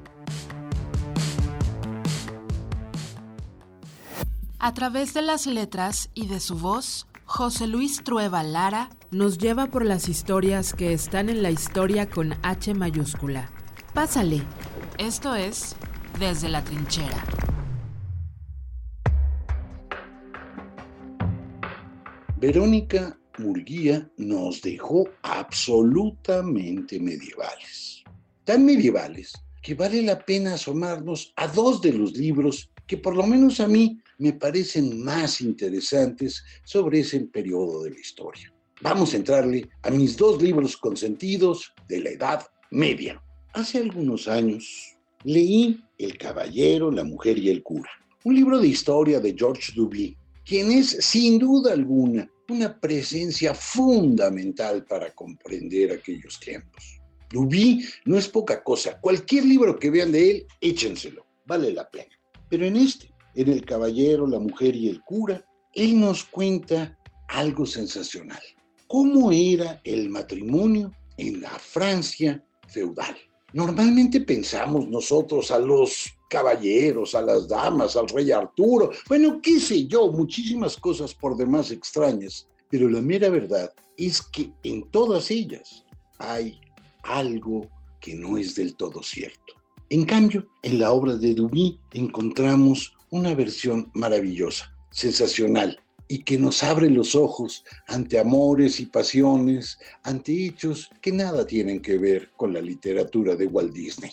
A 4.59 4.73
través 4.73 5.13
de 5.13 5.21
las 5.21 5.45
letras 5.45 6.09
y 6.13 6.27
de 6.27 6.39
su 6.39 6.57
voz, 6.57 7.07
José 7.27 7.65
Luis 7.65 8.03
Trueba 8.03 8.43
Lara 8.43 8.91
nos 9.09 9.39
lleva 9.39 9.65
por 9.67 9.83
las 9.83 10.07
historias 10.09 10.73
que 10.73 10.93
están 10.93 11.27
en 11.27 11.41
la 11.41 11.49
historia 11.49 12.07
con 12.07 12.35
H 12.43 12.73
mayúscula. 12.75 13.51
Pásale. 13.95 14.43
Esto 14.99 15.33
es 15.33 15.75
Desde 16.19 16.49
la 16.49 16.63
Trinchera. 16.63 17.25
Verónica 22.37 23.17
Murguía 23.39 24.07
nos 24.17 24.61
dejó 24.61 25.09
absolutamente 25.23 26.99
medievales. 26.99 28.03
Tan 28.43 28.63
medievales 28.63 29.33
que 29.63 29.73
vale 29.73 30.03
la 30.03 30.19
pena 30.19 30.53
asomarnos 30.53 31.33
a 31.37 31.47
dos 31.47 31.81
de 31.81 31.91
los 31.91 32.13
libros 32.13 32.69
que 32.85 32.97
por 32.97 33.15
lo 33.15 33.25
menos 33.25 33.59
a 33.59 33.67
mí 33.67 33.99
me 34.17 34.33
parecen 34.33 35.03
más 35.03 35.41
interesantes 35.41 36.43
sobre 36.63 36.99
ese 36.99 37.19
periodo 37.21 37.83
de 37.83 37.91
la 37.91 37.99
historia. 37.99 38.53
Vamos 38.81 39.13
a 39.13 39.17
entrarle 39.17 39.69
a 39.83 39.89
mis 39.89 40.17
dos 40.17 40.41
libros 40.41 40.77
consentidos 40.77 41.73
de 41.87 41.99
la 41.99 42.09
Edad 42.09 42.45
Media. 42.71 43.21
Hace 43.53 43.79
algunos 43.79 44.27
años 44.27 44.95
leí 45.23 45.81
El 45.97 46.17
Caballero, 46.17 46.91
la 46.91 47.03
Mujer 47.03 47.37
y 47.37 47.49
el 47.49 47.63
Cura, 47.63 47.89
un 48.23 48.35
libro 48.35 48.59
de 48.59 48.67
historia 48.67 49.19
de 49.19 49.33
George 49.37 49.71
Duby, 49.75 50.17
quien 50.45 50.71
es 50.71 50.97
sin 50.99 51.39
duda 51.39 51.73
alguna 51.73 52.29
una 52.49 52.79
presencia 52.79 53.53
fundamental 53.53 54.85
para 54.85 55.11
comprender 55.11 55.91
aquellos 55.91 56.39
tiempos. 56.39 56.99
Duby 57.31 57.83
no 58.05 58.17
es 58.17 58.27
poca 58.27 58.63
cosa. 58.63 58.99
Cualquier 58.99 59.45
libro 59.45 59.77
que 59.77 59.89
vean 59.89 60.11
de 60.11 60.31
él, 60.31 60.47
échenselo. 60.61 61.25
Vale 61.47 61.71
la 61.71 61.89
pena. 61.89 62.15
Pero 62.49 62.65
en 62.65 62.75
este, 62.75 63.09
en 63.35 63.49
El 63.49 63.65
Caballero, 63.65 64.27
la 64.27 64.39
Mujer 64.39 64.75
y 64.75 64.87
el 64.87 65.01
Cura, 65.03 65.43
él 65.73 65.99
nos 65.99 66.23
cuenta 66.23 66.97
algo 67.27 67.65
sensacional. 67.65 68.41
¿Cómo 68.87 69.31
era 69.31 69.81
el 69.83 70.09
matrimonio 70.09 70.91
en 71.17 71.41
la 71.41 71.49
Francia 71.49 72.43
feudal? 72.67 73.15
Normalmente 73.53 74.21
pensamos 74.21 74.87
nosotros 74.87 75.51
a 75.51 75.59
los 75.59 76.11
caballeros, 76.29 77.15
a 77.15 77.21
las 77.21 77.47
damas, 77.47 77.95
al 77.95 78.07
rey 78.09 78.31
Arturo, 78.31 78.91
bueno, 79.07 79.39
qué 79.41 79.59
sé 79.59 79.87
yo, 79.87 80.11
muchísimas 80.11 80.75
cosas 80.77 81.13
por 81.13 81.37
demás 81.37 81.71
extrañas, 81.71 82.47
pero 82.69 82.89
la 82.89 83.01
mera 83.01 83.29
verdad 83.29 83.71
es 83.97 84.21
que 84.21 84.51
en 84.63 84.89
todas 84.91 85.31
ellas 85.31 85.85
hay 86.17 86.59
algo 87.03 87.67
que 88.01 88.15
no 88.15 88.37
es 88.37 88.55
del 88.55 88.75
todo 88.75 89.01
cierto. 89.01 89.53
En 89.89 90.03
cambio, 90.05 90.47
en 90.63 90.79
la 90.79 90.91
obra 90.91 91.15
de 91.15 91.33
Duby 91.33 91.79
encontramos 91.93 92.93
una 93.15 93.33
versión 93.33 93.89
maravillosa, 93.93 94.75
sensacional, 94.91 95.79
y 96.07 96.19
que 96.23 96.37
nos 96.37 96.63
abre 96.63 96.89
los 96.89 97.15
ojos 97.15 97.63
ante 97.87 98.19
amores 98.19 98.79
y 98.79 98.85
pasiones, 98.87 99.79
ante 100.03 100.45
hechos 100.45 100.89
que 101.01 101.11
nada 101.11 101.47
tienen 101.47 101.81
que 101.81 101.97
ver 101.97 102.31
con 102.35 102.53
la 102.53 102.61
literatura 102.61 103.35
de 103.35 103.47
Walt 103.47 103.73
Disney. 103.73 104.11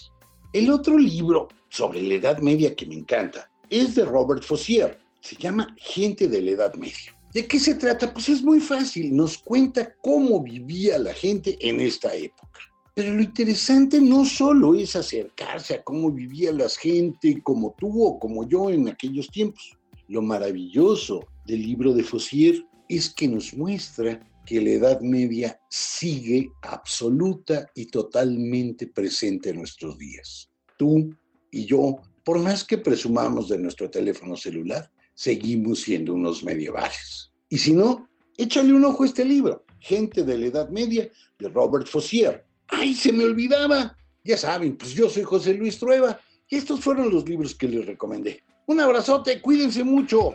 El 0.53 0.71
otro 0.71 0.97
libro 0.97 1.49
sobre 1.69 2.01
la 2.01 2.15
Edad 2.15 2.39
Media 2.39 2.75
que 2.77 2.87
me 2.87 2.95
encanta 2.95 3.51
es 3.69 3.97
de 3.97 4.05
Robert 4.05 4.45
Fossier. 4.45 4.99
Se 5.21 5.37
llama 5.37 5.75
Gente 5.79 6.29
de 6.29 6.41
la 6.41 6.51
Edad 6.53 6.75
Media. 6.75 7.19
¿De 7.35 7.47
qué 7.47 7.59
se 7.59 7.75
trata? 7.75 8.13
Pues 8.13 8.29
es 8.29 8.43
muy 8.43 8.61
fácil. 8.61 9.17
Nos 9.17 9.39
cuenta 9.39 9.95
cómo 10.01 10.43
vivía 10.43 10.99
la 10.99 11.13
gente 11.13 11.57
en 11.61 11.81
esta 11.81 12.15
época. 12.15 12.61
Pero 12.95 13.15
lo 13.15 13.23
interesante 13.23 14.01
no 14.01 14.25
solo 14.27 14.75
es 14.75 14.97
acercarse 14.97 15.75
a 15.75 15.83
cómo 15.83 16.11
vivía 16.11 16.53
la 16.53 16.69
gente 16.69 17.41
como 17.43 17.75
tú 17.79 18.05
o 18.05 18.19
como 18.19 18.47
yo 18.47 18.69
en 18.69 18.89
aquellos 18.89 19.29
tiempos. 19.29 19.79
Lo 20.09 20.21
maravilloso 20.21 21.27
del 21.47 21.63
libro 21.63 21.95
de 21.95 22.05
Fossier 22.05 22.63
es 22.89 23.09
que 23.09 23.29
nos 23.29 23.55
muestra 23.55 24.21
que 24.45 24.61
la 24.61 24.71
Edad 24.71 25.01
Media 25.01 25.59
sigue 25.71 26.51
absoluta 26.63 27.71
y 27.75 27.87
totalmente 27.87 28.87
presente 28.89 29.51
en 29.51 29.59
nuestros 29.59 29.97
días. 29.97 30.51
Tú 30.77 31.15
y 31.51 31.65
yo, 31.65 31.97
por 32.25 32.41
más 32.41 32.65
que 32.65 32.77
presumamos 32.77 33.49
de 33.49 33.59
nuestro 33.59 33.89
teléfono 33.89 34.37
celular, 34.37 34.91
seguimos 35.15 35.81
siendo 35.81 36.13
unos 36.13 36.45
medievales. 36.45 37.31
Y 37.49 37.57
si 37.57 37.73
no, 37.73 38.09
échale 38.37 38.75
un 38.75 38.85
ojo 38.85 39.05
a 39.05 39.07
este 39.07 39.25
libro, 39.25 39.65
Gente 39.81 40.25
de 40.25 40.39
la 40.39 40.47
Edad 40.47 40.69
Media, 40.69 41.09
de 41.39 41.49
Robert 41.49 41.87
Fossier. 41.87 42.45
¡Ay, 42.73 42.95
se 42.95 43.13
me 43.13 43.25
olvidaba! 43.25 43.97
Ya 44.25 44.37
saben, 44.37 44.77
pues 44.77 44.93
yo 44.93 45.09
soy 45.09 45.23
José 45.25 45.55
Luis 45.55 45.79
Trueba 45.79 46.19
y 46.49 46.57
estos 46.57 46.81
fueron 46.81 47.11
los 47.11 47.29
libros 47.29 47.55
que 47.55 47.69
les 47.69 47.87
recomendé. 47.87 48.43
Un 48.67 48.81
abrazote, 48.81 49.41
cuídense 49.41 49.83
mucho. 49.85 50.35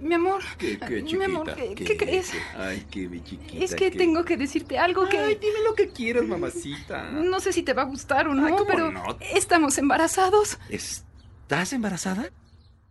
Mi 0.00 0.14
amor. 0.14 0.42
¿Qué, 0.58 0.78
qué, 0.78 1.02
Mi 1.02 1.24
amor, 1.24 1.54
¿qué, 1.54 1.74
qué 1.74 1.96
crees? 1.96 2.32
Ay, 2.56 2.84
qué 2.90 3.08
mi 3.08 3.22
chiquita. 3.22 3.64
Es 3.64 3.74
que 3.74 3.90
qué- 3.90 3.96
tengo 3.98 4.24
que 4.24 4.36
decirte 4.36 4.78
algo 4.78 5.08
que. 5.08 5.18
Ay, 5.18 5.36
dime 5.40 5.60
lo 5.64 5.74
que 5.74 5.88
quieras, 5.88 6.24
mamacita. 6.26 7.10
No 7.10 7.40
sé 7.40 7.52
si 7.52 7.62
te 7.62 7.72
va 7.72 7.82
a 7.82 7.86
gustar 7.86 8.28
o 8.28 8.34
no, 8.34 8.44
Ay, 8.44 8.52
¿cómo 8.52 8.66
pero 8.66 8.90
no? 8.90 9.02
estamos 9.32 9.78
embarazados. 9.78 10.58
¿Estás 10.68 11.72
embarazada? 11.72 12.30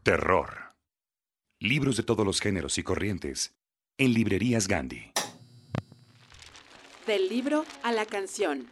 Terror. 0.01 0.74
Libros 1.59 1.97
de 1.97 2.03
todos 2.03 2.26
los 2.26 2.39
géneros 2.39 2.78
y 2.80 2.84
corrientes. 2.84 3.53
En 4.00 4.12
librerías 4.16 4.68
Gandhi. 4.68 5.12
Del 7.06 7.30
libro 7.30 7.64
a 7.84 7.91
la 7.91 8.08
canción. 8.08 8.68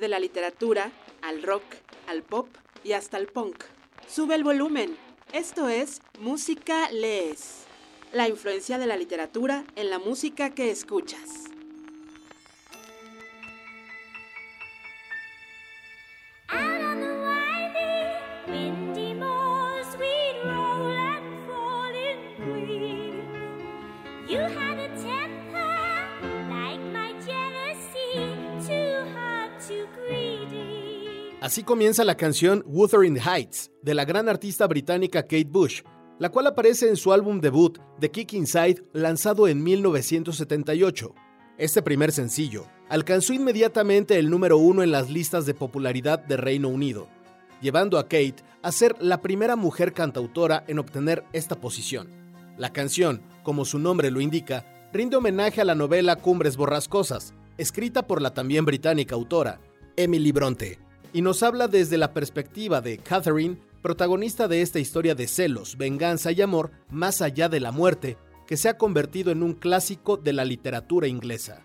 De 0.00 0.08
la 0.08 0.18
literatura 0.18 0.90
al 1.22 1.44
rock, 1.44 1.62
al 2.08 2.24
pop 2.24 2.48
y 2.82 2.92
hasta 2.92 3.16
al 3.16 3.28
punk. 3.28 3.62
Sube 4.08 4.34
el 4.34 4.42
volumen. 4.42 4.96
Esto 5.32 5.68
es 5.68 6.02
Música 6.18 6.90
Lees. 6.90 7.66
La 8.12 8.26
influencia 8.26 8.78
de 8.78 8.88
la 8.88 8.96
literatura 8.96 9.64
en 9.76 9.88
la 9.88 10.00
música 10.00 10.50
que 10.50 10.72
escuchas. 10.72 11.49
Así 31.40 31.62
comienza 31.62 32.04
la 32.04 32.18
canción 32.18 32.62
Wuthering 32.66 33.16
Heights 33.16 33.70
de 33.80 33.94
la 33.94 34.04
gran 34.04 34.28
artista 34.28 34.66
británica 34.66 35.22
Kate 35.22 35.48
Bush, 35.48 35.80
la 36.18 36.28
cual 36.28 36.46
aparece 36.46 36.86
en 36.90 36.96
su 36.96 37.14
álbum 37.14 37.40
debut 37.40 37.78
The 37.98 38.10
Kick 38.10 38.34
Inside 38.34 38.84
lanzado 38.92 39.48
en 39.48 39.62
1978. 39.62 41.14
Este 41.56 41.80
primer 41.80 42.12
sencillo 42.12 42.66
alcanzó 42.90 43.32
inmediatamente 43.32 44.18
el 44.18 44.28
número 44.28 44.58
uno 44.58 44.82
en 44.82 44.90
las 44.90 45.08
listas 45.08 45.46
de 45.46 45.54
popularidad 45.54 46.18
de 46.18 46.36
Reino 46.36 46.68
Unido, 46.68 47.08
llevando 47.62 47.98
a 47.98 48.02
Kate 48.02 48.36
a 48.60 48.70
ser 48.70 48.96
la 49.00 49.22
primera 49.22 49.56
mujer 49.56 49.94
cantautora 49.94 50.64
en 50.68 50.78
obtener 50.78 51.24
esta 51.32 51.58
posición. 51.58 52.08
La 52.58 52.70
canción, 52.70 53.22
como 53.44 53.64
su 53.64 53.78
nombre 53.78 54.10
lo 54.10 54.20
indica, 54.20 54.66
rinde 54.92 55.16
homenaje 55.16 55.62
a 55.62 55.64
la 55.64 55.74
novela 55.74 56.16
Cumbres 56.16 56.58
Borrascosas, 56.58 57.32
escrita 57.56 58.06
por 58.06 58.20
la 58.20 58.34
también 58.34 58.66
británica 58.66 59.14
autora 59.14 59.58
Emily 59.96 60.32
Bronte, 60.32 60.78
y 61.12 61.22
nos 61.22 61.42
habla 61.42 61.68
desde 61.68 61.98
la 61.98 62.12
perspectiva 62.12 62.80
de 62.80 62.98
Catherine, 62.98 63.58
protagonista 63.82 64.48
de 64.48 64.62
esta 64.62 64.78
historia 64.78 65.14
de 65.14 65.26
celos, 65.26 65.76
venganza 65.76 66.32
y 66.32 66.42
amor 66.42 66.70
más 66.90 67.22
allá 67.22 67.48
de 67.48 67.60
la 67.60 67.72
muerte, 67.72 68.16
que 68.46 68.56
se 68.56 68.68
ha 68.68 68.76
convertido 68.76 69.30
en 69.30 69.42
un 69.42 69.54
clásico 69.54 70.16
de 70.16 70.32
la 70.32 70.44
literatura 70.44 71.06
inglesa. 71.06 71.62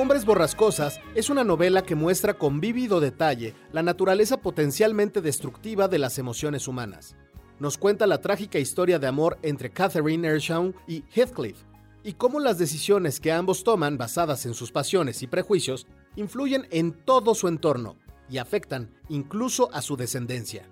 Cumbres 0.00 0.24
Borrascosas 0.24 0.98
es 1.14 1.28
una 1.28 1.44
novela 1.44 1.82
que 1.82 1.94
muestra 1.94 2.32
con 2.32 2.58
vívido 2.58 3.00
detalle 3.00 3.54
la 3.70 3.82
naturaleza 3.82 4.38
potencialmente 4.38 5.20
destructiva 5.20 5.88
de 5.88 5.98
las 5.98 6.18
emociones 6.18 6.68
humanas. 6.68 7.16
Nos 7.58 7.76
cuenta 7.76 8.06
la 8.06 8.22
trágica 8.22 8.58
historia 8.58 8.98
de 8.98 9.06
amor 9.06 9.38
entre 9.42 9.68
Catherine 9.68 10.26
Earnshaw 10.26 10.72
y 10.88 11.04
Heathcliff, 11.14 11.58
y 12.02 12.14
cómo 12.14 12.40
las 12.40 12.56
decisiones 12.56 13.20
que 13.20 13.30
ambos 13.30 13.62
toman 13.62 13.98
basadas 13.98 14.46
en 14.46 14.54
sus 14.54 14.72
pasiones 14.72 15.22
y 15.22 15.26
prejuicios 15.26 15.86
influyen 16.16 16.66
en 16.70 16.92
todo 16.92 17.34
su 17.34 17.46
entorno 17.46 17.96
y 18.30 18.38
afectan 18.38 18.90
incluso 19.10 19.68
a 19.70 19.82
su 19.82 19.98
descendencia. 19.98 20.66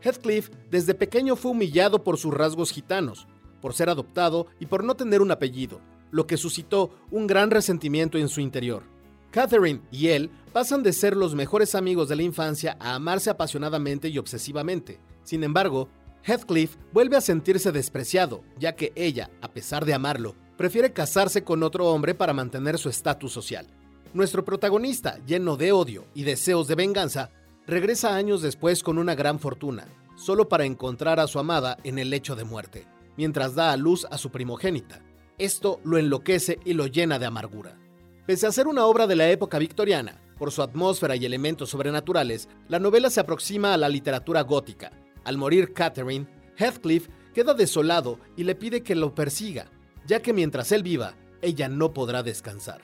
Heathcliff 0.00 0.50
desde 0.72 0.94
pequeño 0.94 1.36
fue 1.36 1.52
humillado 1.52 2.02
por 2.02 2.18
sus 2.18 2.34
rasgos 2.34 2.72
gitanos, 2.72 3.28
por 3.60 3.74
ser 3.74 3.90
adoptado 3.90 4.48
y 4.58 4.66
por 4.66 4.82
no 4.82 4.96
tener 4.96 5.22
un 5.22 5.30
apellido, 5.30 5.80
lo 6.12 6.28
que 6.28 6.36
suscitó 6.36 6.94
un 7.10 7.26
gran 7.26 7.50
resentimiento 7.50 8.16
en 8.18 8.28
su 8.28 8.40
interior. 8.40 8.84
Catherine 9.32 9.80
y 9.90 10.08
él 10.08 10.30
pasan 10.52 10.84
de 10.84 10.92
ser 10.92 11.16
los 11.16 11.34
mejores 11.34 11.74
amigos 11.74 12.08
de 12.08 12.16
la 12.16 12.22
infancia 12.22 12.76
a 12.78 12.94
amarse 12.94 13.30
apasionadamente 13.30 14.08
y 14.08 14.18
obsesivamente. 14.18 15.00
Sin 15.24 15.42
embargo, 15.42 15.88
Heathcliff 16.24 16.76
vuelve 16.92 17.16
a 17.16 17.20
sentirse 17.20 17.72
despreciado, 17.72 18.44
ya 18.58 18.76
que 18.76 18.92
ella, 18.94 19.30
a 19.40 19.48
pesar 19.48 19.84
de 19.84 19.94
amarlo, 19.94 20.36
prefiere 20.56 20.92
casarse 20.92 21.42
con 21.42 21.62
otro 21.62 21.88
hombre 21.88 22.14
para 22.14 22.32
mantener 22.34 22.78
su 22.78 22.88
estatus 22.88 23.32
social. 23.32 23.66
Nuestro 24.12 24.44
protagonista, 24.44 25.18
lleno 25.26 25.56
de 25.56 25.72
odio 25.72 26.04
y 26.14 26.24
deseos 26.24 26.68
de 26.68 26.74
venganza, 26.74 27.30
regresa 27.66 28.14
años 28.14 28.42
después 28.42 28.82
con 28.82 28.98
una 28.98 29.14
gran 29.14 29.38
fortuna, 29.38 29.88
solo 30.14 30.48
para 30.48 30.66
encontrar 30.66 31.18
a 31.18 31.26
su 31.26 31.38
amada 31.38 31.78
en 31.82 31.98
el 31.98 32.10
lecho 32.10 32.36
de 32.36 32.44
muerte, 32.44 32.86
mientras 33.16 33.54
da 33.54 33.72
a 33.72 33.76
luz 33.76 34.06
a 34.10 34.18
su 34.18 34.30
primogénita. 34.30 35.00
Esto 35.38 35.80
lo 35.84 35.98
enloquece 35.98 36.58
y 36.64 36.74
lo 36.74 36.86
llena 36.86 37.18
de 37.18 37.26
amargura. 37.26 37.78
Pese 38.26 38.46
a 38.46 38.52
ser 38.52 38.66
una 38.66 38.86
obra 38.86 39.06
de 39.06 39.16
la 39.16 39.30
época 39.30 39.58
victoriana, 39.58 40.20
por 40.38 40.52
su 40.52 40.62
atmósfera 40.62 41.16
y 41.16 41.24
elementos 41.24 41.70
sobrenaturales, 41.70 42.48
la 42.68 42.78
novela 42.78 43.10
se 43.10 43.20
aproxima 43.20 43.74
a 43.74 43.76
la 43.76 43.88
literatura 43.88 44.42
gótica. 44.42 44.92
Al 45.24 45.38
morir 45.38 45.72
Catherine, 45.72 46.26
Heathcliff 46.56 47.08
queda 47.32 47.54
desolado 47.54 48.18
y 48.36 48.44
le 48.44 48.54
pide 48.54 48.82
que 48.82 48.94
lo 48.94 49.14
persiga, 49.14 49.70
ya 50.06 50.20
que 50.20 50.32
mientras 50.32 50.72
él 50.72 50.82
viva, 50.82 51.14
ella 51.40 51.68
no 51.68 51.92
podrá 51.92 52.22
descansar. 52.22 52.80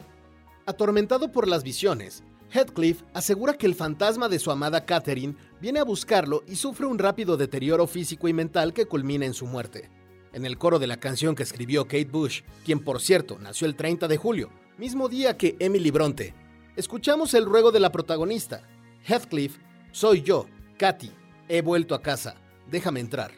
Atormentado 0.67 1.33
por 1.33 1.49
las 1.49 1.63
visiones, 1.63 2.23
Heathcliff 2.51 3.03
asegura 3.13 3.55
que 3.55 3.67
el 3.67 3.75
fantasma 3.75 4.29
de 4.29 4.39
su 4.39 4.51
amada 4.51 4.85
Catherine 4.85 5.35
viene 5.61 5.81
a 5.81 5.85
buscarlo 5.85 6.43
y 6.47 6.57
sufre 6.57 6.87
un 6.87 6.99
rápido 6.99 7.37
deterioro 7.37 7.87
físico 7.87 8.29
y 8.29 8.33
mental 8.33 8.73
que 8.73 8.87
culmina 8.87 9.27
en 9.27 9.35
su 9.35 9.47
muerte. 9.47 9.91
En 10.39 10.47
el 10.47 10.57
coro 10.57 10.79
de 10.79 10.87
la 10.87 10.99
canción 10.99 11.35
que 11.35 11.43
escribió 11.43 11.87
Kate 11.87 12.05
Bush, 12.05 12.43
quien 12.65 12.79
por 12.79 13.01
cierto 13.01 13.41
nació 13.41 13.67
el 13.67 13.75
30 13.75 14.07
de 14.07 14.19
julio, 14.19 14.51
mismo 14.77 15.09
día 15.09 15.37
que 15.37 15.57
Emily 15.59 15.91
Bronte, 15.91 16.33
escuchamos 16.77 17.35
el 17.35 17.45
ruego 17.45 17.73
de 17.73 17.81
la 17.81 17.91
protagonista. 17.91 18.63
Heathcliff, 19.05 19.57
soy 19.91 20.23
yo, 20.23 20.47
Katy, 20.79 21.11
he 21.49 21.61
vuelto 21.61 21.93
a 21.97 22.03
casa, 22.03 22.37
déjame 22.71 23.01
entrar. 23.01 23.33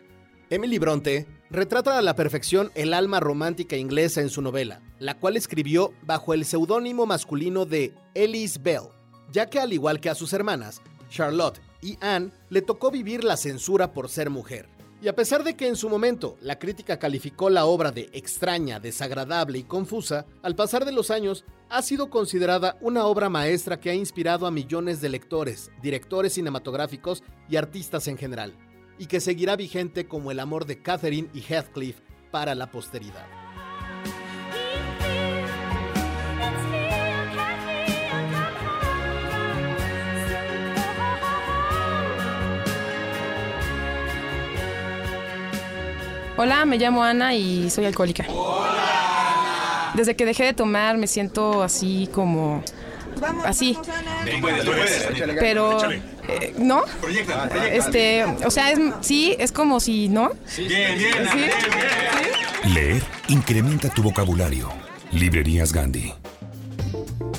Emily 0.50 0.78
Bronte 0.78 1.26
retrata 1.48 1.96
a 1.96 2.02
la 2.02 2.14
perfección 2.14 2.70
el 2.74 2.92
alma 2.92 3.18
romántica 3.18 3.76
inglesa 3.76 4.20
en 4.20 4.28
su 4.28 4.42
novela, 4.42 4.82
la 4.98 5.18
cual 5.18 5.38
escribió 5.38 5.94
bajo 6.02 6.34
el 6.34 6.44
seudónimo 6.44 7.06
masculino 7.06 7.64
de 7.64 7.94
Elise 8.12 8.60
Bell, 8.62 8.90
ya 9.32 9.48
que 9.48 9.58
al 9.58 9.72
igual 9.72 10.00
que 10.00 10.10
a 10.10 10.14
sus 10.14 10.34
hermanas, 10.34 10.82
Charlotte 11.08 11.62
y 11.80 11.96
Anne, 12.02 12.30
le 12.50 12.60
tocó 12.60 12.90
vivir 12.90 13.24
la 13.24 13.38
censura 13.38 13.94
por 13.94 14.10
ser 14.10 14.28
mujer. 14.28 14.68
Y 15.02 15.08
a 15.08 15.14
pesar 15.14 15.44
de 15.44 15.56
que 15.56 15.66
en 15.66 15.76
su 15.76 15.88
momento 15.88 16.36
la 16.42 16.58
crítica 16.58 16.98
calificó 16.98 17.48
la 17.48 17.64
obra 17.64 17.90
de 17.90 18.10
extraña, 18.12 18.80
desagradable 18.80 19.58
y 19.58 19.62
confusa, 19.62 20.26
al 20.42 20.54
pasar 20.54 20.84
de 20.84 20.92
los 20.92 21.10
años 21.10 21.46
ha 21.70 21.80
sido 21.80 22.10
considerada 22.10 22.76
una 22.82 23.06
obra 23.06 23.30
maestra 23.30 23.80
que 23.80 23.88
ha 23.88 23.94
inspirado 23.94 24.46
a 24.46 24.50
millones 24.50 25.00
de 25.00 25.08
lectores, 25.08 25.70
directores 25.80 26.34
cinematográficos 26.34 27.22
y 27.48 27.56
artistas 27.56 28.08
en 28.08 28.18
general, 28.18 28.54
y 28.98 29.06
que 29.06 29.20
seguirá 29.20 29.56
vigente 29.56 30.06
como 30.06 30.30
el 30.30 30.40
amor 30.40 30.66
de 30.66 30.82
Catherine 30.82 31.30
y 31.32 31.40
Heathcliff 31.40 32.00
para 32.30 32.54
la 32.54 32.70
posteridad. 32.70 33.39
Hola, 46.42 46.64
me 46.64 46.78
llamo 46.78 47.04
Ana 47.04 47.34
y 47.34 47.68
soy 47.68 47.84
alcohólica. 47.84 48.24
Desde 49.92 50.16
que 50.16 50.24
dejé 50.24 50.44
de 50.44 50.54
tomar 50.54 50.96
me 50.96 51.06
siento 51.06 51.62
así 51.62 52.08
como... 52.14 52.64
Así. 53.44 53.76
Pero... 55.38 55.78
eh, 55.90 56.54
¿No? 56.56 56.84
Este, 57.70 58.24
o 58.24 58.50
sea, 58.50 58.70
es, 58.70 58.78
sí, 59.02 59.36
es 59.38 59.52
como 59.52 59.80
si, 59.80 60.08
¿no? 60.08 60.30
Bien, 60.56 60.96
bien, 60.96 61.28
¿Sí? 61.30 62.70
Leer 62.70 63.02
incrementa 63.28 63.90
tu 63.90 64.02
vocabulario. 64.02 64.72
Librerías 65.12 65.74
Gandhi. 65.74 66.14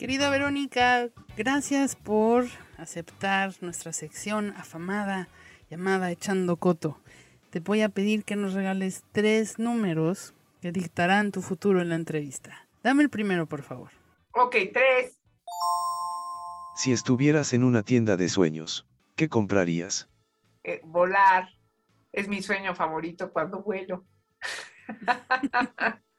Querida 0.00 0.30
Verónica, 0.30 1.10
gracias 1.36 1.94
por 1.94 2.46
aceptar 2.78 3.52
nuestra 3.60 3.92
sección 3.92 4.54
afamada 4.56 5.28
llamada 5.68 6.10
Echando 6.10 6.56
Coto. 6.56 6.98
Te 7.50 7.60
voy 7.60 7.82
a 7.82 7.90
pedir 7.90 8.24
que 8.24 8.34
nos 8.34 8.54
regales 8.54 9.04
tres 9.12 9.58
números 9.58 10.32
que 10.62 10.72
dictarán 10.72 11.32
tu 11.32 11.42
futuro 11.42 11.82
en 11.82 11.90
la 11.90 11.96
entrevista. 11.96 12.66
Dame 12.82 13.02
el 13.02 13.10
primero, 13.10 13.44
por 13.44 13.60
favor. 13.60 13.90
Ok, 14.30 14.56
tres. 14.72 15.20
Si 16.76 16.92
estuvieras 16.92 17.52
en 17.52 17.62
una 17.62 17.82
tienda 17.82 18.16
de 18.16 18.30
sueños, 18.30 18.88
¿qué 19.16 19.28
comprarías? 19.28 20.08
Eh, 20.64 20.80
volar. 20.82 21.50
Es 22.10 22.26
mi 22.26 22.40
sueño 22.40 22.74
favorito 22.74 23.30
cuando 23.34 23.62
vuelo. 23.62 24.06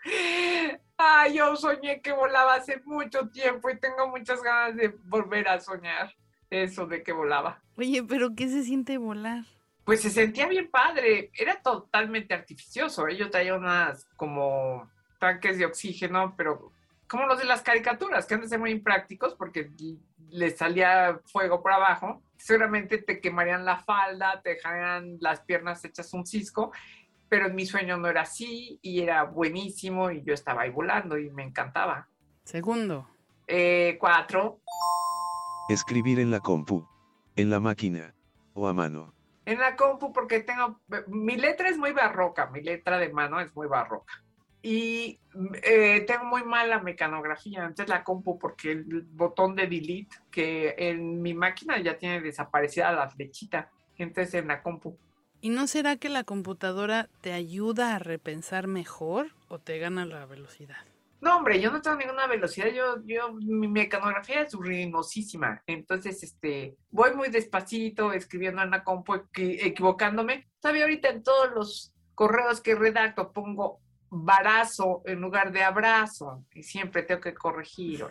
Ay, 1.04 1.34
yo 1.34 1.56
soñé 1.56 1.99
que 1.99 2.12
volaba 2.12 2.56
hace 2.56 2.80
mucho 2.86 3.28
tiempo 3.30 3.72
y 3.72 3.80
tengo 3.80 4.08
muchas 4.08 4.43
ganas 4.43 4.76
de 4.76 4.89
volver 5.06 5.47
a 5.47 5.60
soñar 5.60 6.14
eso 6.52 6.86
de 6.86 7.02
que 7.02 7.12
volaba. 7.12 7.60
Oye, 7.76 8.04
pero 8.04 8.36
¿qué 8.36 8.47
se 8.47 8.62
siente 8.62 8.99
volar? 8.99 9.45
Pues 9.84 10.02
se 10.02 10.12
sentía 10.12 10.47
bien 10.47 10.70
padre, 10.70 11.32
era 11.34 11.60
totalmente 11.60 12.36
artificioso. 12.36 13.08
¿eh? 13.08 13.18
Yo 13.18 13.32
traía 13.32 13.56
unas 13.56 14.06
como 14.16 14.91
tanques 15.18 15.58
de 15.58 15.66
oxígeno, 15.66 16.36
pero 16.38 16.72
como 17.08 17.26
los 17.26 17.39
de 17.39 17.45
las 17.45 17.64
caricaturas, 17.64 18.28
que 18.28 18.36
han 18.36 18.41
de 18.41 18.47
ser 18.47 18.60
muy 18.60 18.70
imprácticos 18.70 19.34
porque 19.34 19.72
les 20.30 20.58
salía 20.58 21.20
fuego 21.26 21.64
por 21.64 21.72
abajo. 21.72 22.22
Seguramente 22.38 22.99
te 22.99 23.20
quemarían 23.20 23.66
la 23.66 23.78
falda, 23.80 24.39
te 24.41 24.52
dejarían 24.52 25.18
las 25.20 25.41
piernas 25.41 25.84
hechas 25.84 26.14
un 26.14 26.28
cisco, 26.28 26.72
pero 27.32 27.45
en 27.45 27.55
mi 27.55 27.65
sueño 27.65 27.95
no 27.95 28.09
era 28.09 28.23
así 28.23 28.77
y 28.82 28.99
era 28.99 29.23
buenísimo 29.23 30.11
y 30.11 30.21
yo 30.21 30.34
estaba 30.34 30.63
ahí 30.63 30.69
volando 30.69 31.17
y 31.17 31.29
me 31.29 31.43
encantaba. 31.43 32.09
Segundo. 32.43 33.07
Eh, 33.47 33.95
cuatro. 34.01 34.59
Escribir 35.69 36.19
en 36.19 36.29
la 36.29 36.41
compu, 36.41 36.86
en 37.38 37.49
la 37.49 37.61
máquina 37.61 38.13
o 38.53 38.67
a 38.67 38.73
mano. 38.73 39.13
En 39.45 39.59
la 39.59 39.77
compu 39.77 40.11
porque 40.11 40.41
tengo, 40.41 40.82
mi 41.07 41.38
letra 41.38 41.69
es 41.69 41.77
muy 41.77 41.93
barroca, 41.93 42.47
mi 42.47 42.61
letra 42.61 42.97
de 42.97 43.13
mano 43.13 43.39
es 43.39 43.55
muy 43.55 43.67
barroca. 43.67 44.13
Y 44.61 45.17
eh, 45.63 46.01
tengo 46.05 46.25
muy 46.25 46.43
mala 46.43 46.82
mecanografía, 46.82 47.61
entonces 47.61 47.88
la 47.88 48.03
compu 48.03 48.38
porque 48.38 48.73
el 48.73 49.03
botón 49.03 49.55
de 49.55 49.67
delete 49.67 50.17
que 50.29 50.75
en 50.77 51.21
mi 51.21 51.34
máquina 51.34 51.79
ya 51.79 51.97
tiene 51.97 52.19
desaparecida 52.19 52.91
la 52.91 53.09
flechita, 53.09 53.71
entonces 53.95 54.34
en 54.34 54.49
la 54.49 54.61
compu. 54.61 54.97
¿Y 55.41 55.49
no 55.49 55.67
será 55.67 55.95
que 55.95 56.09
la 56.09 56.23
computadora 56.23 57.09
te 57.21 57.33
ayuda 57.33 57.95
a 57.95 57.99
repensar 57.99 58.67
mejor 58.67 59.27
o 59.47 59.57
te 59.59 59.79
gana 59.79 60.05
la 60.05 60.25
velocidad? 60.25 60.77
No, 61.19 61.37
hombre, 61.37 61.59
yo 61.61 61.71
no 61.71 61.81
tengo 61.81 61.97
ninguna 61.97 62.25
velocidad, 62.25 62.67
yo, 62.73 62.95
yo, 63.05 63.31
mi 63.33 63.67
mecanografía 63.67 64.41
es 64.41 64.53
ruinosísima, 64.53 65.61
entonces, 65.67 66.23
este, 66.23 66.75
voy 66.89 67.13
muy 67.15 67.29
despacito 67.29 68.11
escribiendo 68.11 68.63
en 68.63 68.71
la 68.71 68.83
compu, 68.83 69.13
equi- 69.13 69.59
equivocándome. 69.63 70.47
Todavía 70.59 70.83
ahorita 70.83 71.09
en 71.09 71.21
todos 71.21 71.51
los 71.53 71.93
correos 72.15 72.59
que 72.59 72.73
redacto 72.73 73.31
pongo 73.31 73.79
barazo 74.09 75.03
en 75.05 75.21
lugar 75.21 75.51
de 75.51 75.63
abrazo, 75.63 76.43
y 76.55 76.63
siempre 76.63 77.03
tengo 77.03 77.21
que 77.21 77.35
corregir, 77.35 78.03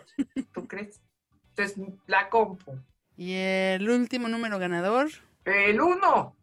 ¿tú 0.53 0.65
crees? 0.67 1.01
Entonces, 1.49 1.77
la 2.07 2.29
compu. 2.29 2.79
¿Y 3.17 3.33
el 3.33 3.89
último 3.89 4.29
número 4.29 4.57
ganador? 4.57 5.09
El 5.43 5.81
uno. 5.81 6.37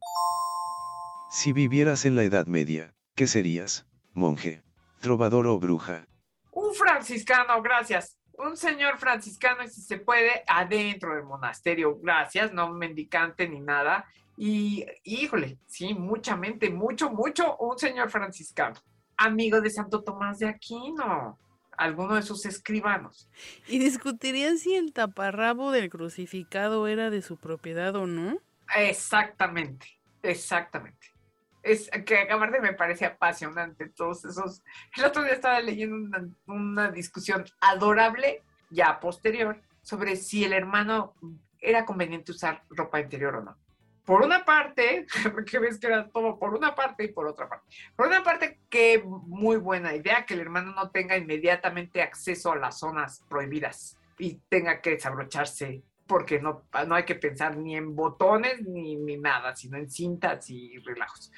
Si 1.30 1.52
vivieras 1.52 2.06
en 2.06 2.16
la 2.16 2.22
Edad 2.22 2.46
Media, 2.46 2.94
¿qué 3.14 3.26
serías? 3.26 3.86
¿Monje? 4.14 4.62
¿Trovador 5.00 5.46
o 5.46 5.58
bruja? 5.58 6.06
Un 6.52 6.74
franciscano, 6.74 7.60
gracias. 7.60 8.18
Un 8.32 8.56
señor 8.56 8.96
franciscano, 8.96 9.62
y 9.62 9.68
si 9.68 9.82
se 9.82 9.98
puede, 9.98 10.42
adentro 10.46 11.14
del 11.14 11.24
monasterio, 11.24 11.98
gracias, 11.98 12.54
no 12.54 12.72
mendicante 12.72 13.46
ni 13.46 13.60
nada. 13.60 14.06
Y, 14.38 14.86
híjole, 15.04 15.58
sí, 15.66 15.92
mucha 15.92 16.34
mente, 16.34 16.70
mucho, 16.70 17.10
mucho, 17.10 17.58
un 17.58 17.78
señor 17.78 18.08
franciscano. 18.08 18.80
Amigo 19.18 19.60
de 19.60 19.68
Santo 19.68 20.02
Tomás 20.02 20.38
de 20.38 20.48
Aquino, 20.48 21.38
alguno 21.76 22.14
de 22.14 22.22
sus 22.22 22.46
escribanos. 22.46 23.28
¿Y 23.66 23.78
discutirían 23.78 24.56
si 24.56 24.76
el 24.76 24.94
taparrabo 24.94 25.72
del 25.72 25.90
crucificado 25.90 26.86
era 26.88 27.10
de 27.10 27.20
su 27.20 27.36
propiedad 27.36 27.94
o 27.96 28.06
no? 28.06 28.38
Exactamente, 28.74 30.00
exactamente. 30.22 31.17
Es 31.62 31.90
que 32.06 32.30
aparte 32.30 32.60
me 32.60 32.72
parece 32.72 33.06
apasionante 33.06 33.88
todos 33.88 34.24
esos. 34.24 34.62
El 34.96 35.04
otro 35.04 35.22
día 35.22 35.34
estaba 35.34 35.60
leyendo 35.60 35.96
una, 35.96 36.28
una 36.46 36.90
discusión 36.90 37.44
adorable, 37.60 38.42
ya 38.70 39.00
posterior, 39.00 39.60
sobre 39.82 40.16
si 40.16 40.44
el 40.44 40.52
hermano 40.52 41.14
era 41.60 41.84
conveniente 41.84 42.32
usar 42.32 42.62
ropa 42.70 43.00
interior 43.00 43.36
o 43.36 43.42
no. 43.42 43.56
Por 44.04 44.22
una 44.22 44.44
parte, 44.44 45.06
porque 45.34 45.58
ves 45.58 45.78
que 45.78 45.86
era 45.86 46.08
todo 46.08 46.38
por 46.38 46.54
una 46.54 46.74
parte 46.74 47.04
y 47.04 47.08
por 47.08 47.26
otra 47.26 47.48
parte. 47.48 47.66
Por 47.94 48.06
una 48.06 48.22
parte, 48.22 48.58
qué 48.70 49.02
muy 49.04 49.56
buena 49.58 49.94
idea 49.94 50.24
que 50.24 50.34
el 50.34 50.40
hermano 50.40 50.72
no 50.72 50.90
tenga 50.90 51.16
inmediatamente 51.16 52.00
acceso 52.00 52.52
a 52.52 52.56
las 52.56 52.78
zonas 52.78 53.22
prohibidas 53.28 53.98
y 54.18 54.40
tenga 54.48 54.80
que 54.80 54.90
desabrocharse, 54.90 55.82
porque 56.08 56.40
no, 56.40 56.64
no 56.86 56.94
hay 56.94 57.04
que 57.04 57.14
pensar 57.14 57.56
ni 57.56 57.76
en 57.76 57.94
botones 57.94 58.66
ni, 58.66 58.96
ni 58.96 59.16
nada, 59.16 59.54
sino 59.54 59.76
en 59.76 59.88
cintas 59.88 60.50
y 60.50 60.78
relajos. 60.78 61.30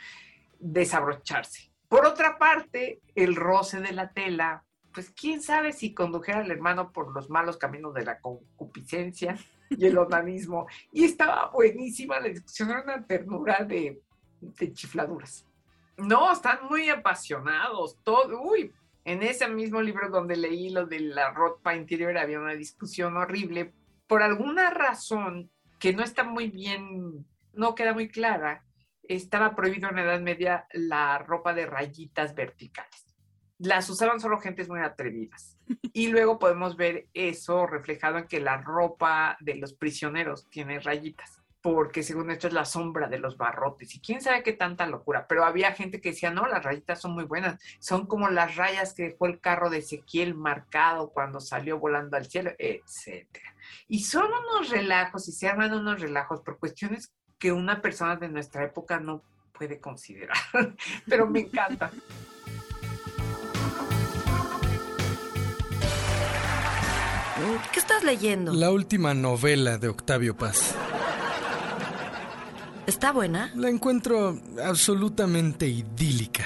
Desabrocharse. 0.59 1.71
Por 1.89 2.07
otra 2.07 2.39
parte, 2.39 3.01
el 3.17 3.35
roce 3.35 3.81
de 3.81 3.93
la 3.93 4.13
tela, 4.13 4.65
pues 4.95 5.11
quién 5.11 5.43
sabe 5.43 5.73
si 5.73 5.93
condujera 5.93 6.39
al 6.39 6.51
hermano 6.51 6.93
por 6.93 7.13
los 7.13 7.29
malos 7.29 7.57
caminos 7.57 7.93
de 7.95 8.05
la 8.05 8.21
concupiscencia 8.21 9.37
y 9.69 9.87
el 9.87 9.99
onanismo. 9.99 10.67
Y 10.93 11.05
estaba 11.05 11.51
buenísima 11.51 12.21
la 12.21 12.29
discusión, 12.29 12.71
era 12.71 12.83
una 12.83 13.05
ternura 13.05 13.65
de, 13.65 14.01
de 14.41 14.73
chifladuras. 14.73 15.45
No, 15.97 16.33
están 16.33 16.61
muy 16.71 16.89
apasionados, 16.89 17.99
todo, 18.05 18.41
uy, 18.41 18.73
en 19.05 19.23
ese 19.23 19.49
mismo 19.49 19.83
libro 19.83 20.09
donde 20.11 20.37
leí 20.37 20.71
lo 20.71 20.87
de 20.87 21.01
la 21.01 21.33
ropa 21.33 21.75
interior 21.75 22.17
había 22.17 22.39
una 22.39 22.55
discusión 22.55 23.17
horrible. 23.17 23.75
Por 24.11 24.25
alguna 24.25 24.71
razón 24.71 25.53
que 25.79 25.93
no 25.93 26.03
está 26.03 26.25
muy 26.25 26.51
bien, 26.51 27.25
no 27.53 27.77
queda 27.77 27.95
muy 27.95 28.09
clara, 28.09 28.65
estaba 29.05 29.55
prohibido 29.55 29.89
en 29.89 29.95
la 29.95 30.03
Edad 30.03 30.21
Media 30.21 30.67
la 30.73 31.17
ropa 31.19 31.55
de 31.55 31.65
rayitas 31.65 32.35
verticales. 32.35 33.15
Las 33.59 33.89
usaban 33.89 34.19
solo 34.19 34.41
gentes 34.41 34.69
muy 34.69 34.81
atrevidas. 34.81 35.57
Y 35.93 36.09
luego 36.09 36.41
podemos 36.41 36.77
ver 36.77 37.07
eso 37.15 37.69
reflejado 37.69 38.19
en 38.19 38.27
que 38.27 38.41
la 38.41 38.57
ropa 38.57 39.37
de 39.39 39.55
los 39.55 39.75
prisioneros 39.75 40.51
tiene 40.51 40.81
rayitas, 40.81 41.40
porque 41.63 42.03
según 42.03 42.31
esto 42.31 42.47
es 42.47 42.55
la 42.55 42.65
sombra 42.65 43.09
de 43.09 43.19
los 43.19 43.37
barrotes. 43.37 43.95
Y 43.95 44.01
quién 44.01 44.21
sabe 44.21 44.43
qué 44.43 44.53
tanta 44.53 44.87
locura. 44.87 45.27
Pero 45.29 45.45
había 45.45 45.73
gente 45.73 46.01
que 46.01 46.11
decía, 46.11 46.31
no, 46.31 46.47
las 46.47 46.65
rayitas 46.65 47.01
son 47.01 47.13
muy 47.13 47.25
buenas. 47.25 47.61
Son 47.79 48.07
como 48.07 48.29
las 48.31 48.57
rayas 48.57 48.95
que 48.95 49.05
dejó 49.05 49.27
el 49.27 49.41
carro 49.41 49.69
de 49.69 49.79
Ezequiel 49.79 50.35
marcado 50.35 51.11
cuando 51.11 51.41
salió 51.41 51.79
volando 51.79 52.17
al 52.17 52.27
cielo, 52.27 52.53
etc. 52.59 53.27
Y 53.89 54.05
son 54.05 54.27
unos 54.27 54.71
relajos 54.71 55.29
y 55.29 55.33
se 55.33 55.49
arman 55.49 55.75
unos 55.75 56.01
relajos 56.01 56.41
por 56.41 56.59
cuestiones 56.59 57.13
que 57.39 57.53
una 57.53 57.83
persona 57.83 58.17
de 58.17 58.29
nuestra 58.29 58.65
época 58.65 58.99
no 58.99 59.23
puede 59.53 59.81
considerar. 59.81 60.37
Pero 61.07 61.27
me 61.27 61.41
encanta. 61.41 61.91
¿Qué 67.73 67.79
estás 67.79 68.05
leyendo? 68.05 68.53
La 68.53 68.71
última 68.71 69.15
novela 69.15 69.79
de 69.79 69.89
Octavio 69.89 70.37
Paz. 70.37 70.75
¿Está 72.91 73.13
buena? 73.13 73.53
La 73.55 73.69
encuentro 73.69 74.37
absolutamente 74.65 75.69
idílica. 75.69 76.45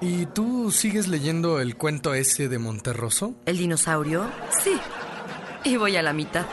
¿Y 0.00 0.26
tú 0.26 0.70
sigues 0.70 1.08
leyendo 1.08 1.58
el 1.58 1.76
cuento 1.76 2.14
ese 2.14 2.48
de 2.48 2.60
Monterroso? 2.60 3.34
¿El 3.44 3.58
dinosaurio? 3.58 4.30
Sí. 4.62 4.78
Y 5.64 5.76
voy 5.78 5.96
a 5.96 6.02
la 6.02 6.12
mitad. 6.12 6.46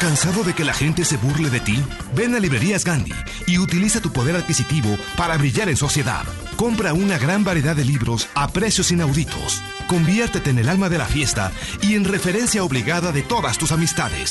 ¿Cansado 0.00 0.44
de 0.44 0.54
que 0.54 0.64
la 0.64 0.74
gente 0.74 1.04
se 1.04 1.16
burle 1.16 1.50
de 1.50 1.58
ti? 1.58 1.82
Ven 2.14 2.36
a 2.36 2.38
Librerías 2.38 2.84
Gandhi 2.84 3.12
y 3.48 3.58
utiliza 3.58 4.00
tu 4.00 4.12
poder 4.12 4.36
adquisitivo 4.36 4.96
para 5.16 5.36
brillar 5.38 5.68
en 5.68 5.76
sociedad. 5.76 6.22
Compra 6.54 6.92
una 6.92 7.18
gran 7.18 7.42
variedad 7.42 7.74
de 7.74 7.84
libros 7.84 8.28
a 8.36 8.46
precios 8.46 8.92
inauditos. 8.92 9.60
Conviértete 9.88 10.50
en 10.50 10.58
el 10.58 10.68
alma 10.68 10.88
de 10.88 10.98
la 10.98 11.06
fiesta 11.06 11.50
y 11.82 11.96
en 11.96 12.04
referencia 12.04 12.62
obligada 12.62 13.10
de 13.10 13.22
todas 13.22 13.58
tus 13.58 13.72
amistades. 13.72 14.30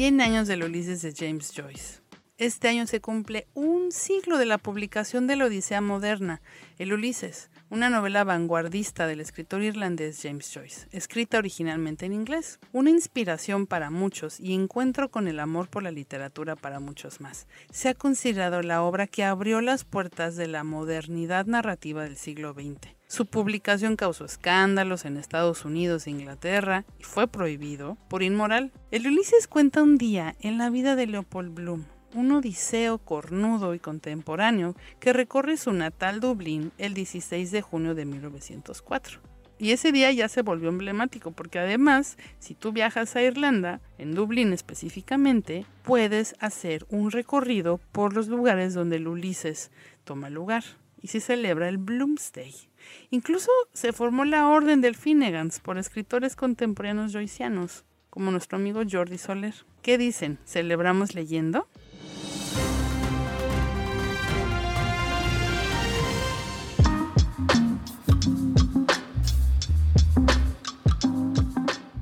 100 0.00 0.22
años 0.22 0.48
del 0.48 0.64
Ulises 0.64 1.02
de 1.02 1.12
James 1.14 1.52
Joyce. 1.54 2.00
Este 2.38 2.68
año 2.68 2.86
se 2.86 3.02
cumple 3.02 3.48
un 3.52 3.92
siglo 3.92 4.38
de 4.38 4.46
la 4.46 4.56
publicación 4.56 5.26
de 5.26 5.36
la 5.36 5.44
Odisea 5.44 5.82
moderna, 5.82 6.40
el 6.78 6.94
Ulises, 6.94 7.50
una 7.68 7.90
novela 7.90 8.24
vanguardista 8.24 9.06
del 9.06 9.20
escritor 9.20 9.62
irlandés 9.62 10.18
James 10.22 10.50
Joyce, 10.54 10.88
escrita 10.92 11.36
originalmente 11.36 12.06
en 12.06 12.14
inglés, 12.14 12.60
una 12.72 12.88
inspiración 12.88 13.66
para 13.66 13.90
muchos 13.90 14.40
y 14.40 14.54
encuentro 14.54 15.10
con 15.10 15.28
el 15.28 15.38
amor 15.38 15.68
por 15.68 15.82
la 15.82 15.90
literatura 15.90 16.56
para 16.56 16.80
muchos 16.80 17.20
más. 17.20 17.46
Se 17.70 17.90
ha 17.90 17.94
considerado 17.94 18.62
la 18.62 18.82
obra 18.82 19.06
que 19.06 19.24
abrió 19.24 19.60
las 19.60 19.84
puertas 19.84 20.34
de 20.34 20.46
la 20.46 20.64
modernidad 20.64 21.44
narrativa 21.44 22.04
del 22.04 22.16
siglo 22.16 22.54
XX. 22.54 22.99
Su 23.10 23.26
publicación 23.26 23.96
causó 23.96 24.24
escándalos 24.24 25.04
en 25.04 25.16
Estados 25.16 25.64
Unidos 25.64 26.06
e 26.06 26.10
Inglaterra 26.10 26.84
y 27.00 27.02
fue 27.02 27.26
prohibido 27.26 27.98
por 28.08 28.22
inmoral. 28.22 28.70
El 28.92 29.08
Ulises 29.08 29.48
cuenta 29.48 29.82
un 29.82 29.98
día 29.98 30.36
en 30.38 30.58
la 30.58 30.70
vida 30.70 30.94
de 30.94 31.08
Leopold 31.08 31.52
Bloom, 31.52 31.86
un 32.14 32.30
odiseo 32.30 32.98
cornudo 32.98 33.74
y 33.74 33.80
contemporáneo 33.80 34.76
que 35.00 35.12
recorre 35.12 35.56
su 35.56 35.72
natal 35.72 36.20
Dublín 36.20 36.70
el 36.78 36.94
16 36.94 37.50
de 37.50 37.62
junio 37.62 37.96
de 37.96 38.04
1904. 38.04 39.18
Y 39.58 39.72
ese 39.72 39.90
día 39.90 40.12
ya 40.12 40.28
se 40.28 40.42
volvió 40.42 40.68
emblemático 40.68 41.32
porque 41.32 41.58
además, 41.58 42.16
si 42.38 42.54
tú 42.54 42.70
viajas 42.70 43.16
a 43.16 43.22
Irlanda, 43.22 43.80
en 43.98 44.14
Dublín 44.14 44.52
específicamente, 44.52 45.66
puedes 45.82 46.36
hacer 46.38 46.86
un 46.90 47.10
recorrido 47.10 47.80
por 47.90 48.14
los 48.14 48.28
lugares 48.28 48.72
donde 48.72 48.98
el 48.98 49.08
Ulises 49.08 49.72
toma 50.04 50.30
lugar 50.30 50.62
y 51.02 51.08
se 51.08 51.18
celebra 51.18 51.68
el 51.68 51.78
Bloomsday. 51.78 52.69
Incluso 53.10 53.50
se 53.72 53.92
formó 53.92 54.24
la 54.24 54.48
Orden 54.48 54.80
del 54.80 54.94
Finnegans 54.94 55.60
por 55.60 55.78
escritores 55.78 56.36
contemporáneos 56.36 57.12
joycianos, 57.12 57.84
como 58.10 58.30
nuestro 58.30 58.58
amigo 58.58 58.82
Jordi 58.90 59.18
Soler. 59.18 59.54
¿Qué 59.82 59.98
dicen? 59.98 60.38
¿Celebramos 60.44 61.14
leyendo? 61.14 61.68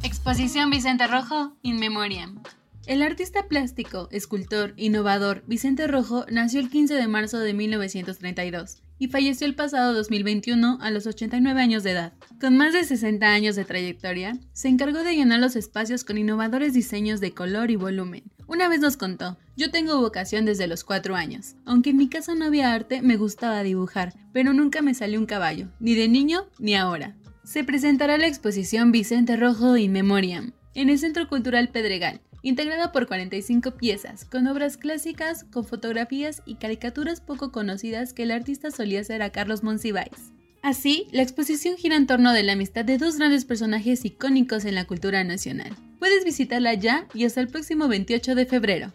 Exposición 0.02 0.70
Vicente 0.70 1.06
Rojo, 1.06 1.56
In 1.62 1.78
Memoriam. 1.78 2.42
El 2.86 3.02
artista 3.02 3.48
plástico, 3.48 4.08
escultor, 4.10 4.72
innovador 4.76 5.42
Vicente 5.46 5.86
Rojo 5.86 6.24
nació 6.30 6.60
el 6.60 6.70
15 6.70 6.94
de 6.94 7.06
marzo 7.06 7.38
de 7.38 7.52
1932 7.52 8.82
y 8.98 9.08
falleció 9.08 9.46
el 9.46 9.54
pasado 9.54 9.94
2021 9.94 10.78
a 10.80 10.90
los 10.90 11.06
89 11.06 11.60
años 11.60 11.82
de 11.82 11.92
edad. 11.92 12.12
Con 12.40 12.56
más 12.56 12.72
de 12.72 12.84
60 12.84 13.26
años 13.26 13.56
de 13.56 13.64
trayectoria, 13.64 14.38
se 14.52 14.68
encargó 14.68 14.98
de 15.04 15.14
llenar 15.14 15.40
los 15.40 15.56
espacios 15.56 16.04
con 16.04 16.18
innovadores 16.18 16.72
diseños 16.72 17.20
de 17.20 17.32
color 17.32 17.70
y 17.70 17.76
volumen. 17.76 18.24
Una 18.46 18.68
vez 18.68 18.80
nos 18.80 18.96
contó, 18.96 19.36
yo 19.56 19.70
tengo 19.70 20.00
vocación 20.00 20.44
desde 20.44 20.66
los 20.66 20.84
4 20.84 21.14
años. 21.14 21.54
Aunque 21.64 21.90
en 21.90 21.96
mi 21.96 22.08
casa 22.08 22.34
no 22.34 22.46
había 22.46 22.72
arte, 22.72 23.02
me 23.02 23.16
gustaba 23.16 23.62
dibujar, 23.62 24.14
pero 24.32 24.52
nunca 24.52 24.82
me 24.82 24.94
salió 24.94 25.18
un 25.18 25.26
caballo, 25.26 25.68
ni 25.80 25.94
de 25.94 26.08
niño 26.08 26.46
ni 26.58 26.74
ahora. 26.74 27.16
Se 27.44 27.64
presentará 27.64 28.18
la 28.18 28.26
exposición 28.26 28.92
Vicente 28.92 29.36
Rojo 29.36 29.76
In 29.76 29.92
Memoriam 29.92 30.52
en 30.74 30.90
el 30.90 30.98
Centro 30.98 31.28
Cultural 31.28 31.70
Pedregal, 31.70 32.20
integrada 32.42 32.92
por 32.92 33.06
45 33.06 33.72
piezas, 33.72 34.24
con 34.24 34.46
obras 34.46 34.76
clásicas, 34.76 35.44
con 35.44 35.64
fotografías 35.64 36.42
y 36.46 36.56
caricaturas 36.56 37.20
poco 37.20 37.52
conocidas 37.52 38.12
que 38.12 38.24
el 38.24 38.30
artista 38.30 38.70
solía 38.70 39.00
hacer 39.00 39.22
a 39.22 39.30
Carlos 39.30 39.62
Monsiváis. 39.62 40.32
Así, 40.62 41.06
la 41.12 41.22
exposición 41.22 41.76
gira 41.76 41.96
en 41.96 42.06
torno 42.06 42.32
de 42.32 42.42
la 42.42 42.52
amistad 42.52 42.84
de 42.84 42.98
dos 42.98 43.16
grandes 43.16 43.44
personajes 43.44 44.04
icónicos 44.04 44.64
en 44.64 44.74
la 44.74 44.86
cultura 44.86 45.22
nacional. 45.24 45.76
Puedes 45.98 46.24
visitarla 46.24 46.74
ya 46.74 47.06
y 47.14 47.24
hasta 47.24 47.40
el 47.40 47.48
próximo 47.48 47.88
28 47.88 48.34
de 48.34 48.46
febrero. 48.46 48.92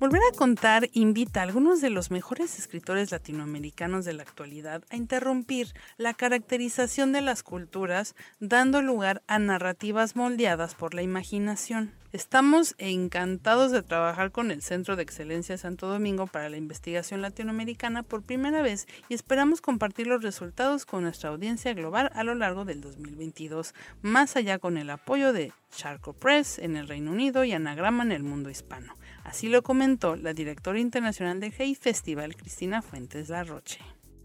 Volver 0.00 0.22
a 0.22 0.34
contar 0.34 0.88
invita 0.94 1.40
a 1.40 1.42
algunos 1.42 1.82
de 1.82 1.90
los 1.90 2.10
mejores 2.10 2.58
escritores 2.58 3.10
latinoamericanos 3.10 4.06
de 4.06 4.14
la 4.14 4.22
actualidad 4.22 4.82
a 4.88 4.96
interrumpir 4.96 5.74
la 5.98 6.14
caracterización 6.14 7.12
de 7.12 7.20
las 7.20 7.42
culturas, 7.42 8.14
dando 8.38 8.80
lugar 8.80 9.20
a 9.26 9.38
narrativas 9.38 10.16
moldeadas 10.16 10.74
por 10.74 10.94
la 10.94 11.02
imaginación. 11.02 11.92
Estamos 12.12 12.74
encantados 12.78 13.72
de 13.72 13.82
trabajar 13.82 14.32
con 14.32 14.50
el 14.50 14.62
Centro 14.62 14.96
de 14.96 15.02
Excelencia 15.02 15.58
Santo 15.58 15.86
Domingo 15.86 16.26
para 16.26 16.48
la 16.48 16.56
Investigación 16.56 17.20
Latinoamericana 17.20 18.02
por 18.02 18.22
primera 18.22 18.62
vez 18.62 18.88
y 19.10 19.14
esperamos 19.14 19.60
compartir 19.60 20.06
los 20.06 20.22
resultados 20.22 20.86
con 20.86 21.02
nuestra 21.02 21.28
audiencia 21.28 21.74
global 21.74 22.10
a 22.14 22.24
lo 22.24 22.34
largo 22.34 22.64
del 22.64 22.80
2022, 22.80 23.74
más 24.00 24.34
allá 24.36 24.58
con 24.58 24.78
el 24.78 24.88
apoyo 24.88 25.34
de 25.34 25.52
Charco 25.76 26.14
Press 26.14 26.58
en 26.58 26.76
el 26.76 26.88
Reino 26.88 27.12
Unido 27.12 27.44
y 27.44 27.52
Anagrama 27.52 28.02
en 28.02 28.12
el 28.12 28.22
mundo 28.22 28.48
hispano. 28.48 28.94
Así 29.30 29.48
lo 29.48 29.62
comentó 29.62 30.16
la 30.16 30.34
directora 30.34 30.80
internacional 30.80 31.38
del 31.38 31.54
Hey 31.56 31.76
Festival, 31.76 32.34
Cristina 32.34 32.82
Fuentes 32.82 33.28
Larroche. 33.28 33.78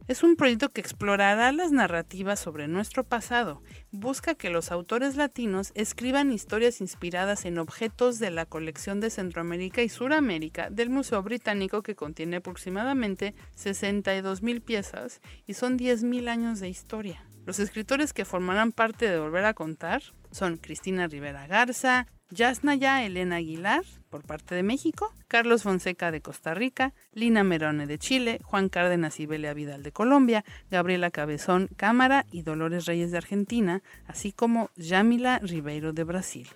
Es 0.07 0.23
un 0.23 0.35
proyecto 0.35 0.71
que 0.71 0.81
explorará 0.81 1.51
las 1.51 1.71
narrativas 1.71 2.39
sobre 2.39 2.67
nuestro 2.67 3.03
pasado. 3.03 3.61
Busca 3.91 4.33
que 4.33 4.49
los 4.49 4.71
autores 4.71 5.15
latinos 5.15 5.73
escriban 5.75 6.31
historias 6.31 6.81
inspiradas 6.81 7.45
en 7.45 7.59
objetos 7.59 8.17
de 8.17 8.31
la 8.31 8.47
colección 8.47 8.99
de 8.99 9.11
Centroamérica 9.11 9.83
y 9.83 9.89
Suramérica 9.89 10.71
del 10.71 10.89
Museo 10.89 11.21
Británico 11.21 11.83
que 11.83 11.95
contiene 11.95 12.37
aproximadamente 12.37 13.35
62.000 13.55 14.63
piezas 14.63 15.21
y 15.45 15.53
son 15.53 15.77
10.000 15.77 16.29
años 16.29 16.59
de 16.59 16.69
historia. 16.69 17.23
Los 17.45 17.59
escritores 17.59 18.11
que 18.11 18.25
formarán 18.25 18.71
parte 18.71 19.07
de 19.07 19.19
Volver 19.19 19.45
a 19.45 19.53
Contar 19.53 20.01
son 20.35 20.57
Cristina 20.57 21.07
Rivera 21.07 21.47
Garza, 21.47 22.07
Yasnaya 22.29 23.05
Elena 23.05 23.37
Aguilar, 23.37 23.85
por 24.09 24.23
parte 24.23 24.53
de 24.53 24.63
México, 24.63 25.13
Carlos 25.29 25.63
Fonseca 25.63 26.11
de 26.11 26.21
Costa 26.21 26.53
Rica, 26.53 26.93
Lina 27.13 27.45
Merone 27.45 27.87
de 27.87 27.97
Chile, 27.97 28.41
Juan 28.43 28.67
Cárdenas 28.67 29.21
y 29.21 29.27
Belia 29.27 29.53
Vidal 29.53 29.81
de 29.81 29.93
Colombia, 29.93 30.43
Gabriela 30.69 31.09
Cabezón 31.09 31.69
Cámara 31.77 32.25
y 32.31 32.41
Dolores 32.41 32.85
Reyes 32.85 33.11
de 33.11 33.17
Argentina, 33.17 33.81
así 34.07 34.33
como 34.33 34.71
Yamila 34.75 35.39
Ribeiro 35.39 35.93
de 35.93 36.03
Brasil. 36.03 36.49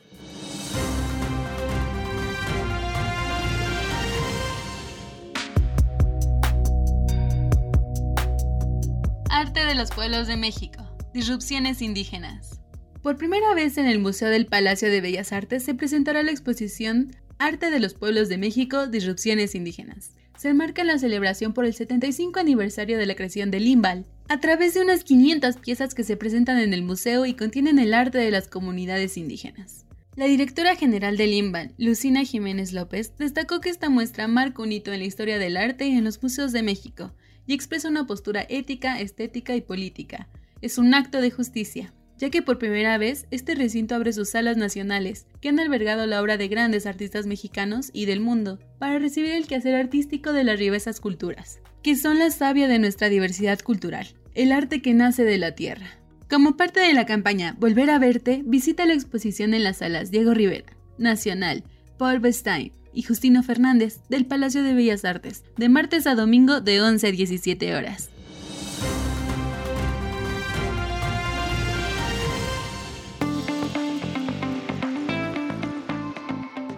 Arte 9.30 9.63
de 9.65 9.75
los 9.75 9.89
pueblos 9.91 10.27
de 10.27 10.36
México. 10.36 10.84
Disrupciones 11.13 11.82
indígenas. 11.82 12.59
Por 13.02 13.16
primera 13.16 13.54
vez 13.54 13.78
en 13.78 13.86
el 13.86 14.00
Museo 14.00 14.30
del 14.30 14.45
Palacio 14.45 14.89
de 14.89 15.00
Bellas 15.00 15.32
Artes 15.32 15.64
se 15.64 15.74
presentará 15.74 16.22
la 16.22 16.32
exposición 16.32 17.16
Arte 17.38 17.72
de 17.72 17.80
los 17.80 17.93
pueblos 17.93 18.28
de 18.28 18.38
México, 18.38 18.88
Disrupciones 18.88 19.56
indígenas. 19.56 20.18
Se 20.38 20.50
enmarca 20.50 20.82
en 20.82 20.88
la 20.88 21.00
celebración 21.00 21.54
por 21.54 21.64
el 21.64 21.74
75 21.74 22.41
aniversario 22.41 22.97
de 22.97 23.06
la 23.06 23.16
creación 23.16 23.52
del 23.52 23.64
Limbal, 23.64 24.06
a 24.28 24.41
través 24.41 24.74
de 24.74 24.82
unas 24.82 25.06
500 25.06 25.58
piezas 25.58 25.95
que 25.95 26.04
se 26.04 26.18
presentan 26.18 26.60
en 26.60 26.74
el 26.74 26.84
museo 26.84 27.26
y 27.26 27.36
contienen 27.36 27.80
el 27.80 27.93
arte 27.93 28.18
de 28.18 28.32
las 28.32 28.50
comunidades 28.50 29.16
indígenas. 29.16 29.86
La 30.18 30.26
directora 30.26 30.76
general 30.76 31.16
del 31.16 31.32
Limbal, 31.32 31.74
Lucina 31.78 32.26
Jiménez 32.26 32.74
López, 32.74 33.14
destacó 33.18 33.62
que 33.62 33.70
esta 33.70 33.89
muestra 33.89 34.28
marca 34.28 34.62
un 34.62 34.74
hito 34.74 34.91
en 34.91 35.00
la 35.00 35.06
historia 35.06 35.39
del 35.39 35.56
arte 35.56 35.88
y 35.88 35.93
en 35.93 36.04
los 36.04 36.22
museos 36.22 36.52
de 36.52 36.64
México, 36.64 37.14
y 37.47 37.54
expresa 37.54 37.88
una 37.88 38.06
postura 38.06 38.45
ética, 38.50 39.00
estética 39.00 39.56
y 39.56 39.62
política. 39.62 40.28
Es 40.62 40.78
un 40.78 40.93
acto 40.93 41.22
de 41.22 41.32
justicia, 41.32 41.93
ya 42.20 42.30
que 42.30 42.41
por 42.41 42.59
primera 42.59 42.97
vez 42.97 43.26
este 43.32 43.55
recinto 43.55 43.95
abre 43.95 44.13
sus 44.13 44.30
salas 44.30 44.57
nacionales, 44.57 45.26
que 45.41 45.49
han 45.49 45.59
albergado 45.59 46.05
la 46.05 46.22
obra 46.22 46.38
de 46.38 46.49
grandes 46.49 46.86
artistas 46.86 47.26
mexicanos 47.26 47.89
y 47.93 48.05
del 48.05 48.20
mundo, 48.20 48.59
para 48.78 48.99
recibir 48.99 49.32
el 49.32 49.47
quehacer 49.47 49.74
artístico 49.74 50.34
de 50.34 50.43
las 50.43 50.59
diversas 50.59 50.99
culturas, 50.99 51.61
que 51.82 51.95
son 51.95 52.20
la 52.20 52.30
savia 52.30 52.67
de 52.67 52.78
nuestra 52.78 53.09
diversidad 53.09 53.59
cultural, 53.59 54.07
el 54.36 54.51
arte 54.51 54.82
que 54.82 54.93
nace 54.93 55.24
de 55.24 55.38
la 55.38 55.55
tierra. 55.55 55.97
Como 56.30 56.57
parte 56.57 56.82
de 56.82 56.93
la 56.93 57.05
campaña 57.05 57.55
Volver 57.57 57.89
a 57.89 57.97
verte, 57.97 58.43
visita 58.45 58.86
la 58.86 58.93
exposición 58.93 59.53
en 59.53 59.63
las 59.63 59.78
salas 59.78 60.11
Diego 60.11 60.34
Rivera, 60.34 60.78
Nacional, 60.97 61.63
Paul 61.97 62.20
Bestein 62.20 62.74
y 62.93 63.03
Justino 63.03 63.43
Fernández 63.43 64.01
del 64.09 64.26
Palacio 64.26 64.61
de 64.61 64.74
Bellas 64.74 65.05
Artes, 65.05 65.45
de 65.57 65.70
martes 65.70 66.05
a 66.05 66.15
domingo 66.15 66.59
de 66.59 66.82
11 66.82 67.07
a 67.07 67.11
17 67.11 67.76
horas. 67.76 68.09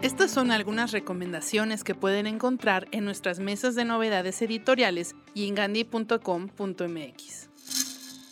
Estas 0.02 0.32
son 0.32 0.50
algunas 0.50 0.92
recomendaciones 0.92 1.84
que 1.84 1.94
pueden 1.94 2.26
encontrar 2.26 2.88
en 2.92 3.06
nuestras 3.06 3.40
mesas 3.40 3.76
de 3.76 3.86
novedades 3.86 4.42
editoriales 4.42 5.16
y 5.36 5.48
en 5.48 5.54
gandhi.com.mx. 5.54 7.50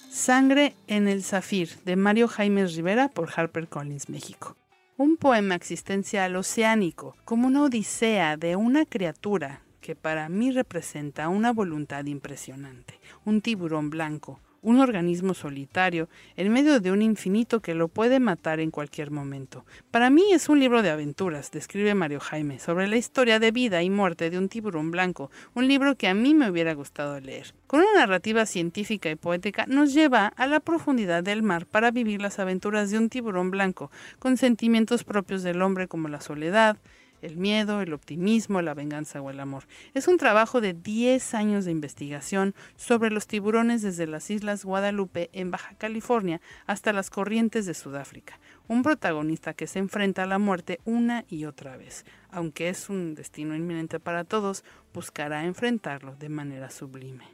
Sangre 0.09 0.75
en 0.87 1.07
el 1.07 1.23
Zafir 1.23 1.69
de 1.85 1.95
Mario 1.95 2.27
Jaime 2.27 2.65
Rivera 2.65 3.07
por 3.09 3.29
HarperCollins 3.29 4.09
México. 4.09 4.57
Un 4.97 5.15
poema 5.15 5.53
existencial 5.53 6.35
oceánico, 6.35 7.15
como 7.23 7.45
una 7.45 7.61
odisea 7.61 8.35
de 8.35 8.55
una 8.55 8.85
criatura 8.85 9.61
que 9.79 9.95
para 9.95 10.27
mí 10.27 10.49
representa 10.49 11.29
una 11.29 11.53
voluntad 11.53 12.03
impresionante, 12.05 12.99
un 13.25 13.41
tiburón 13.41 13.91
blanco, 13.91 14.39
un 14.61 14.79
organismo 14.79 15.33
solitario, 15.33 16.09
en 16.35 16.51
medio 16.51 16.79
de 16.79 16.91
un 16.91 17.01
infinito 17.01 17.61
que 17.61 17.73
lo 17.73 17.87
puede 17.87 18.19
matar 18.19 18.59
en 18.59 18.71
cualquier 18.71 19.11
momento. 19.11 19.65
Para 19.91 20.09
mí 20.09 20.23
es 20.31 20.49
un 20.49 20.59
libro 20.59 20.81
de 20.81 20.89
aventuras, 20.89 21.51
describe 21.51 21.93
Mario 21.95 22.19
Jaime, 22.19 22.59
sobre 22.59 22.87
la 22.87 22.97
historia 22.97 23.39
de 23.39 23.51
vida 23.51 23.81
y 23.83 23.89
muerte 23.89 24.29
de 24.29 24.37
un 24.37 24.49
tiburón 24.49 24.91
blanco, 24.91 25.31
un 25.53 25.67
libro 25.67 25.95
que 25.95 26.07
a 26.07 26.13
mí 26.13 26.33
me 26.33 26.49
hubiera 26.49 26.73
gustado 26.73 27.19
leer. 27.19 27.53
Con 27.67 27.81
una 27.81 27.99
narrativa 27.99 28.45
científica 28.45 29.09
y 29.09 29.15
poética 29.15 29.65
nos 29.67 29.93
lleva 29.93 30.27
a 30.27 30.47
la 30.47 30.59
profundidad 30.59 31.23
del 31.23 31.43
mar 31.43 31.65
para 31.65 31.91
vivir 31.91 32.21
las 32.21 32.39
aventuras 32.39 32.91
de 32.91 32.97
un 32.97 33.09
tiburón 33.09 33.51
blanco, 33.51 33.91
con 34.19 34.37
sentimientos 34.37 35.03
propios 35.03 35.43
del 35.43 35.61
hombre 35.61 35.87
como 35.87 36.07
la 36.07 36.21
soledad, 36.21 36.77
el 37.21 37.37
miedo, 37.37 37.81
el 37.81 37.93
optimismo, 37.93 38.61
la 38.61 38.73
venganza 38.73 39.21
o 39.21 39.29
el 39.29 39.39
amor. 39.39 39.65
Es 39.93 40.07
un 40.07 40.17
trabajo 40.17 40.61
de 40.61 40.73
10 40.73 41.33
años 41.33 41.65
de 41.65 41.71
investigación 41.71 42.55
sobre 42.75 43.11
los 43.11 43.27
tiburones 43.27 43.81
desde 43.81 44.07
las 44.07 44.29
Islas 44.29 44.65
Guadalupe 44.65 45.29
en 45.33 45.51
Baja 45.51 45.75
California 45.77 46.41
hasta 46.65 46.93
las 46.93 47.09
corrientes 47.09 47.65
de 47.65 47.73
Sudáfrica. 47.73 48.39
Un 48.67 48.83
protagonista 48.83 49.53
que 49.53 49.67
se 49.67 49.79
enfrenta 49.79 50.23
a 50.23 50.27
la 50.27 50.39
muerte 50.39 50.79
una 50.85 51.25
y 51.29 51.45
otra 51.45 51.77
vez. 51.77 52.05
Aunque 52.31 52.69
es 52.69 52.89
un 52.89 53.15
destino 53.15 53.55
inminente 53.55 53.99
para 53.99 54.23
todos, 54.23 54.63
buscará 54.93 55.45
enfrentarlo 55.45 56.15
de 56.15 56.29
manera 56.29 56.69
sublime. 56.69 57.25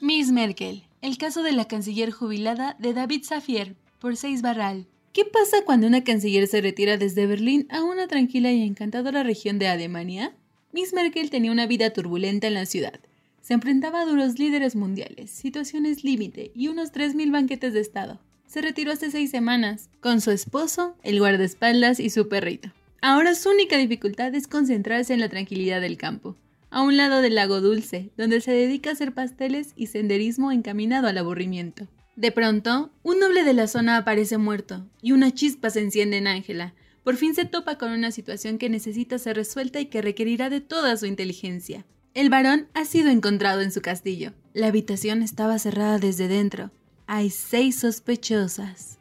Miss 0.00 0.32
Merkel, 0.32 0.84
el 1.00 1.18
caso 1.18 1.42
de 1.42 1.52
la 1.52 1.66
canciller 1.66 2.10
jubilada 2.10 2.76
de 2.78 2.92
David 2.92 3.24
Safier, 3.24 3.76
por 3.98 4.16
Seis 4.16 4.42
Barral. 4.42 4.86
¿Qué 5.14 5.24
pasa 5.24 5.58
cuando 5.64 5.86
una 5.86 6.02
canciller 6.02 6.48
se 6.48 6.60
retira 6.60 6.96
desde 6.96 7.28
Berlín 7.28 7.68
a 7.70 7.84
una 7.84 8.08
tranquila 8.08 8.50
y 8.50 8.62
encantadora 8.62 9.22
región 9.22 9.60
de 9.60 9.68
Alemania? 9.68 10.34
Miss 10.72 10.92
Merkel 10.92 11.30
tenía 11.30 11.52
una 11.52 11.68
vida 11.68 11.90
turbulenta 11.90 12.48
en 12.48 12.54
la 12.54 12.66
ciudad. 12.66 12.98
Se 13.40 13.54
enfrentaba 13.54 14.00
a 14.00 14.06
duros 14.06 14.40
líderes 14.40 14.74
mundiales, 14.74 15.30
situaciones 15.30 16.02
límite 16.02 16.50
y 16.52 16.66
unos 16.66 16.92
3.000 16.92 17.30
banquetes 17.30 17.74
de 17.74 17.80
Estado. 17.80 18.18
Se 18.48 18.60
retiró 18.60 18.90
hace 18.90 19.12
seis 19.12 19.30
semanas, 19.30 19.88
con 20.00 20.20
su 20.20 20.32
esposo, 20.32 20.96
el 21.04 21.20
guardaespaldas 21.20 22.00
y 22.00 22.10
su 22.10 22.28
perrito. 22.28 22.70
Ahora 23.00 23.36
su 23.36 23.50
única 23.50 23.78
dificultad 23.78 24.34
es 24.34 24.48
concentrarse 24.48 25.14
en 25.14 25.20
la 25.20 25.28
tranquilidad 25.28 25.80
del 25.80 25.96
campo, 25.96 26.34
a 26.70 26.82
un 26.82 26.96
lado 26.96 27.22
del 27.22 27.36
lago 27.36 27.60
Dulce, 27.60 28.10
donde 28.16 28.40
se 28.40 28.50
dedica 28.50 28.90
a 28.90 28.94
hacer 28.94 29.14
pasteles 29.14 29.74
y 29.76 29.86
senderismo 29.86 30.50
encaminado 30.50 31.06
al 31.06 31.18
aburrimiento. 31.18 31.86
De 32.16 32.30
pronto, 32.30 32.90
un 33.02 33.18
noble 33.18 33.42
de 33.42 33.54
la 33.54 33.66
zona 33.66 33.96
aparece 33.96 34.38
muerto 34.38 34.86
y 35.02 35.12
una 35.12 35.32
chispa 35.32 35.70
se 35.70 35.80
enciende 35.80 36.16
en 36.16 36.28
Ángela. 36.28 36.74
Por 37.02 37.16
fin 37.16 37.34
se 37.34 37.44
topa 37.44 37.76
con 37.76 37.90
una 37.90 38.12
situación 38.12 38.56
que 38.56 38.70
necesita 38.70 39.18
ser 39.18 39.36
resuelta 39.36 39.80
y 39.80 39.86
que 39.86 40.00
requerirá 40.00 40.48
de 40.48 40.60
toda 40.60 40.96
su 40.96 41.06
inteligencia. 41.06 41.84
El 42.14 42.30
varón 42.30 42.68
ha 42.74 42.84
sido 42.84 43.10
encontrado 43.10 43.60
en 43.60 43.72
su 43.72 43.82
castillo. 43.82 44.32
La 44.52 44.68
habitación 44.68 45.22
estaba 45.22 45.58
cerrada 45.58 45.98
desde 45.98 46.28
dentro. 46.28 46.70
Hay 47.08 47.30
seis 47.30 47.80
sospechosas. 47.80 48.98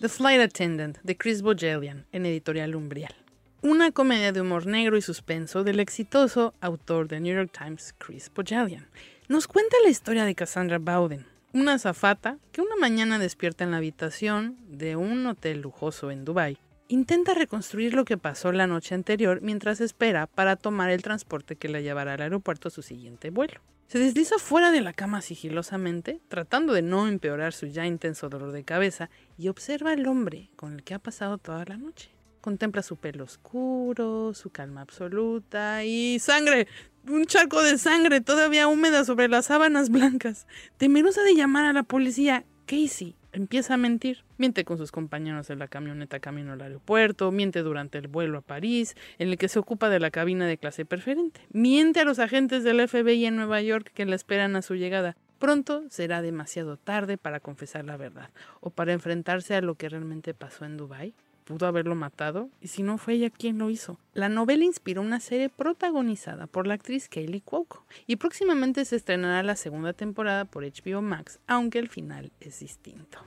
The 0.00 0.08
Flight 0.08 0.40
Attendant 0.40 0.98
de 1.02 1.16
Chris 1.16 1.42
Bogellian 1.42 2.06
en 2.12 2.26
Editorial 2.26 2.76
Umbrial. 2.76 3.14
Una 3.62 3.90
comedia 3.90 4.30
de 4.30 4.42
humor 4.42 4.66
negro 4.66 4.96
y 4.96 5.02
suspenso 5.02 5.64
del 5.64 5.80
exitoso 5.80 6.54
autor 6.60 7.08
de 7.08 7.18
New 7.18 7.34
York 7.34 7.50
Times, 7.58 7.94
Chris 7.98 8.30
Bogellian. 8.32 8.86
Nos 9.28 9.48
cuenta 9.48 9.76
la 9.82 9.90
historia 9.90 10.24
de 10.24 10.34
Cassandra 10.34 10.78
Bowden, 10.78 11.26
una 11.54 11.74
azafata 11.74 12.38
que 12.50 12.60
una 12.60 12.74
mañana 12.76 13.20
despierta 13.20 13.62
en 13.62 13.70
la 13.70 13.76
habitación 13.76 14.58
de 14.66 14.96
un 14.96 15.24
hotel 15.24 15.60
lujoso 15.60 16.10
en 16.10 16.24
Dubái. 16.24 16.58
Intenta 16.88 17.32
reconstruir 17.32 17.94
lo 17.94 18.04
que 18.04 18.18
pasó 18.18 18.50
la 18.50 18.66
noche 18.66 18.96
anterior 18.96 19.40
mientras 19.40 19.80
espera 19.80 20.26
para 20.26 20.56
tomar 20.56 20.90
el 20.90 21.02
transporte 21.02 21.54
que 21.54 21.68
la 21.68 21.80
llevará 21.80 22.14
al 22.14 22.22
aeropuerto 22.22 22.68
a 22.68 22.70
su 22.72 22.82
siguiente 22.82 23.30
vuelo. 23.30 23.60
Se 23.86 24.00
desliza 24.00 24.38
fuera 24.38 24.72
de 24.72 24.80
la 24.80 24.92
cama 24.92 25.20
sigilosamente, 25.20 26.20
tratando 26.26 26.72
de 26.72 26.82
no 26.82 27.06
empeorar 27.06 27.52
su 27.52 27.66
ya 27.66 27.86
intenso 27.86 28.28
dolor 28.28 28.50
de 28.50 28.64
cabeza, 28.64 29.08
y 29.38 29.46
observa 29.46 29.92
al 29.92 30.06
hombre 30.06 30.50
con 30.56 30.72
el 30.72 30.82
que 30.82 30.94
ha 30.94 30.98
pasado 30.98 31.38
toda 31.38 31.64
la 31.66 31.76
noche. 31.76 32.10
contempla 32.40 32.82
su 32.82 32.96
pelo 32.96 33.24
oscuro, 33.24 34.34
su 34.34 34.50
calma 34.50 34.82
absoluta 34.82 35.84
y 35.84 36.18
sangre, 36.18 36.66
un 37.08 37.26
charco 37.26 37.62
de 37.62 37.78
sangre 37.78 38.20
todavía 38.20 38.68
húmeda 38.68 39.04
sobre 39.04 39.28
las 39.28 39.46
sábanas 39.46 39.90
blancas. 39.90 40.46
Temerosa 40.76 41.22
de 41.22 41.34
llamar 41.34 41.64
a 41.64 41.72
la 41.72 41.82
policía, 41.82 42.44
Casey 42.66 43.14
empieza 43.32 43.74
a 43.74 43.76
mentir. 43.76 44.24
Miente 44.38 44.64
con 44.64 44.78
sus 44.78 44.92
compañeros 44.92 45.50
en 45.50 45.58
la 45.58 45.68
camioneta 45.68 46.20
camino 46.20 46.52
al 46.52 46.62
aeropuerto, 46.62 47.30
miente 47.30 47.62
durante 47.62 47.98
el 47.98 48.08
vuelo 48.08 48.38
a 48.38 48.42
París, 48.42 48.94
en 49.18 49.28
el 49.28 49.38
que 49.38 49.48
se 49.48 49.58
ocupa 49.58 49.88
de 49.88 50.00
la 50.00 50.10
cabina 50.10 50.46
de 50.46 50.58
clase 50.58 50.84
preferente. 50.84 51.40
Miente 51.52 52.00
a 52.00 52.04
los 52.04 52.18
agentes 52.18 52.64
del 52.64 52.86
FBI 52.88 53.26
en 53.26 53.36
Nueva 53.36 53.60
York 53.60 53.90
que 53.92 54.06
la 54.06 54.16
esperan 54.16 54.56
a 54.56 54.62
su 54.62 54.74
llegada. 54.74 55.16
Pronto 55.38 55.84
será 55.90 56.22
demasiado 56.22 56.76
tarde 56.76 57.18
para 57.18 57.40
confesar 57.40 57.84
la 57.84 57.96
verdad 57.96 58.30
o 58.60 58.70
para 58.70 58.92
enfrentarse 58.92 59.54
a 59.54 59.60
lo 59.60 59.74
que 59.74 59.88
realmente 59.88 60.32
pasó 60.32 60.64
en 60.64 60.76
Dubái. 60.76 61.14
Pudo 61.44 61.66
haberlo 61.66 61.94
matado 61.94 62.48
y 62.62 62.68
si 62.68 62.82
no 62.82 62.96
fue 62.96 63.14
ella 63.14 63.28
quien 63.28 63.58
lo 63.58 63.68
hizo. 63.68 63.98
La 64.14 64.30
novela 64.30 64.64
inspiró 64.64 65.02
una 65.02 65.20
serie 65.20 65.50
protagonizada 65.50 66.46
por 66.46 66.66
la 66.66 66.74
actriz 66.74 67.08
Kaylee 67.08 67.42
Cuoco 67.42 67.84
y 68.06 68.16
próximamente 68.16 68.84
se 68.86 68.96
estrenará 68.96 69.42
la 69.42 69.54
segunda 69.54 69.92
temporada 69.92 70.46
por 70.46 70.64
HBO 70.64 71.02
Max, 71.02 71.38
aunque 71.46 71.78
el 71.78 71.88
final 71.88 72.32
es 72.40 72.60
distinto. 72.60 73.18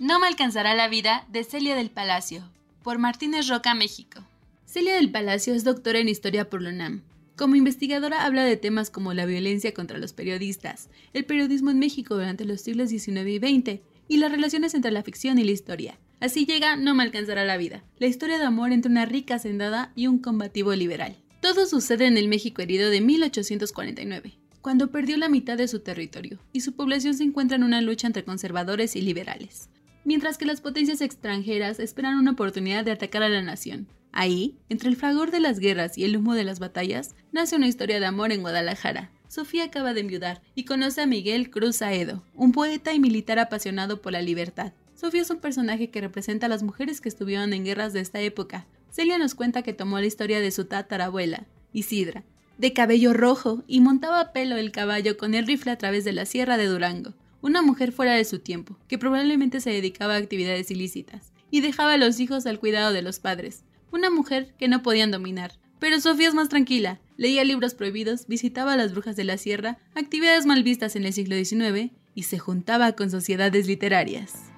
No 0.00 0.18
me 0.18 0.26
alcanzará 0.26 0.74
la 0.74 0.88
vida 0.88 1.24
de 1.28 1.44
Celia 1.44 1.76
del 1.76 1.90
Palacio, 1.90 2.42
por 2.82 2.98
Martínez 2.98 3.46
Roca, 3.48 3.74
México. 3.74 4.24
Celia 4.66 4.96
del 4.96 5.12
Palacio 5.12 5.54
es 5.54 5.62
doctora 5.62 6.00
en 6.00 6.08
historia 6.08 6.50
por 6.50 6.60
la 6.60 6.70
UNAM. 6.70 7.02
Como 7.36 7.54
investigadora 7.54 8.24
habla 8.24 8.42
de 8.42 8.56
temas 8.56 8.90
como 8.90 9.14
la 9.14 9.26
violencia 9.26 9.72
contra 9.72 9.98
los 9.98 10.12
periodistas, 10.12 10.88
el 11.12 11.24
periodismo 11.24 11.70
en 11.70 11.78
México 11.78 12.16
durante 12.16 12.44
los 12.44 12.60
siglos 12.60 12.90
XIX 12.90 13.28
y 13.28 13.38
XX 13.38 13.80
y 14.08 14.16
las 14.16 14.32
relaciones 14.32 14.74
entre 14.74 14.90
la 14.90 15.04
ficción 15.04 15.38
y 15.38 15.44
la 15.44 15.52
historia. 15.52 15.98
Así 16.20 16.46
llega 16.46 16.76
No 16.76 16.94
me 16.94 17.02
alcanzará 17.02 17.44
la 17.44 17.56
vida, 17.56 17.84
la 17.98 18.06
historia 18.06 18.38
de 18.38 18.44
amor 18.44 18.72
entre 18.72 18.90
una 18.90 19.06
rica 19.06 19.34
hacendada 19.34 19.92
y 19.94 20.06
un 20.06 20.18
combativo 20.18 20.74
liberal. 20.74 21.16
Todo 21.40 21.66
sucede 21.66 22.06
en 22.06 22.16
el 22.16 22.28
México 22.28 22.62
herido 22.62 22.90
de 22.90 23.00
1849, 23.00 24.38
cuando 24.62 24.90
perdió 24.90 25.16
la 25.16 25.28
mitad 25.28 25.58
de 25.58 25.68
su 25.68 25.80
territorio 25.80 26.38
y 26.52 26.60
su 26.60 26.74
población 26.74 27.14
se 27.14 27.24
encuentra 27.24 27.56
en 27.56 27.64
una 27.64 27.80
lucha 27.80 28.06
entre 28.06 28.24
conservadores 28.24 28.96
y 28.96 29.02
liberales 29.02 29.68
mientras 30.04 30.38
que 30.38 30.46
las 30.46 30.60
potencias 30.60 31.00
extranjeras 31.00 31.80
esperan 31.80 32.18
una 32.18 32.32
oportunidad 32.32 32.84
de 32.84 32.92
atacar 32.92 33.22
a 33.22 33.28
la 33.28 33.42
nación. 33.42 33.88
Ahí, 34.12 34.56
entre 34.68 34.88
el 34.88 34.96
fragor 34.96 35.30
de 35.30 35.40
las 35.40 35.58
guerras 35.58 35.98
y 35.98 36.04
el 36.04 36.16
humo 36.16 36.34
de 36.34 36.44
las 36.44 36.60
batallas, 36.60 37.16
nace 37.32 37.56
una 37.56 37.66
historia 37.66 37.98
de 37.98 38.06
amor 38.06 38.30
en 38.30 38.42
Guadalajara. 38.42 39.10
Sofía 39.28 39.64
acaba 39.64 39.94
de 39.94 40.00
enviudar 40.00 40.40
y 40.54 40.64
conoce 40.64 41.00
a 41.00 41.06
Miguel 41.06 41.50
Cruz 41.50 41.82
Aedo, 41.82 42.22
un 42.34 42.52
poeta 42.52 42.92
y 42.92 43.00
militar 43.00 43.40
apasionado 43.40 44.00
por 44.00 44.12
la 44.12 44.22
libertad. 44.22 44.72
Sofía 44.94 45.22
es 45.22 45.30
un 45.30 45.38
personaje 45.38 45.90
que 45.90 46.00
representa 46.00 46.46
a 46.46 46.48
las 46.48 46.62
mujeres 46.62 47.00
que 47.00 47.08
estuvieron 47.08 47.52
en 47.52 47.64
guerras 47.64 47.92
de 47.92 48.00
esta 48.00 48.20
época. 48.20 48.66
Celia 48.90 49.18
nos 49.18 49.34
cuenta 49.34 49.62
que 49.62 49.72
tomó 49.72 49.98
la 49.98 50.06
historia 50.06 50.40
de 50.40 50.50
su 50.50 50.66
tatarabuela, 50.66 51.46
Isidra, 51.72 52.24
de 52.58 52.72
cabello 52.72 53.12
rojo 53.12 53.64
y 53.66 53.80
montaba 53.80 54.20
a 54.20 54.32
pelo 54.32 54.56
el 54.56 54.70
caballo 54.70 55.16
con 55.16 55.34
el 55.34 55.46
rifle 55.46 55.72
a 55.72 55.78
través 55.78 56.04
de 56.04 56.12
la 56.12 56.24
sierra 56.24 56.56
de 56.56 56.66
Durango 56.66 57.14
una 57.44 57.60
mujer 57.60 57.92
fuera 57.92 58.14
de 58.14 58.24
su 58.24 58.38
tiempo, 58.38 58.78
que 58.88 58.96
probablemente 58.96 59.60
se 59.60 59.68
dedicaba 59.68 60.14
a 60.14 60.16
actividades 60.16 60.70
ilícitas, 60.70 61.30
y 61.50 61.60
dejaba 61.60 61.92
a 61.92 61.98
los 61.98 62.18
hijos 62.18 62.46
al 62.46 62.58
cuidado 62.58 62.90
de 62.94 63.02
los 63.02 63.20
padres, 63.20 63.64
una 63.92 64.08
mujer 64.08 64.54
que 64.58 64.66
no 64.66 64.82
podían 64.82 65.10
dominar. 65.10 65.52
Pero 65.78 66.00
Sofía 66.00 66.28
es 66.28 66.34
más 66.34 66.48
tranquila, 66.48 67.02
leía 67.18 67.44
libros 67.44 67.74
prohibidos, 67.74 68.26
visitaba 68.28 68.72
a 68.72 68.76
las 68.78 68.92
brujas 68.92 69.14
de 69.14 69.24
la 69.24 69.36
sierra, 69.36 69.76
actividades 69.94 70.46
mal 70.46 70.62
vistas 70.62 70.96
en 70.96 71.04
el 71.04 71.12
siglo 71.12 71.36
XIX, 71.36 71.92
y 72.14 72.22
se 72.22 72.38
juntaba 72.38 72.92
con 72.92 73.10
sociedades 73.10 73.66
literarias. 73.66 74.53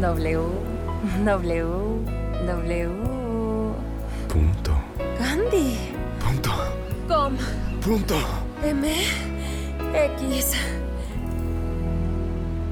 W, 0.00 0.40
W, 1.24 2.04
W. 2.46 2.90
Punto. 4.28 4.72
Gandhi. 5.18 5.78
Punto. 6.20 6.50
Com. 7.08 7.36
Punto. 7.80 8.14
M. 8.62 8.92
X. 9.94 10.52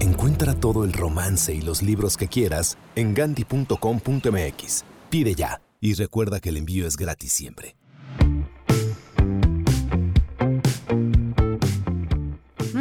Encuentra 0.00 0.54
todo 0.54 0.84
el 0.84 0.92
romance 0.92 1.54
y 1.54 1.62
los 1.62 1.82
libros 1.82 2.18
que 2.18 2.28
quieras 2.28 2.76
en 2.94 3.14
gandhi.com.mx. 3.14 4.84
Pide 5.08 5.34
ya 5.34 5.62
y 5.80 5.94
recuerda 5.94 6.40
que 6.40 6.50
el 6.50 6.58
envío 6.58 6.86
es 6.86 6.96
gratis 6.96 7.32
siempre. 7.32 7.74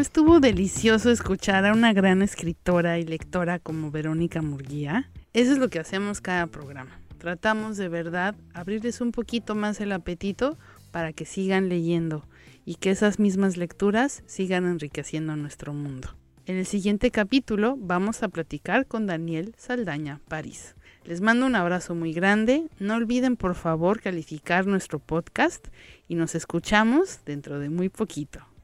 Estuvo 0.03 0.41
delicioso 0.41 1.11
escuchar 1.11 1.65
a 1.65 1.71
una 1.71 1.93
gran 1.93 2.21
escritora 2.21 2.99
y 2.99 3.05
lectora 3.05 3.57
como 3.57 3.89
Verónica 3.89 4.41
Murguía? 4.41 5.09
Eso 5.31 5.53
es 5.53 5.57
lo 5.59 5.69
que 5.69 5.79
hacemos 5.79 6.19
cada 6.19 6.47
programa. 6.47 6.99
Tratamos 7.19 7.77
de 7.77 7.87
verdad 7.87 8.35
abrirles 8.53 8.99
un 8.99 9.13
poquito 9.13 9.55
más 9.55 9.79
el 9.79 9.93
apetito 9.93 10.57
para 10.91 11.13
que 11.13 11.23
sigan 11.23 11.69
leyendo 11.69 12.27
y 12.65 12.75
que 12.75 12.91
esas 12.91 13.17
mismas 13.17 13.55
lecturas 13.55 14.23
sigan 14.25 14.65
enriqueciendo 14.65 15.37
nuestro 15.37 15.73
mundo. 15.73 16.09
En 16.47 16.57
el 16.57 16.65
siguiente 16.65 17.09
capítulo 17.09 17.77
vamos 17.79 18.23
a 18.23 18.27
platicar 18.27 18.87
con 18.87 19.07
Daniel 19.07 19.55
Saldaña 19.57 20.19
París. 20.27 20.75
Les 21.05 21.21
mando 21.21 21.45
un 21.45 21.55
abrazo 21.55 21.95
muy 21.95 22.11
grande. 22.11 22.67
No 22.77 22.95
olviden 22.95 23.37
por 23.37 23.55
favor 23.55 24.01
calificar 24.01 24.67
nuestro 24.67 24.99
podcast 24.99 25.65
y 26.09 26.15
nos 26.15 26.35
escuchamos 26.35 27.21
dentro 27.25 27.59
de 27.59 27.69
muy 27.69 27.87
poquito. 27.87 28.52